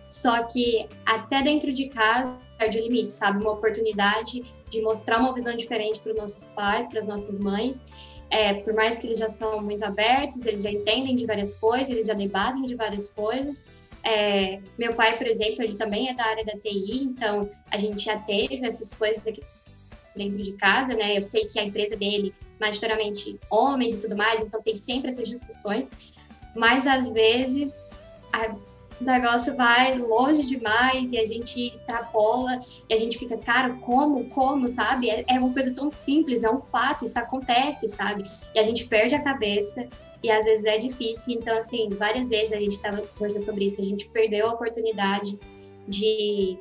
só 0.09 0.45
que 0.45 0.89
até 1.05 1.43
dentro 1.43 1.73
de 1.73 1.89
casa 1.89 2.39
o 2.69 2.81
limite, 2.81 3.13
sabe? 3.13 3.43
Uma 3.43 3.53
oportunidade 3.53 4.43
de 4.69 4.81
mostrar 4.83 5.19
uma 5.19 5.33
visão 5.35 5.57
diferente 5.57 6.01
para 6.01 6.13
os 6.13 6.19
nossos 6.19 6.45
pais, 6.47 6.89
para 6.89 7.01
as 7.01 7.07
nossas 7.07 7.39
mães. 7.39 7.87
É, 8.31 8.55
por 8.55 8.73
mais 8.73 8.99
que 8.99 9.07
eles 9.07 9.19
já 9.19 9.29
são 9.29 9.61
muito 9.63 9.85
abertos, 9.85 10.47
eles 10.47 10.63
já 10.63 10.71
entendem 10.71 11.15
de 11.15 11.27
várias 11.27 11.55
coisas, 11.55 11.91
eles 11.91 12.07
já 12.07 12.15
debatem 12.15 12.63
de 12.63 12.75
várias 12.75 13.11
coisas. 13.11 13.77
É, 14.03 14.61
meu 14.79 14.95
pai, 14.95 15.17
por 15.17 15.27
exemplo, 15.27 15.63
ele 15.63 15.75
também 15.75 16.09
é 16.09 16.15
da 16.15 16.25
área 16.25 16.45
da 16.45 16.59
TI, 16.59 17.05
então 17.05 17.49
a 17.71 17.79
gente 17.79 18.05
já 18.05 18.17
teve 18.19 18.65
essas 18.67 18.93
coisas 18.93 19.25
aqui 19.27 19.43
dentro 20.17 20.43
de 20.43 20.53
casa, 20.53 20.95
né? 20.95 21.17
Eu 21.17 21.23
sei 21.23 21.45
que 21.47 21.59
a 21.59 21.65
empresa 21.65 21.97
dele, 21.97 22.35
majoritariamente 22.61 23.39
homens 23.51 23.95
e 23.95 24.01
tudo 24.01 24.17
mais, 24.17 24.41
então 24.41 24.61
tem 24.63 24.75
sempre 24.75 25.09
essas 25.09 25.29
discussões, 25.29 26.15
mas 26.55 26.87
às 26.87 27.13
vezes 27.13 27.89
o 29.03 29.05
negócio 29.05 29.57
vai 29.57 29.99
longe 29.99 30.47
demais 30.47 31.13
e 31.13 31.19
a 31.19 31.25
gente 31.25 31.69
extrapola 31.69 32.61
e 32.89 32.95
a 32.95 32.97
gente 32.97 33.19
fica, 33.19 33.37
cara, 33.37 33.75
como, 33.81 34.29
como, 34.31 34.69
sabe? 34.69 35.11
É, 35.11 35.25
é 35.29 35.39
uma 35.39 35.53
coisa 35.53 35.75
tão 35.75 35.91
simples, 35.91 36.45
é 36.45 36.51
um 36.51 36.61
fato, 36.61 37.05
isso 37.05 37.19
acontece, 37.19 37.89
sabe? 37.89 38.25
E 38.55 38.59
a 38.59 38.63
gente 38.63 38.87
perde 38.87 39.15
a 39.15 39.23
cabeça 39.23 39.89
e 40.23 40.31
às 40.31 40.45
vezes 40.45 40.65
é 40.65 40.79
difícil. 40.79 41.35
Então, 41.35 41.57
assim, 41.59 41.89
várias 41.91 42.29
vezes 42.29 42.53
a 42.53 42.59
gente 42.59 42.73
estava 42.73 43.03
conversando 43.03 43.45
sobre 43.45 43.65
isso, 43.65 43.81
a 43.81 43.85
gente 43.85 44.09
perdeu 44.09 44.49
a 44.49 44.53
oportunidade 44.53 45.39
de 45.89 46.59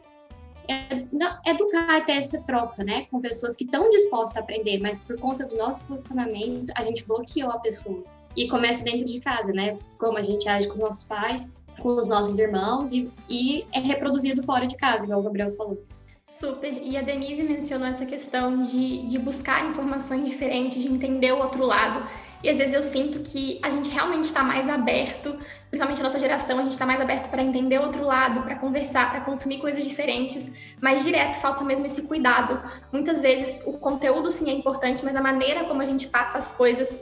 é, 0.68 1.06
educar 1.46 1.98
até 1.98 2.14
essa 2.16 2.42
troca, 2.44 2.84
né, 2.84 3.06
com 3.12 3.20
pessoas 3.20 3.56
que 3.56 3.66
estão 3.66 3.90
dispostas 3.90 4.38
a 4.38 4.40
aprender, 4.40 4.80
mas 4.80 5.00
por 5.00 5.20
conta 5.20 5.46
do 5.46 5.56
nosso 5.56 5.86
posicionamento, 5.86 6.72
a 6.76 6.84
gente 6.84 7.06
bloqueou 7.06 7.52
a 7.52 7.60
pessoa. 7.60 8.04
E 8.36 8.48
começa 8.48 8.82
dentro 8.82 9.06
de 9.06 9.20
casa, 9.20 9.52
né? 9.52 9.78
Como 9.98 10.18
a 10.18 10.22
gente 10.22 10.48
age 10.48 10.66
com 10.66 10.74
os 10.74 10.80
nossos 10.80 11.04
pais, 11.04 11.58
com 11.82 11.90
os 11.96 12.08
nossos 12.08 12.38
irmãos 12.38 12.94
e, 12.94 13.12
e 13.28 13.66
é 13.74 13.80
reproduzido 13.80 14.42
fora 14.44 14.66
de 14.66 14.76
casa, 14.78 15.06
igual 15.06 15.20
o 15.20 15.24
Gabriel 15.24 15.52
falou. 15.52 15.84
Super. 16.24 16.72
E 16.82 16.96
a 16.96 17.02
Denise 17.02 17.44
mencionou 17.44 17.88
essa 17.88 18.06
questão 18.06 18.64
de, 18.64 19.06
de 19.06 19.20
buscar 19.20 19.70
informações 19.70 20.24
diferentes, 20.24 20.82
de 20.82 20.88
entender 20.88 21.34
o 21.34 21.40
outro 21.40 21.66
lado. 21.66 22.08
E 22.44 22.50
às 22.50 22.58
vezes 22.58 22.74
eu 22.74 22.82
sinto 22.82 23.20
que 23.20 23.60
a 23.62 23.70
gente 23.70 23.90
realmente 23.92 24.26
está 24.26 24.44
mais 24.44 24.68
aberto, 24.68 25.38
principalmente 25.70 26.00
a 26.00 26.04
nossa 26.04 26.18
geração, 26.18 26.58
a 26.58 26.64
gente 26.64 26.72
está 26.72 26.86
mais 26.86 27.00
aberto 27.00 27.30
para 27.30 27.42
entender 27.42 27.80
o 27.80 27.84
outro 27.84 28.04
lado, 28.04 28.42
para 28.42 28.56
conversar, 28.56 29.12
para 29.12 29.22
consumir 29.22 29.60
coisas 29.60 29.84
diferentes, 29.84 30.50
mas 30.82 31.04
direto 31.04 31.36
falta 31.36 31.64
mesmo 31.64 31.86
esse 31.86 32.02
cuidado. 32.04 32.60
Muitas 32.92 33.22
vezes 33.22 33.62
o 33.66 33.74
conteúdo 33.74 34.32
sim 34.32 34.50
é 34.50 34.54
importante, 34.54 35.06
mas 35.06 35.16
a 35.16 35.22
maneira 35.22 35.66
como 35.66 35.82
a 35.82 35.86
gente 35.86 36.08
passa 36.08 36.40
as 36.40 36.52
coisas 36.52 37.00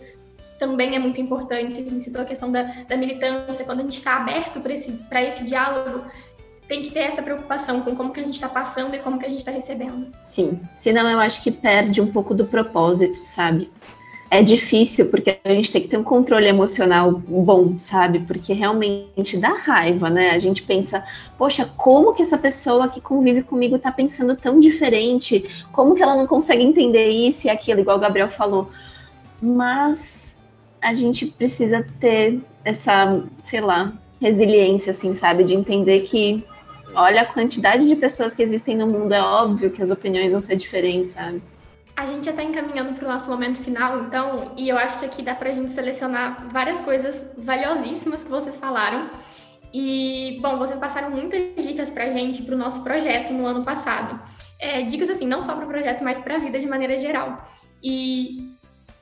também 0.60 0.95
é 0.95 0.99
muito 0.99 1.20
importante. 1.20 1.74
A 1.74 1.89
gente 1.89 2.03
citou 2.03 2.22
a 2.22 2.26
questão 2.26 2.51
da, 2.51 2.64
da 2.88 2.95
militância, 2.97 3.66
quando 3.66 3.80
a 3.80 3.84
gente 3.84 3.97
está 3.97 4.18
aberto 4.18 4.60
para 4.60 4.74
esse, 4.74 4.99
esse 5.28 5.43
diálogo, 5.45 6.03
tem 6.68 6.84
que 6.84 6.91
ter 6.91 6.99
essa 6.99 7.24
preocupação 7.24 7.82
com 7.82 7.95
como 7.95 8.12
que 8.12 8.20
a 8.20 8.24
gente 8.24 8.36
está 8.36 8.49
passando 8.49 8.93
e 8.93 8.99
como 8.99 9.18
que 9.18 9.26
a 9.26 9.30
gente 9.30 9.39
está 9.39 9.51
recebendo. 9.51 10.12
Sim, 10.24 10.60
senão 10.76 11.10
eu 11.10 11.20
acho 11.20 11.41
que 11.41 11.49
perde 11.49 11.99
um 12.01 12.12
pouco 12.12 12.36
do 12.36 12.45
propósito, 12.45 13.18
sabe? 13.24 13.72
é 14.32 14.43
difícil 14.43 15.10
porque 15.10 15.39
a 15.43 15.49
gente 15.49 15.72
tem 15.72 15.82
que 15.82 15.88
ter 15.88 15.97
um 15.97 16.03
controle 16.03 16.45
emocional 16.45 17.12
bom, 17.12 17.80
sabe? 17.80 18.20
Porque 18.20 18.53
realmente 18.53 19.38
dá 19.38 19.49
raiva, 19.49 20.10
né? 20.10 20.32
A 20.32 20.39
gente 20.39 20.62
pensa, 20.62 21.03
poxa, 21.38 21.66
como 21.76 22.14
que 22.14 22.22
essa 22.22 22.38
pessoa 22.38 22.88
que 22.88 23.01
convive 23.01 23.41
comigo 23.41 23.80
tá 23.80 23.91
pensando 23.91 24.36
tão 24.36 24.60
diferente? 24.60 25.66
Como 25.72 25.95
que 25.95 26.03
ela 26.03 26.16
não 26.16 26.28
consegue 26.28 26.64
entender 26.64 27.10
isso 27.10 27.47
e 27.47 27.49
aquilo, 27.49 27.80
igual 27.80 27.97
o 27.97 27.99
Gabriel 27.99 28.30
falou? 28.30 28.70
Mas 29.41 30.38
a 30.82 30.93
gente 30.93 31.25
precisa 31.25 31.86
ter 31.99 32.39
essa, 32.63 33.23
sei 33.43 33.61
lá, 33.61 33.93
resiliência, 34.21 34.91
assim, 34.91 35.13
sabe? 35.15 35.43
De 35.43 35.53
entender 35.53 36.01
que, 36.01 36.45
olha 36.93 37.21
a 37.21 37.25
quantidade 37.25 37.88
de 37.88 37.95
pessoas 37.95 38.34
que 38.34 38.43
existem 38.43 38.75
no 38.75 38.88
mundo, 38.88 39.13
é 39.13 39.21
óbvio 39.21 39.71
que 39.71 39.82
as 39.82 39.91
opiniões 39.91 40.32
vão 40.32 40.41
ser 40.41 40.55
diferentes, 40.55 41.11
sabe? 41.11 41.41
A 41.95 42.05
gente 42.05 42.25
já 42.25 42.32
está 42.32 42.43
encaminhando 42.43 42.93
para 42.93 43.05
o 43.05 43.11
nosso 43.11 43.30
momento 43.30 43.61
final, 43.61 43.99
então, 44.05 44.53
e 44.55 44.69
eu 44.69 44.77
acho 44.77 44.99
que 44.99 45.05
aqui 45.05 45.21
dá 45.21 45.36
para 45.36 45.49
a 45.49 45.51
gente 45.51 45.71
selecionar 45.71 46.47
várias 46.49 46.80
coisas 46.80 47.25
valiosíssimas 47.38 48.23
que 48.23 48.30
vocês 48.30 48.55
falaram. 48.55 49.09
E, 49.73 50.39
bom, 50.41 50.57
vocês 50.57 50.80
passaram 50.80 51.11
muitas 51.11 51.41
dicas 51.63 51.91
para 51.91 52.05
a 52.05 52.09
gente, 52.09 52.41
para 52.41 52.55
o 52.55 52.57
nosso 52.57 52.84
projeto 52.84 53.34
no 53.34 53.45
ano 53.45 53.63
passado. 53.63 54.19
É, 54.57 54.82
dicas, 54.82 55.09
assim, 55.09 55.27
não 55.27 55.41
só 55.41 55.55
para 55.55 55.65
o 55.65 55.67
projeto, 55.67 56.03
mas 56.03 56.19
para 56.19 56.36
a 56.36 56.39
vida 56.39 56.57
de 56.57 56.67
maneira 56.67 56.97
geral. 56.97 57.45
E 57.84 58.49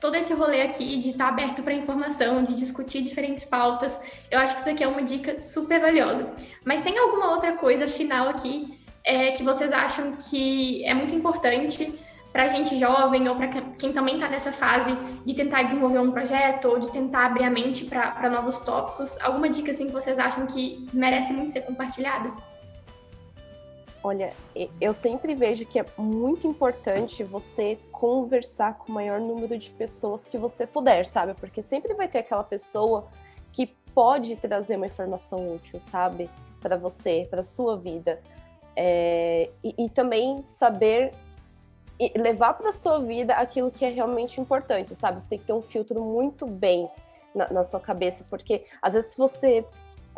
todo 0.00 0.14
esse 0.14 0.32
rolê 0.32 0.62
aqui 0.62 0.96
de 0.96 1.10
estar 1.10 1.26
tá 1.26 1.30
aberto 1.30 1.62
para 1.62 1.72
informação, 1.72 2.42
de 2.42 2.54
discutir 2.54 3.02
diferentes 3.02 3.44
pautas, 3.44 3.98
eu 4.30 4.38
acho 4.38 4.54
que 4.54 4.60
isso 4.60 4.70
aqui 4.70 4.84
é 4.84 4.88
uma 4.88 5.02
dica 5.02 5.40
super 5.40 5.80
valiosa. 5.80 6.30
Mas 6.64 6.82
tem 6.82 6.98
alguma 6.98 7.30
outra 7.32 7.52
coisa 7.52 7.88
final 7.88 8.28
aqui 8.28 8.78
é, 9.04 9.32
que 9.32 9.42
vocês 9.42 9.72
acham 9.72 10.16
que 10.16 10.84
é 10.84 10.94
muito 10.94 11.14
importante 11.14 11.92
para 12.32 12.44
a 12.44 12.48
gente 12.48 12.78
jovem 12.78 13.28
ou 13.28 13.34
para 13.34 13.48
quem 13.48 13.92
também 13.92 14.14
está 14.16 14.28
nessa 14.28 14.52
fase 14.52 14.94
de 15.24 15.34
tentar 15.34 15.62
desenvolver 15.62 15.98
um 15.98 16.12
projeto 16.12 16.66
ou 16.66 16.78
de 16.78 16.90
tentar 16.92 17.26
abrir 17.26 17.44
a 17.44 17.50
mente 17.50 17.86
para 17.86 18.30
novos 18.30 18.60
tópicos? 18.60 19.20
Alguma 19.22 19.48
dica 19.48 19.70
assim 19.70 19.86
que 19.86 19.92
vocês 19.92 20.18
acham 20.18 20.46
que 20.46 20.86
merece 20.92 21.32
muito 21.32 21.52
ser 21.52 21.62
compartilhada? 21.62 22.30
Olha, 24.02 24.32
eu 24.80 24.94
sempre 24.94 25.34
vejo 25.34 25.66
que 25.66 25.78
é 25.78 25.84
muito 25.96 26.46
importante 26.46 27.24
você 27.24 27.78
conversar 27.90 28.78
com 28.78 28.92
o 28.92 28.94
maior 28.94 29.20
número 29.20 29.58
de 29.58 29.70
pessoas 29.70 30.28
que 30.28 30.38
você 30.38 30.66
puder, 30.66 31.04
sabe? 31.04 31.34
Porque 31.34 31.62
sempre 31.62 31.94
vai 31.94 32.06
ter 32.06 32.18
aquela 32.18 32.44
pessoa 32.44 33.08
que 33.52 33.66
pode 33.92 34.36
trazer 34.36 34.76
uma 34.76 34.86
informação 34.86 35.52
útil, 35.52 35.80
sabe? 35.80 36.30
Para 36.60 36.76
você, 36.76 37.26
para 37.28 37.42
sua 37.42 37.76
vida. 37.76 38.20
É, 38.76 39.50
e, 39.64 39.86
e, 39.86 39.90
também 39.90 40.44
saber 40.44 41.12
levar 42.16 42.54
para 42.54 42.70
sua 42.70 43.00
vida 43.00 43.34
aquilo 43.34 43.72
que 43.72 43.84
é 43.84 43.88
realmente 43.88 44.40
importante, 44.40 44.94
sabe? 44.94 45.20
Você 45.20 45.30
tem 45.30 45.38
que 45.40 45.46
ter 45.46 45.52
um 45.52 45.62
filtro 45.62 46.00
muito 46.00 46.46
bem 46.46 46.88
na, 47.34 47.52
na 47.52 47.64
sua 47.64 47.80
cabeça, 47.80 48.24
porque 48.30 48.64
às 48.80 48.92
vezes 48.94 49.16
você 49.16 49.66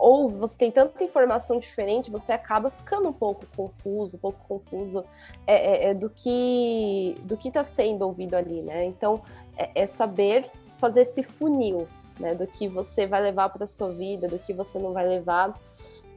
ou 0.00 0.30
você 0.30 0.56
tem 0.56 0.70
tanta 0.70 1.04
informação 1.04 1.58
diferente, 1.58 2.10
você 2.10 2.32
acaba 2.32 2.70
ficando 2.70 3.10
um 3.10 3.12
pouco 3.12 3.44
confuso, 3.54 4.16
um 4.16 4.20
pouco 4.20 4.40
confuso 4.48 5.04
é, 5.46 5.54
é, 5.54 5.90
é 5.90 5.94
do 5.94 6.08
que 6.08 7.14
do 7.22 7.36
que 7.36 7.48
está 7.48 7.62
sendo 7.62 8.06
ouvido 8.06 8.34
ali, 8.34 8.62
né? 8.62 8.86
Então 8.86 9.20
é, 9.58 9.82
é, 9.82 9.86
saber 9.86 10.50
fazer 10.78 11.02
esse 11.02 11.22
funil, 11.22 11.86
né? 12.18 12.34
Do 12.34 12.46
que 12.46 12.66
você 12.66 13.06
vai 13.06 13.20
levar 13.20 13.50
para 13.50 13.66
sua 13.66 13.90
vida, 13.90 14.26
do 14.26 14.38
que 14.38 14.54
você 14.54 14.78
não 14.78 14.94
vai 14.94 15.06
levar. 15.06 15.54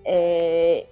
É, 0.05 0.85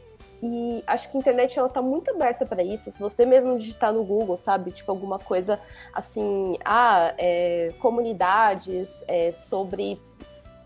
e 0.44 0.84
acho 0.86 1.10
que 1.10 1.16
a 1.16 1.20
internet 1.20 1.58
ela 1.58 1.70
tá 1.70 1.82
muito 1.82 2.12
aberta 2.12 2.46
para 2.46 2.62
isso. 2.62 2.92
Se 2.92 3.00
você 3.00 3.26
mesmo 3.26 3.58
digitar 3.58 3.94
no 3.94 4.04
Google, 4.04 4.36
sabe, 4.36 4.72
tipo 4.72 4.92
alguma 4.92 5.18
coisa 5.18 5.60
assim, 5.94 6.58
ah, 6.66 7.14
é, 7.18 7.72
comunidades 7.80 9.02
é, 9.08 9.32
sobre 9.32 10.02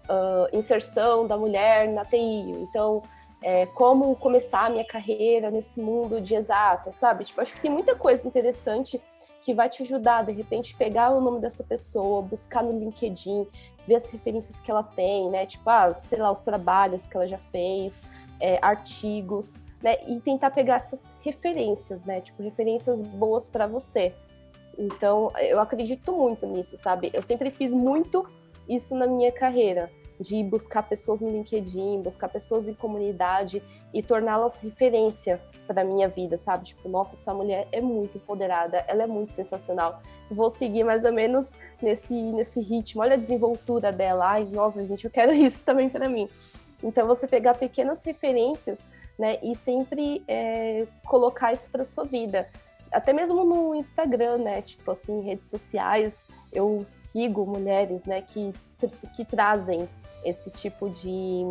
uh, 0.09 0.55
inserção 0.55 1.27
da 1.27 1.37
mulher 1.37 1.87
na 1.89 2.05
TI. 2.05 2.51
Então, 2.61 3.01
é, 3.41 3.65
como 3.67 4.15
começar 4.15 4.65
a 4.65 4.69
minha 4.69 4.85
carreira 4.85 5.51
nesse 5.51 5.79
mundo 5.79 6.19
de 6.19 6.33
exata, 6.33 6.91
sabe? 6.91 7.25
Tipo, 7.25 7.41
acho 7.41 7.53
que 7.53 7.61
tem 7.61 7.69
muita 7.69 7.95
coisa 7.95 8.27
interessante 8.27 8.99
que 9.41 9.53
vai 9.53 9.69
te 9.69 9.83
ajudar, 9.83 10.23
de 10.23 10.31
repente, 10.31 10.75
pegar 10.75 11.11
o 11.11 11.21
nome 11.21 11.39
dessa 11.39 11.63
pessoa, 11.63 12.23
buscar 12.23 12.63
no 12.63 12.77
LinkedIn, 12.79 13.45
ver 13.87 13.95
as 13.95 14.09
referências 14.09 14.59
que 14.59 14.71
ela 14.71 14.81
tem, 14.81 15.29
né? 15.29 15.45
Tipo, 15.45 15.69
ah, 15.69 15.93
sei 15.93 16.17
lá, 16.17 16.31
os 16.31 16.39
trabalhos 16.41 17.05
que 17.05 17.15
ela 17.15 17.27
já 17.27 17.37
fez, 17.37 18.01
é, 18.39 18.57
artigos, 18.63 19.59
né? 19.83 19.97
E 20.07 20.19
tentar 20.19 20.49
pegar 20.49 20.77
essas 20.77 21.13
referências, 21.23 22.03
né? 22.03 22.21
Tipo, 22.21 22.41
referências 22.41 23.03
boas 23.03 23.47
para 23.47 23.67
você. 23.67 24.15
Então, 24.75 25.31
eu 25.37 25.59
acredito 25.59 26.11
muito 26.11 26.47
nisso, 26.47 26.75
sabe? 26.77 27.11
Eu 27.13 27.21
sempre 27.21 27.51
fiz 27.51 27.73
muito 27.73 28.27
isso 28.67 28.95
na 28.95 29.07
minha 29.07 29.31
carreira, 29.31 29.91
de 30.19 30.43
buscar 30.43 30.83
pessoas 30.83 31.21
no 31.21 31.29
LinkedIn, 31.29 32.01
buscar 32.01 32.29
pessoas 32.29 32.67
em 32.67 32.73
comunidade 32.73 33.61
e 33.93 34.01
torná-las 34.01 34.61
referência 34.61 35.41
para 35.67 35.81
a 35.81 35.83
minha 35.83 36.07
vida, 36.07 36.37
sabe? 36.37 36.65
Tipo, 36.65 36.87
nossa, 36.87 37.15
essa 37.15 37.33
mulher 37.33 37.67
é 37.71 37.81
muito 37.81 38.17
empoderada, 38.17 38.83
ela 38.87 39.03
é 39.03 39.07
muito 39.07 39.33
sensacional. 39.33 40.01
Vou 40.29 40.49
seguir 40.49 40.83
mais 40.83 41.03
ou 41.03 41.11
menos 41.11 41.51
nesse, 41.81 42.13
nesse 42.13 42.61
ritmo. 42.61 43.01
Olha 43.01 43.15
a 43.15 43.17
desenvoltura 43.17 43.91
dela. 43.91 44.31
Ai, 44.31 44.45
nossa, 44.45 44.83
gente, 44.83 45.05
eu 45.05 45.11
quero 45.11 45.33
isso 45.35 45.63
também 45.63 45.89
para 45.89 46.07
mim. 46.07 46.29
Então, 46.83 47.07
você 47.07 47.27
pegar 47.27 47.55
pequenas 47.55 48.03
referências, 48.03 48.85
né, 49.17 49.39
e 49.41 49.55
sempre 49.55 50.23
é, 50.27 50.85
colocar 51.05 51.53
isso 51.53 51.69
para 51.71 51.83
sua 51.83 52.03
vida. 52.03 52.47
Até 52.91 53.11
mesmo 53.11 53.43
no 53.43 53.73
Instagram, 53.73 54.37
né, 54.37 54.61
tipo 54.61 54.89
assim, 54.91 55.21
redes 55.21 55.49
sociais, 55.49 56.23
eu 56.55 56.81
sigo 56.83 57.45
mulheres, 57.45 58.05
né, 58.05 58.21
que, 58.21 58.53
que 59.15 59.25
trazem 59.25 59.87
esse 60.23 60.49
tipo 60.49 60.89
de 60.89 61.43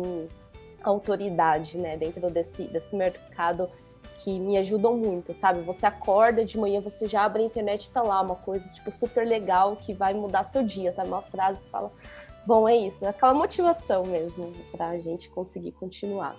autoridade, 0.83 1.77
né, 1.77 1.95
dentro 1.95 2.29
desse, 2.29 2.63
desse 2.63 2.95
mercado 2.95 3.69
que 4.17 4.39
me 4.39 4.57
ajudam 4.57 4.95
muito, 4.95 5.33
sabe? 5.33 5.61
Você 5.61 5.85
acorda 5.85 6.43
de 6.45 6.57
manhã, 6.57 6.79
você 6.79 7.07
já 7.07 7.25
abre 7.25 7.43
a 7.43 7.45
internet 7.45 7.85
e 7.85 7.91
tá 7.91 8.01
lá 8.01 8.21
uma 8.21 8.35
coisa, 8.35 8.73
tipo, 8.73 8.91
super 8.91 9.27
legal 9.27 9.75
que 9.75 9.93
vai 9.93 10.13
mudar 10.13 10.43
seu 10.43 10.63
dia, 10.63 10.91
sabe? 10.91 11.09
Uma 11.09 11.21
frase 11.21 11.67
fala, 11.69 11.91
bom, 12.45 12.67
é 12.67 12.75
isso, 12.75 13.05
aquela 13.05 13.33
motivação 13.33 14.03
mesmo 14.05 14.53
pra 14.71 14.97
gente 14.99 15.29
conseguir 15.29 15.73
continuar. 15.73 16.35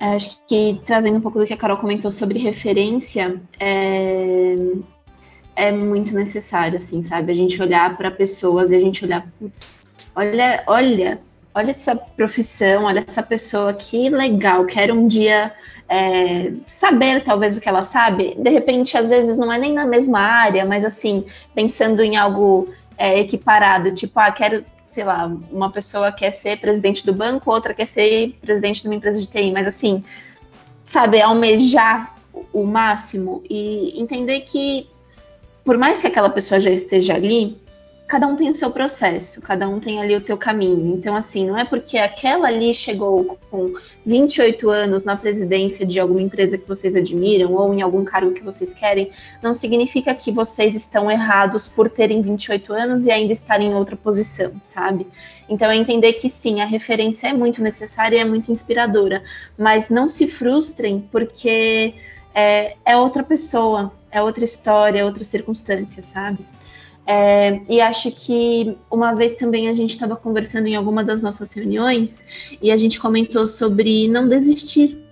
É, 0.00 0.14
acho 0.14 0.40
que 0.46 0.80
trazendo 0.84 1.18
um 1.18 1.20
pouco 1.20 1.38
do 1.38 1.46
que 1.46 1.52
a 1.52 1.56
Carol 1.56 1.78
comentou 1.78 2.10
sobre 2.10 2.38
referência, 2.38 3.42
é, 3.58 4.54
é 5.58 5.72
muito 5.72 6.14
necessário, 6.14 6.76
assim, 6.76 7.02
sabe? 7.02 7.32
A 7.32 7.34
gente 7.34 7.60
olhar 7.60 7.96
para 7.96 8.12
pessoas 8.12 8.70
e 8.70 8.76
a 8.76 8.78
gente 8.78 9.04
olhar, 9.04 9.26
putz, 9.40 9.88
olha, 10.14 10.62
olha, 10.68 11.20
olha 11.52 11.70
essa 11.72 11.96
profissão, 11.96 12.84
olha 12.84 13.04
essa 13.04 13.24
pessoa, 13.24 13.74
que 13.74 14.08
legal, 14.08 14.64
quero 14.66 14.94
um 14.94 15.08
dia 15.08 15.52
é, 15.88 16.52
saber 16.64 17.24
talvez 17.24 17.56
o 17.56 17.60
que 17.60 17.68
ela 17.68 17.82
sabe. 17.82 18.36
De 18.38 18.48
repente, 18.48 18.96
às 18.96 19.08
vezes 19.08 19.36
não 19.36 19.52
é 19.52 19.58
nem 19.58 19.72
na 19.72 19.84
mesma 19.84 20.20
área, 20.20 20.64
mas 20.64 20.84
assim, 20.84 21.24
pensando 21.56 22.02
em 22.04 22.16
algo 22.16 22.72
é, 22.96 23.18
equiparado, 23.18 23.92
tipo, 23.92 24.16
ah, 24.20 24.30
quero, 24.30 24.64
sei 24.86 25.02
lá, 25.02 25.26
uma 25.50 25.72
pessoa 25.72 26.12
quer 26.12 26.30
ser 26.30 26.60
presidente 26.60 27.04
do 27.04 27.12
banco, 27.12 27.50
outra 27.50 27.74
quer 27.74 27.86
ser 27.86 28.38
presidente 28.40 28.82
de 28.82 28.88
uma 28.88 28.94
empresa 28.94 29.20
de 29.20 29.26
TI, 29.26 29.50
mas 29.50 29.66
assim, 29.66 30.04
sabe, 30.84 31.20
almejar 31.20 32.14
o 32.52 32.62
máximo 32.62 33.42
e 33.50 34.00
entender 34.00 34.42
que 34.42 34.88
por 35.64 35.76
mais 35.76 36.00
que 36.00 36.06
aquela 36.06 36.30
pessoa 36.30 36.58
já 36.58 36.70
esteja 36.70 37.14
ali, 37.14 37.58
cada 38.08 38.26
um 38.26 38.34
tem 38.34 38.48
o 38.48 38.54
seu 38.54 38.70
processo, 38.70 39.42
cada 39.42 39.68
um 39.68 39.78
tem 39.78 40.00
ali 40.00 40.16
o 40.16 40.20
teu 40.22 40.38
caminho. 40.38 40.96
Então, 40.96 41.14
assim, 41.14 41.46
não 41.46 41.58
é 41.58 41.64
porque 41.66 41.98
aquela 41.98 42.48
ali 42.48 42.74
chegou 42.74 43.38
com 43.50 43.74
28 44.06 44.70
anos 44.70 45.04
na 45.04 45.14
presidência 45.14 45.84
de 45.84 46.00
alguma 46.00 46.22
empresa 46.22 46.56
que 46.56 46.66
vocês 46.66 46.96
admiram 46.96 47.52
ou 47.52 47.72
em 47.74 47.82
algum 47.82 48.02
cargo 48.06 48.32
que 48.32 48.42
vocês 48.42 48.72
querem, 48.72 49.10
não 49.42 49.52
significa 49.52 50.14
que 50.14 50.32
vocês 50.32 50.74
estão 50.74 51.10
errados 51.10 51.68
por 51.68 51.90
terem 51.90 52.22
28 52.22 52.72
anos 52.72 53.04
e 53.04 53.10
ainda 53.10 53.34
estarem 53.34 53.72
em 53.72 53.74
outra 53.74 53.94
posição, 53.94 54.52
sabe? 54.64 55.06
Então, 55.46 55.70
é 55.70 55.76
entender 55.76 56.14
que 56.14 56.30
sim, 56.30 56.62
a 56.62 56.64
referência 56.64 57.28
é 57.28 57.34
muito 57.34 57.62
necessária 57.62 58.16
e 58.16 58.20
é 58.20 58.24
muito 58.24 58.50
inspiradora, 58.50 59.22
mas 59.56 59.90
não 59.90 60.08
se 60.08 60.26
frustrem 60.26 61.06
porque 61.12 61.92
é, 62.34 62.74
é 62.86 62.96
outra 62.96 63.22
pessoa, 63.22 63.92
é 64.10 64.22
outra 64.22 64.44
história, 64.44 65.00
é 65.00 65.04
outra 65.04 65.24
circunstância, 65.24 66.02
sabe? 66.02 66.38
É, 67.06 67.62
e 67.68 67.80
acho 67.80 68.10
que 68.10 68.76
uma 68.90 69.14
vez 69.14 69.36
também 69.36 69.70
a 69.70 69.72
gente 69.72 69.90
estava 69.90 70.14
conversando 70.14 70.66
em 70.66 70.76
alguma 70.76 71.02
das 71.02 71.22
nossas 71.22 71.52
reuniões 71.54 72.56
e 72.60 72.70
a 72.70 72.76
gente 72.76 73.00
comentou 73.00 73.46
sobre 73.46 74.06
não 74.08 74.28
desistir. 74.28 75.02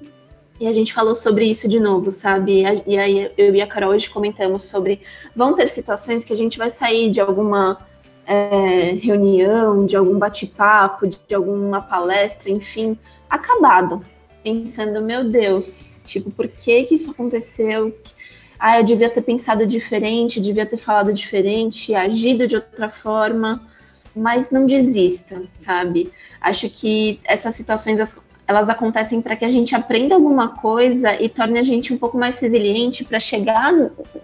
E 0.60 0.66
a 0.66 0.72
gente 0.72 0.92
falou 0.92 1.14
sobre 1.14 1.46
isso 1.46 1.66
de 1.68 1.80
novo, 1.80 2.10
sabe? 2.10 2.62
E 2.86 2.98
aí 2.98 3.30
eu 3.36 3.54
e 3.54 3.62
a 3.62 3.66
Carol 3.66 3.92
hoje 3.92 4.10
comentamos 4.10 4.64
sobre 4.64 5.00
vão 5.34 5.54
ter 5.54 5.68
situações 5.68 6.24
que 6.24 6.32
a 6.32 6.36
gente 6.36 6.58
vai 6.58 6.68
sair 6.68 7.10
de 7.10 7.20
alguma 7.20 7.78
é, 8.26 8.92
reunião, 8.92 9.86
de 9.86 9.96
algum 9.96 10.18
bate-papo, 10.18 11.06
de 11.06 11.34
alguma 11.34 11.80
palestra, 11.80 12.50
enfim, 12.50 12.98
acabado, 13.30 14.04
pensando, 14.42 15.00
meu 15.00 15.24
Deus, 15.24 15.94
tipo, 16.04 16.30
por 16.30 16.48
que 16.48 16.84
que 16.84 16.94
isso 16.94 17.10
aconteceu? 17.10 17.96
Ah, 18.58 18.78
eu 18.78 18.84
devia 18.84 19.10
ter 19.10 19.22
pensado 19.22 19.66
diferente, 19.66 20.40
devia 20.40 20.66
ter 20.66 20.78
falado 20.78 21.12
diferente, 21.12 21.94
agido 21.94 22.46
de 22.46 22.56
outra 22.56 22.88
forma, 22.88 23.66
mas 24.14 24.50
não 24.50 24.66
desista, 24.66 25.42
sabe? 25.52 26.10
Acho 26.40 26.68
que 26.70 27.20
essas 27.24 27.54
situações 27.54 28.00
elas 28.46 28.68
acontecem 28.68 29.20
para 29.20 29.36
que 29.36 29.44
a 29.44 29.48
gente 29.48 29.74
aprenda 29.74 30.14
alguma 30.14 30.48
coisa 30.48 31.20
e 31.20 31.28
torne 31.28 31.58
a 31.58 31.62
gente 31.62 31.92
um 31.92 31.98
pouco 31.98 32.16
mais 32.16 32.38
resiliente 32.38 33.04
para 33.04 33.18
chegar 33.18 33.72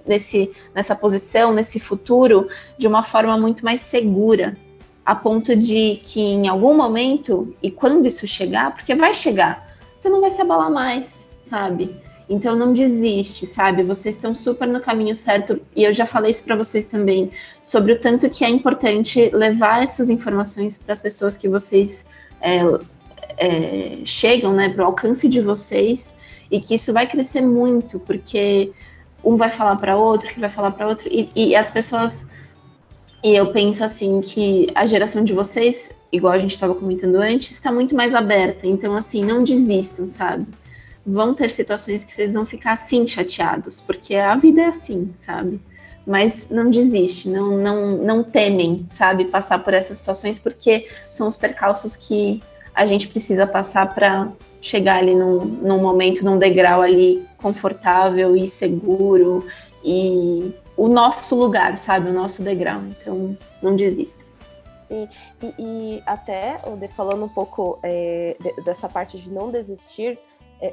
nesse, 0.06 0.50
nessa 0.74 0.94
posição, 0.94 1.52
nesse 1.52 1.80
futuro, 1.80 2.48
de 2.78 2.86
uma 2.86 3.02
forma 3.02 3.36
muito 3.36 3.64
mais 3.64 3.80
segura, 3.80 4.56
a 5.04 5.14
ponto 5.14 5.56
de 5.56 6.00
que 6.04 6.20
em 6.20 6.46
algum 6.46 6.74
momento, 6.76 7.54
e 7.60 7.70
quando 7.70 8.06
isso 8.06 8.26
chegar, 8.26 8.72
porque 8.72 8.94
vai 8.94 9.12
chegar, 9.12 9.76
você 9.98 10.08
não 10.08 10.20
vai 10.20 10.30
se 10.30 10.40
abalar 10.40 10.70
mais, 10.70 11.28
sabe? 11.44 11.94
Então 12.32 12.56
não 12.56 12.72
desiste, 12.72 13.44
sabe? 13.44 13.82
Vocês 13.82 14.16
estão 14.16 14.34
super 14.34 14.66
no 14.66 14.80
caminho 14.80 15.14
certo 15.14 15.60
e 15.76 15.84
eu 15.84 15.92
já 15.92 16.06
falei 16.06 16.30
isso 16.30 16.42
para 16.42 16.56
vocês 16.56 16.86
também 16.86 17.30
sobre 17.62 17.92
o 17.92 18.00
tanto 18.00 18.30
que 18.30 18.42
é 18.42 18.48
importante 18.48 19.28
levar 19.34 19.84
essas 19.84 20.08
informações 20.08 20.78
para 20.78 20.94
as 20.94 21.02
pessoas 21.02 21.36
que 21.36 21.46
vocês 21.46 22.06
é, 22.40 22.62
é, 23.36 23.98
chegam, 24.06 24.54
né, 24.54 24.70
para 24.70 24.82
o 24.82 24.86
alcance 24.86 25.28
de 25.28 25.42
vocês 25.42 26.16
e 26.50 26.58
que 26.58 26.74
isso 26.74 26.90
vai 26.90 27.06
crescer 27.06 27.42
muito 27.42 28.00
porque 28.00 28.72
um 29.22 29.36
vai 29.36 29.50
falar 29.50 29.76
para 29.76 29.98
outro, 29.98 30.32
que 30.32 30.40
vai 30.40 30.48
falar 30.48 30.70
para 30.70 30.88
outro 30.88 31.10
e, 31.10 31.28
e 31.36 31.54
as 31.54 31.70
pessoas 31.70 32.30
e 33.22 33.36
eu 33.36 33.52
penso 33.52 33.84
assim 33.84 34.22
que 34.22 34.68
a 34.74 34.86
geração 34.86 35.22
de 35.22 35.34
vocês, 35.34 35.94
igual 36.10 36.32
a 36.32 36.38
gente 36.38 36.52
estava 36.52 36.74
comentando 36.74 37.16
antes, 37.16 37.50
está 37.50 37.70
muito 37.70 37.94
mais 37.94 38.16
aberta. 38.16 38.66
Então, 38.66 38.96
assim, 38.96 39.24
não 39.24 39.44
desistam, 39.44 40.08
sabe? 40.08 40.44
Vão 41.04 41.34
ter 41.34 41.50
situações 41.50 42.04
que 42.04 42.12
vocês 42.12 42.34
vão 42.34 42.46
ficar 42.46 42.72
assim 42.72 43.06
chateados, 43.06 43.80
porque 43.80 44.14
a 44.14 44.36
vida 44.36 44.62
é 44.62 44.66
assim, 44.66 45.12
sabe? 45.16 45.60
Mas 46.06 46.48
não 46.48 46.70
desiste, 46.70 47.28
não, 47.28 47.56
não, 47.56 47.96
não 47.98 48.24
temem, 48.24 48.84
sabe, 48.88 49.26
passar 49.26 49.58
por 49.60 49.74
essas 49.74 49.98
situações, 49.98 50.38
porque 50.38 50.88
são 51.10 51.26
os 51.26 51.36
percalços 51.36 51.96
que 51.96 52.42
a 52.74 52.86
gente 52.86 53.08
precisa 53.08 53.46
passar 53.46 53.94
para 53.94 54.32
chegar 54.60 54.98
ali 54.98 55.14
num, 55.14 55.38
num 55.38 55.80
momento, 55.80 56.24
num 56.24 56.38
degrau 56.38 56.82
ali 56.82 57.26
confortável 57.36 58.36
e 58.36 58.48
seguro 58.48 59.46
e 59.84 60.54
o 60.76 60.88
nosso 60.88 61.34
lugar, 61.34 61.76
sabe? 61.76 62.10
O 62.10 62.12
nosso 62.12 62.42
degrau. 62.42 62.80
Então, 62.84 63.36
não 63.60 63.76
desista. 63.76 64.24
Sim, 64.88 65.08
e, 65.42 65.54
e 65.58 66.02
até, 66.06 66.60
falando 66.90 67.24
um 67.24 67.28
pouco 67.28 67.78
é, 67.82 68.36
de, 68.38 68.62
dessa 68.62 68.88
parte 68.88 69.18
de 69.18 69.32
não 69.32 69.50
desistir, 69.50 70.18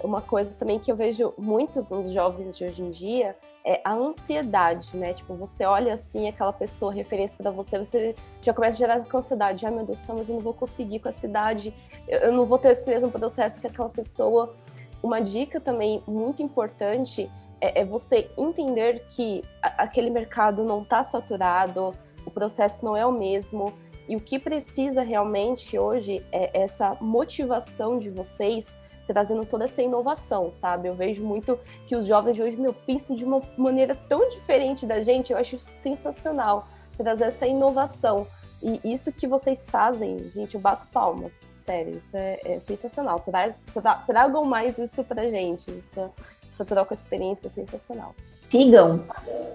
uma 0.03 0.21
coisa 0.21 0.55
também 0.55 0.77
que 0.77 0.91
eu 0.91 0.95
vejo 0.95 1.33
muito 1.37 1.81
dos 1.81 2.11
jovens 2.11 2.55
de 2.55 2.63
hoje 2.63 2.81
em 2.81 2.91
dia 2.91 3.35
é 3.65 3.81
a 3.83 3.93
ansiedade, 3.93 4.95
né? 4.95 5.13
Tipo, 5.13 5.35
você 5.35 5.65
olha 5.65 5.93
assim 5.93 6.27
aquela 6.27 6.53
pessoa, 6.53 6.93
referência 6.93 7.37
para 7.37 7.51
você, 7.51 7.77
você 7.77 8.15
já 8.41 8.53
começa 8.53 8.75
a 8.75 8.87
gerar 8.87 9.05
ansiedade. 9.13 9.65
Ai, 9.65 9.71
meu 9.71 9.85
Deus 9.85 9.99
do 9.99 10.01
céu, 10.01 10.15
mas 10.15 10.29
eu 10.29 10.35
não 10.35 10.41
vou 10.41 10.53
conseguir 10.53 10.99
com 10.99 11.09
essa 11.09 11.25
idade, 11.25 11.73
eu 12.07 12.31
não 12.31 12.45
vou 12.45 12.57
ter 12.57 12.69
esse 12.71 12.89
mesmo 12.89 13.11
processo 13.11 13.59
que 13.59 13.67
aquela 13.67 13.89
pessoa. 13.89 14.53
Uma 15.01 15.21
dica 15.21 15.59
também 15.59 16.03
muito 16.07 16.43
importante 16.43 17.29
é, 17.61 17.81
é 17.81 17.85
você 17.85 18.29
entender 18.37 19.05
que 19.09 19.43
aquele 19.61 20.09
mercado 20.09 20.63
não 20.63 20.81
está 20.81 21.03
saturado, 21.03 21.93
o 22.25 22.31
processo 22.31 22.85
não 22.85 22.95
é 22.95 23.05
o 23.05 23.11
mesmo. 23.11 23.73
E 24.07 24.15
o 24.15 24.19
que 24.19 24.39
precisa 24.39 25.03
realmente 25.03 25.77
hoje 25.77 26.25
é 26.31 26.61
essa 26.61 26.97
motivação 26.99 27.99
de 27.99 28.09
vocês 28.09 28.75
trazendo 29.13 29.43
toda 29.43 29.65
essa 29.65 29.81
inovação, 29.81 30.51
sabe? 30.51 30.87
Eu 30.87 30.93
vejo 30.93 31.25
muito 31.25 31.59
que 31.87 31.95
os 31.95 32.05
jovens 32.05 32.35
de 32.35 32.43
hoje, 32.43 32.55
meu, 32.55 32.73
pensam 32.73 33.15
de 33.15 33.25
uma 33.25 33.41
maneira 33.57 33.95
tão 33.95 34.29
diferente 34.29 34.85
da 34.85 35.01
gente, 35.01 35.33
eu 35.33 35.37
acho 35.39 35.55
isso 35.55 35.71
sensacional, 35.71 36.67
trazer 36.95 37.23
essa 37.23 37.47
inovação. 37.47 38.27
E 38.61 38.79
isso 38.83 39.11
que 39.11 39.25
vocês 39.25 39.67
fazem, 39.67 40.29
gente, 40.29 40.53
eu 40.53 40.61
bato 40.61 40.85
palmas, 40.87 41.47
sério, 41.55 41.97
isso 41.97 42.15
é, 42.15 42.39
é 42.43 42.59
sensacional. 42.59 43.19
Traz, 43.21 43.59
tra, 43.73 43.95
tragam 43.95 44.43
mais 44.43 44.77
isso 44.77 45.03
pra 45.03 45.27
gente, 45.27 45.71
isso, 45.71 46.11
essa 46.59 46.65
troca 46.65 46.93
de 46.93 47.01
experiência 47.01 47.47
é 47.47 47.49
sensacional. 47.49 48.13
Sigam 48.49 49.05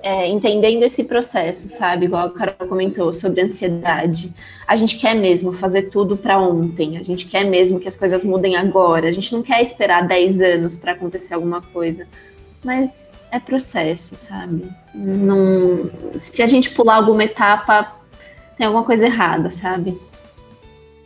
é, 0.03 0.27
entendendo 0.29 0.83
esse 0.85 1.05
processo, 1.05 1.69
sabe? 1.69 2.07
Igual 2.07 2.29
a 2.29 2.33
Carol 2.33 2.69
comentou 2.69 3.13
sobre 3.13 3.43
ansiedade. 3.43 4.33
A 4.67 4.75
gente 4.75 4.97
quer 4.99 5.15
mesmo 5.15 5.53
fazer 5.53 5.91
tudo 5.91 6.17
para 6.17 6.41
ontem, 6.41 6.97
a 6.97 7.03
gente 7.03 7.27
quer 7.27 7.45
mesmo 7.45 7.79
que 7.79 7.89
as 7.89 7.97
coisas 7.97 8.25
mudem 8.25 8.57
agora, 8.57 9.09
a 9.09 9.13
gente 9.13 9.33
não 9.35 9.43
quer 9.43 9.61
esperar 9.61 10.07
10 10.07 10.41
anos 10.41 10.77
para 10.77 10.93
acontecer 10.93 11.35
alguma 11.35 11.61
coisa. 11.61 12.07
Mas 12.65 13.13
é 13.31 13.39
processo, 13.39 14.17
sabe? 14.17 14.73
Não, 14.95 15.91
se 16.15 16.43
a 16.43 16.47
gente 16.47 16.71
pular 16.71 16.97
alguma 16.97 17.25
etapa, 17.25 17.97
tem 18.57 18.67
alguma 18.67 18.85
coisa 18.85 19.05
errada, 19.05 19.51
sabe? 19.51 19.99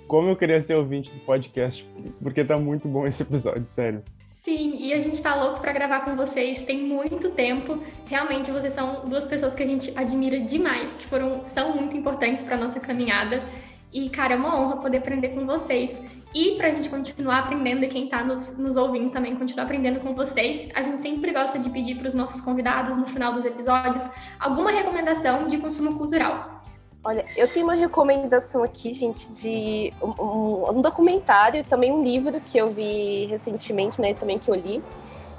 Como 0.06 0.28
eu 0.28 0.36
queria 0.36 0.60
ser 0.60 0.74
ouvinte 0.74 1.10
do 1.10 1.20
podcast, 1.20 1.88
porque 2.22 2.44
tá 2.44 2.56
muito 2.56 2.86
bom 2.86 3.04
esse 3.06 3.22
episódio, 3.22 3.64
sério. 3.66 4.02
Sim, 4.28 4.76
e 4.78 4.92
a 4.92 5.00
gente 5.00 5.20
tá 5.22 5.34
louco 5.34 5.60
para 5.60 5.72
gravar 5.72 6.00
com 6.00 6.14
vocês, 6.14 6.62
tem 6.62 6.82
muito 6.82 7.30
tempo. 7.30 7.82
Realmente 8.06 8.50
vocês 8.50 8.74
são 8.74 9.08
duas 9.08 9.24
pessoas 9.24 9.54
que 9.54 9.62
a 9.62 9.66
gente 9.66 9.92
admira 9.96 10.38
demais, 10.38 10.92
que 10.92 11.06
foram 11.06 11.42
são 11.42 11.74
muito 11.74 11.96
importantes 11.96 12.44
para 12.44 12.56
nossa 12.56 12.78
caminhada. 12.78 13.42
E, 13.90 14.10
cara, 14.10 14.34
é 14.34 14.36
uma 14.36 14.54
honra 14.54 14.76
poder 14.76 14.98
aprender 14.98 15.30
com 15.30 15.46
vocês. 15.46 15.98
E 16.34 16.56
para 16.56 16.68
a 16.68 16.72
gente 16.72 16.90
continuar 16.90 17.38
aprendendo, 17.38 17.84
e 17.84 17.88
quem 17.88 18.04
está 18.04 18.22
nos, 18.22 18.56
nos 18.58 18.76
ouvindo 18.76 19.10
também 19.10 19.34
continuar 19.34 19.64
aprendendo 19.64 20.00
com 20.00 20.14
vocês, 20.14 20.68
a 20.74 20.82
gente 20.82 21.00
sempre 21.00 21.32
gosta 21.32 21.58
de 21.58 21.70
pedir 21.70 21.96
para 21.96 22.06
os 22.06 22.12
nossos 22.12 22.42
convidados, 22.42 22.98
no 22.98 23.06
final 23.06 23.32
dos 23.32 23.46
episódios, 23.46 24.08
alguma 24.38 24.70
recomendação 24.70 25.48
de 25.48 25.56
consumo 25.56 25.96
cultural. 25.96 26.60
Olha, 27.08 27.24
eu 27.34 27.48
tenho 27.48 27.64
uma 27.64 27.74
recomendação 27.74 28.62
aqui, 28.62 28.92
gente, 28.92 29.32
de 29.32 29.90
um, 30.02 30.22
um, 30.22 30.70
um, 30.72 30.82
documentário, 30.82 31.64
também 31.64 31.90
um 31.90 32.02
livro 32.02 32.38
que 32.38 32.58
eu 32.58 32.70
vi 32.70 33.24
recentemente, 33.24 33.98
né, 33.98 34.12
também 34.12 34.38
que 34.38 34.50
eu 34.50 34.54
li, 34.54 34.84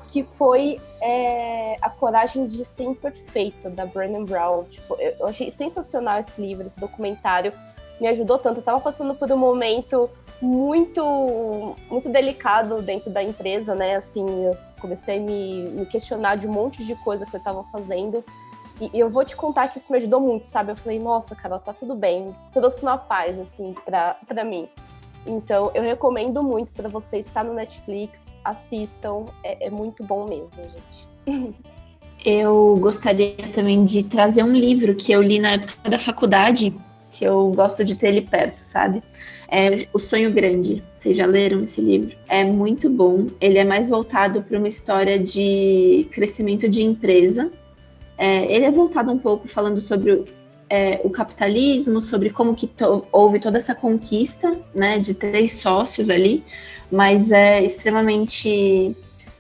que 0.08 0.24
foi 0.24 0.80
é, 1.00 1.76
A 1.80 1.88
Coragem 1.88 2.48
de 2.48 2.66
Ser 2.66 2.86
Imperfeito, 2.86 3.70
da 3.70 3.86
Brené 3.86 4.20
Brown. 4.24 4.64
Tipo, 4.64 4.96
eu 5.00 5.28
achei 5.28 5.52
sensacional 5.52 6.18
esse 6.18 6.42
livro, 6.42 6.66
esse 6.66 6.80
documentário, 6.80 7.54
me 8.02 8.08
ajudou 8.08 8.40
tanto. 8.40 8.62
Eu 8.62 8.64
tava 8.64 8.82
passando 8.82 9.14
por 9.14 9.32
um 9.32 9.38
momento 9.38 10.10
muito 10.42 11.76
muito 11.88 12.10
delicado 12.10 12.82
dentro 12.82 13.12
da 13.12 13.22
empresa, 13.22 13.76
né, 13.76 13.96
assim, 13.96 14.26
eu 14.44 14.54
comecei 14.82 15.18
a 15.18 15.22
me, 15.22 15.70
me 15.70 15.86
questionar 15.86 16.36
de 16.36 16.48
um 16.48 16.52
monte 16.52 16.84
de 16.84 16.96
coisa 16.96 17.28
que 17.28 17.36
eu 17.36 17.38
estava 17.38 17.64
fazendo, 17.66 18.26
e 18.80 19.00
eu 19.00 19.10
vou 19.10 19.26
te 19.26 19.36
contar 19.36 19.68
que 19.68 19.78
isso 19.78 19.92
me 19.92 19.98
ajudou 19.98 20.20
muito, 20.20 20.46
sabe? 20.46 20.72
Eu 20.72 20.76
falei, 20.76 21.00
nossa, 21.00 21.36
Carol, 21.36 21.60
tá 21.60 21.74
tudo 21.74 21.96
bem. 21.96 22.34
Trouxe 22.52 22.82
uma 22.82 22.98
paz, 22.98 23.38
assim, 23.38 23.76
pra, 23.86 24.16
pra 24.28 24.44
mim. 24.44 24.70
Então, 25.26 25.70
eu 25.74 25.84
recomendo 25.84 26.42
muito 26.42 26.72
para 26.72 26.88
você 26.88 27.20
estar 27.20 27.44
no 27.44 27.54
Netflix, 27.54 28.38
assistam, 28.44 29.26
é, 29.44 29.68
é 29.68 29.70
muito 29.70 30.04
bom 30.04 30.28
mesmo, 30.28 30.64
gente. 30.64 31.56
Eu 32.26 32.78
gostaria 32.82 33.36
também 33.54 33.86
de 33.86 34.04
trazer 34.04 34.44
um 34.44 34.52
livro 34.52 34.94
que 34.94 35.12
eu 35.12 35.22
li 35.22 35.40
na 35.40 35.52
época 35.52 35.90
da 35.90 35.98
faculdade, 35.98 36.74
que 37.12 37.24
eu 37.24 37.52
gosto 37.56 37.86
de 37.86 37.96
ter 37.96 38.08
ele 38.08 38.22
perto, 38.22 38.60
sabe? 38.60 39.02
É 39.48 39.88
O 39.94 40.00
Sonho 40.00 40.32
Grande. 40.32 40.84
Vocês 40.94 41.16
já 41.16 41.26
leram 41.26 41.64
esse 41.64 41.80
livro? 41.80 42.16
É 42.28 42.44
muito 42.44 42.90
bom. 42.90 43.28
Ele 43.40 43.58
é 43.58 43.64
mais 43.64 43.90
voltado 43.90 44.44
para 44.44 44.58
uma 44.58 44.68
história 44.68 45.18
de 45.18 46.08
crescimento 46.12 46.68
de 46.68 46.84
empresa 46.84 47.52
é, 48.20 48.54
ele 48.54 48.66
é 48.66 48.72
voltado 48.72 49.10
um 49.10 49.18
pouco 49.18 49.48
falando 49.48 49.80
sobre 49.80 50.26
é, 50.70 51.00
o 51.06 51.10
capitalismo, 51.10 52.02
sobre 52.02 52.30
como 52.30 52.54
que 52.54 52.68
to 52.68 53.08
houve 53.14 53.40
toda 53.40 53.58
essa 53.58 53.74
conquista, 53.74 54.60
né, 54.76 55.00
de 55.00 55.14
três 55.14 55.54
sócios 55.54 56.10
ali, 56.10 56.44
mas 56.92 57.32
é 57.32 57.64
extremamente 57.64 58.94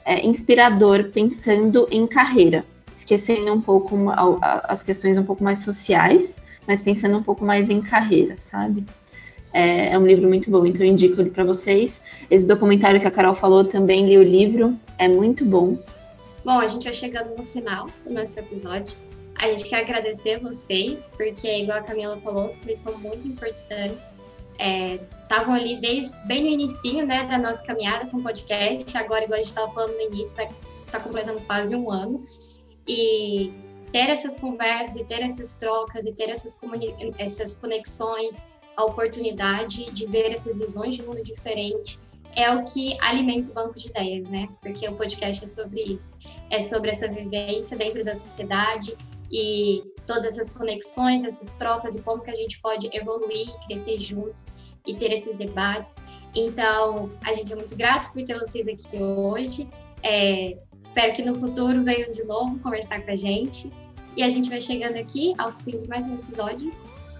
é, 0.05 0.25
inspirador 0.25 1.09
pensando 1.13 1.89
em 1.91 2.07
carreira, 2.07 2.63
esquecendo 2.95 3.53
um 3.53 3.59
pouco 3.59 3.97
as 4.63 4.81
questões 4.81 5.17
um 5.17 5.23
pouco 5.23 5.43
mais 5.43 5.59
sociais, 5.59 6.37
mas 6.65 6.81
pensando 6.81 7.17
um 7.17 7.23
pouco 7.23 7.43
mais 7.43 7.69
em 7.69 7.81
carreira, 7.81 8.35
sabe? 8.37 8.85
É, 9.51 9.89
é 9.89 9.99
um 9.99 10.07
livro 10.07 10.29
muito 10.29 10.49
bom, 10.49 10.65
então 10.65 10.85
eu 10.85 10.91
indico 10.91 11.19
ele 11.19 11.31
para 11.31 11.43
vocês. 11.43 12.01
Esse 12.31 12.47
documentário 12.47 13.01
que 13.01 13.07
a 13.07 13.11
Carol 13.11 13.35
falou 13.35 13.65
também 13.65 14.05
li 14.05 14.17
o 14.17 14.23
livro, 14.23 14.73
é 14.97 15.09
muito 15.09 15.43
bom. 15.43 15.77
Bom, 16.49 16.61
a 16.61 16.67
gente 16.67 16.85
vai 16.85 16.93
chegando 16.93 17.37
no 17.37 17.45
final 17.45 17.85
do 18.03 18.11
nosso 18.11 18.39
episódio. 18.39 18.97
A 19.35 19.51
gente 19.51 19.69
quer 19.69 19.81
agradecer 19.81 20.39
vocês, 20.39 21.13
porque, 21.15 21.47
igual 21.47 21.77
a 21.77 21.83
Camila 21.83 22.19
falou, 22.21 22.49
vocês 22.49 22.79
são 22.79 22.97
muito 22.97 23.27
importantes. 23.27 24.15
Estavam 25.21 25.55
é, 25.55 25.59
ali 25.59 25.79
desde 25.79 26.25
bem 26.25 26.41
no 26.41 26.47
início 26.47 27.05
né, 27.05 27.23
da 27.25 27.37
nossa 27.37 27.63
caminhada 27.63 28.07
com 28.07 28.17
o 28.17 28.23
podcast. 28.23 28.97
Agora, 28.97 29.25
igual 29.25 29.35
a 29.35 29.43
gente 29.43 29.49
estava 29.49 29.71
falando 29.71 29.93
no 29.93 30.01
início, 30.01 30.35
vai 30.35 30.47
estar 30.47 30.97
tá 30.97 30.99
completando 30.99 31.39
quase 31.41 31.75
um 31.75 31.91
ano. 31.91 32.25
E 32.87 33.53
ter 33.91 34.09
essas 34.09 34.39
conversas, 34.39 34.95
e 34.95 35.05
ter 35.05 35.21
essas 35.21 35.55
trocas, 35.55 36.07
e 36.07 36.13
ter 36.13 36.31
essas, 36.31 36.59
essas 37.19 37.53
conexões, 37.59 38.57
a 38.75 38.85
oportunidade 38.85 39.91
de 39.91 40.07
ver 40.07 40.31
essas 40.31 40.57
visões 40.57 40.95
de 40.95 41.03
mundo 41.03 41.21
diferente 41.21 41.99
é 42.35 42.53
o 42.53 42.63
que 42.63 42.97
alimenta 43.01 43.51
o 43.51 43.53
banco 43.53 43.77
de 43.77 43.87
ideias, 43.87 44.27
né? 44.27 44.47
Porque 44.61 44.87
o 44.87 44.95
podcast 44.95 45.43
é 45.43 45.47
sobre 45.47 45.81
isso. 45.81 46.17
É 46.49 46.61
sobre 46.61 46.91
essa 46.91 47.07
vivência 47.07 47.77
dentro 47.77 48.03
da 48.03 48.15
sociedade 48.15 48.95
e 49.31 49.83
todas 50.05 50.25
essas 50.25 50.49
conexões, 50.49 51.23
essas 51.23 51.53
trocas 51.53 51.95
e 51.95 52.01
como 52.01 52.21
que 52.21 52.31
a 52.31 52.35
gente 52.35 52.59
pode 52.61 52.89
evoluir, 52.93 53.47
crescer 53.67 53.99
juntos 53.99 54.73
e 54.85 54.95
ter 54.95 55.11
esses 55.11 55.37
debates. 55.37 55.97
Então, 56.35 57.11
a 57.23 57.33
gente 57.33 57.53
é 57.53 57.55
muito 57.55 57.75
grato 57.75 58.11
por 58.11 58.23
ter 58.23 58.37
vocês 58.39 58.67
aqui 58.67 58.97
hoje. 58.97 59.69
É, 60.01 60.57
espero 60.81 61.13
que 61.13 61.21
no 61.21 61.35
futuro 61.35 61.83
venham 61.83 62.09
de 62.09 62.23
novo 62.23 62.57
conversar 62.59 63.01
com 63.01 63.11
a 63.11 63.15
gente. 63.15 63.71
E 64.15 64.23
a 64.23 64.29
gente 64.29 64.49
vai 64.49 64.59
chegando 64.59 64.97
aqui 64.97 65.33
ao 65.37 65.51
fim 65.51 65.79
de 65.79 65.87
mais 65.87 66.07
um 66.07 66.15
episódio. 66.15 66.71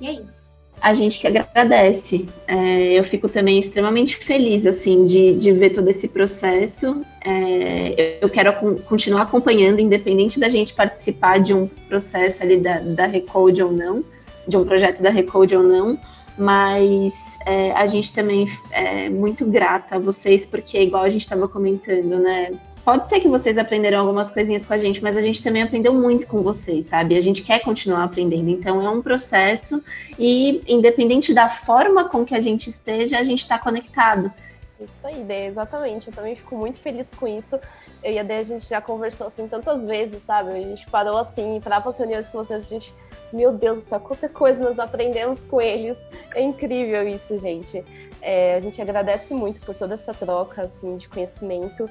E 0.02 0.08
é 0.08 0.14
isso. 0.14 0.49
A 0.82 0.94
gente 0.94 1.20
que 1.20 1.28
agradece. 1.28 2.28
É, 2.48 2.94
eu 2.94 3.04
fico 3.04 3.28
também 3.28 3.60
extremamente 3.60 4.16
feliz, 4.16 4.66
assim, 4.66 5.06
de, 5.06 5.34
de 5.34 5.52
ver 5.52 5.72
todo 5.72 5.90
esse 5.90 6.08
processo. 6.10 7.02
É, 7.26 8.18
eu 8.22 8.30
quero 8.30 8.54
continuar 8.84 9.24
acompanhando, 9.24 9.80
independente 9.80 10.40
da 10.40 10.48
gente 10.48 10.74
participar 10.74 11.40
de 11.40 11.54
um 11.54 11.68
processo 11.68 12.44
ali 12.44 12.58
da, 12.58 12.80
da 12.80 13.06
Recode 13.08 13.62
ou 13.62 13.72
não, 13.72 14.04
de 14.48 14.58
um 14.58 14.64
projeto 14.64 15.02
da 15.02 15.10
Recode 15.10 15.56
ou 15.56 15.64
não, 15.64 16.00
mas 16.38 17.38
é, 17.46 17.72
a 17.74 17.86
gente 17.86 18.14
também 18.14 18.46
é 18.72 19.10
muito 19.10 19.46
grata 19.46 19.98
a 19.98 20.00
vocês, 20.00 20.46
porque, 20.46 20.82
igual 20.82 21.04
a 21.04 21.10
gente 21.10 21.22
estava 21.22 21.50
comentando, 21.50 22.18
né? 22.18 22.54
Pode 22.90 23.06
ser 23.06 23.20
que 23.20 23.28
vocês 23.28 23.60
aprenderam 23.60 24.00
algumas 24.00 24.32
coisinhas 24.32 24.66
com 24.66 24.74
a 24.74 24.78
gente, 24.80 25.04
mas 25.04 25.16
a 25.16 25.22
gente 25.22 25.44
também 25.44 25.62
aprendeu 25.62 25.94
muito 25.94 26.26
com 26.26 26.42
vocês, 26.42 26.88
sabe? 26.88 27.16
A 27.16 27.22
gente 27.22 27.44
quer 27.44 27.60
continuar 27.60 28.04
aprendendo. 28.04 28.50
Então 28.50 28.82
é 28.82 28.90
um 28.90 29.00
processo 29.00 29.84
e, 30.18 30.64
independente 30.68 31.32
da 31.32 31.48
forma 31.48 32.10
com 32.10 32.26
que 32.26 32.34
a 32.34 32.40
gente 32.40 32.68
esteja, 32.68 33.20
a 33.20 33.24
gente 33.24 33.44
está 33.44 33.60
conectado. 33.60 34.34
Isso 34.80 35.06
aí, 35.06 35.24
Dê, 35.24 35.46
exatamente. 35.46 36.08
Eu 36.08 36.14
também 36.16 36.36
fico 36.36 36.56
muito 36.56 36.80
feliz 36.80 37.12
com 37.12 37.28
isso. 37.28 37.60
Eu 38.04 38.12
e 38.12 38.18
a 38.18 38.24
Dê, 38.24 38.38
a 38.38 38.44
gente 38.44 38.68
já 38.68 38.82
conversou 38.82 39.28
assim 39.28 39.48
tantas 39.48 39.86
vezes, 39.86 40.24
sabe? 40.24 40.50
A 40.50 40.60
gente 40.60 40.90
parou 40.90 41.20
assim, 41.20 41.62
para 41.64 41.78
as 41.78 41.96
reuniões 41.96 42.28
com 42.28 42.40
vocês, 42.40 42.66
a 42.66 42.68
gente, 42.68 42.96
meu 43.32 43.52
Deus 43.52 43.78
do 43.78 43.84
céu, 43.84 44.00
quanta 44.00 44.28
coisa 44.28 44.60
nós 44.60 44.80
aprendemos 44.80 45.46
com 45.46 45.62
eles. 45.62 46.04
É 46.34 46.42
incrível 46.42 47.08
isso, 47.08 47.38
gente. 47.38 47.86
É, 48.20 48.56
a 48.56 48.60
gente 48.60 48.82
agradece 48.82 49.36
muito 49.36 49.62
por 49.64 49.76
toda 49.76 49.94
essa 49.94 50.12
troca 50.12 50.64
assim, 50.64 50.98
de 50.98 51.08
conhecimento 51.08 51.88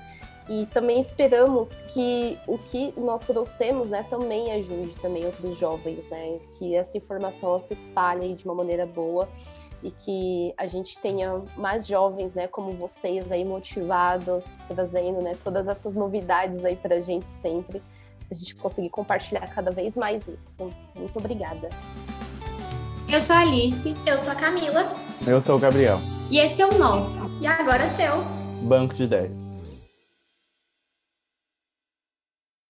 e 0.49 0.67
também 0.67 0.99
esperamos 0.99 1.83
que 1.89 2.39
o 2.47 2.57
que 2.57 2.95
nós 2.97 3.21
trouxemos 3.21 3.91
né, 3.91 4.03
também 4.09 4.53
ajude 4.53 4.97
também 4.97 5.27
outros 5.27 5.59
jovens, 5.59 6.09
né? 6.09 6.39
Que 6.59 6.75
essa 6.75 6.97
informação 6.97 7.61
se 7.61 7.75
espalhe 7.75 8.35
de 8.35 8.47
uma 8.47 8.55
maneira 8.55 8.87
boa 8.87 9.29
e 9.83 9.91
que 9.91 10.55
a 10.57 10.67
gente 10.67 10.99
tenha 10.99 11.43
mais 11.57 11.87
jovens, 11.87 12.35
né, 12.35 12.49
como 12.49 12.73
vocês 12.73 13.31
aí 13.31 13.45
motivados, 13.45 14.47
trazendo, 14.67 15.21
né, 15.21 15.37
todas 15.45 15.69
essas 15.69 15.95
novidades 15.95 16.65
aí 16.65 16.75
para 16.75 16.97
a 16.97 17.01
gente 17.01 17.29
sempre, 17.29 17.81
para 18.27 18.37
a 18.37 18.39
gente 18.39 18.57
conseguir 18.57 18.91
compartilhar 18.91 19.47
cada 19.55 19.71
vez 19.71 19.97
mais 19.97 20.27
isso. 20.27 20.69
Muito 20.97 21.19
obrigada. 21.19 21.69
Eu 23.09 23.21
sou 23.21 23.37
a 23.37 23.41
Alice. 23.41 23.97
Eu 24.05 24.19
sou 24.19 24.33
a 24.33 24.37
Camila. 24.37 24.95
Eu 25.27 25.41
sou 25.41 25.57
o 25.57 25.59
Gabriel. 25.59 25.99
E 26.31 26.39
esse 26.39 26.61
é 26.61 26.67
o 26.67 26.77
nosso. 26.77 27.31
E 27.41 27.47
agora 27.47 27.85
é 27.85 27.89
seu. 27.89 28.23
Banco 28.63 28.95
de 28.95 29.05
Ideias. 29.05 29.58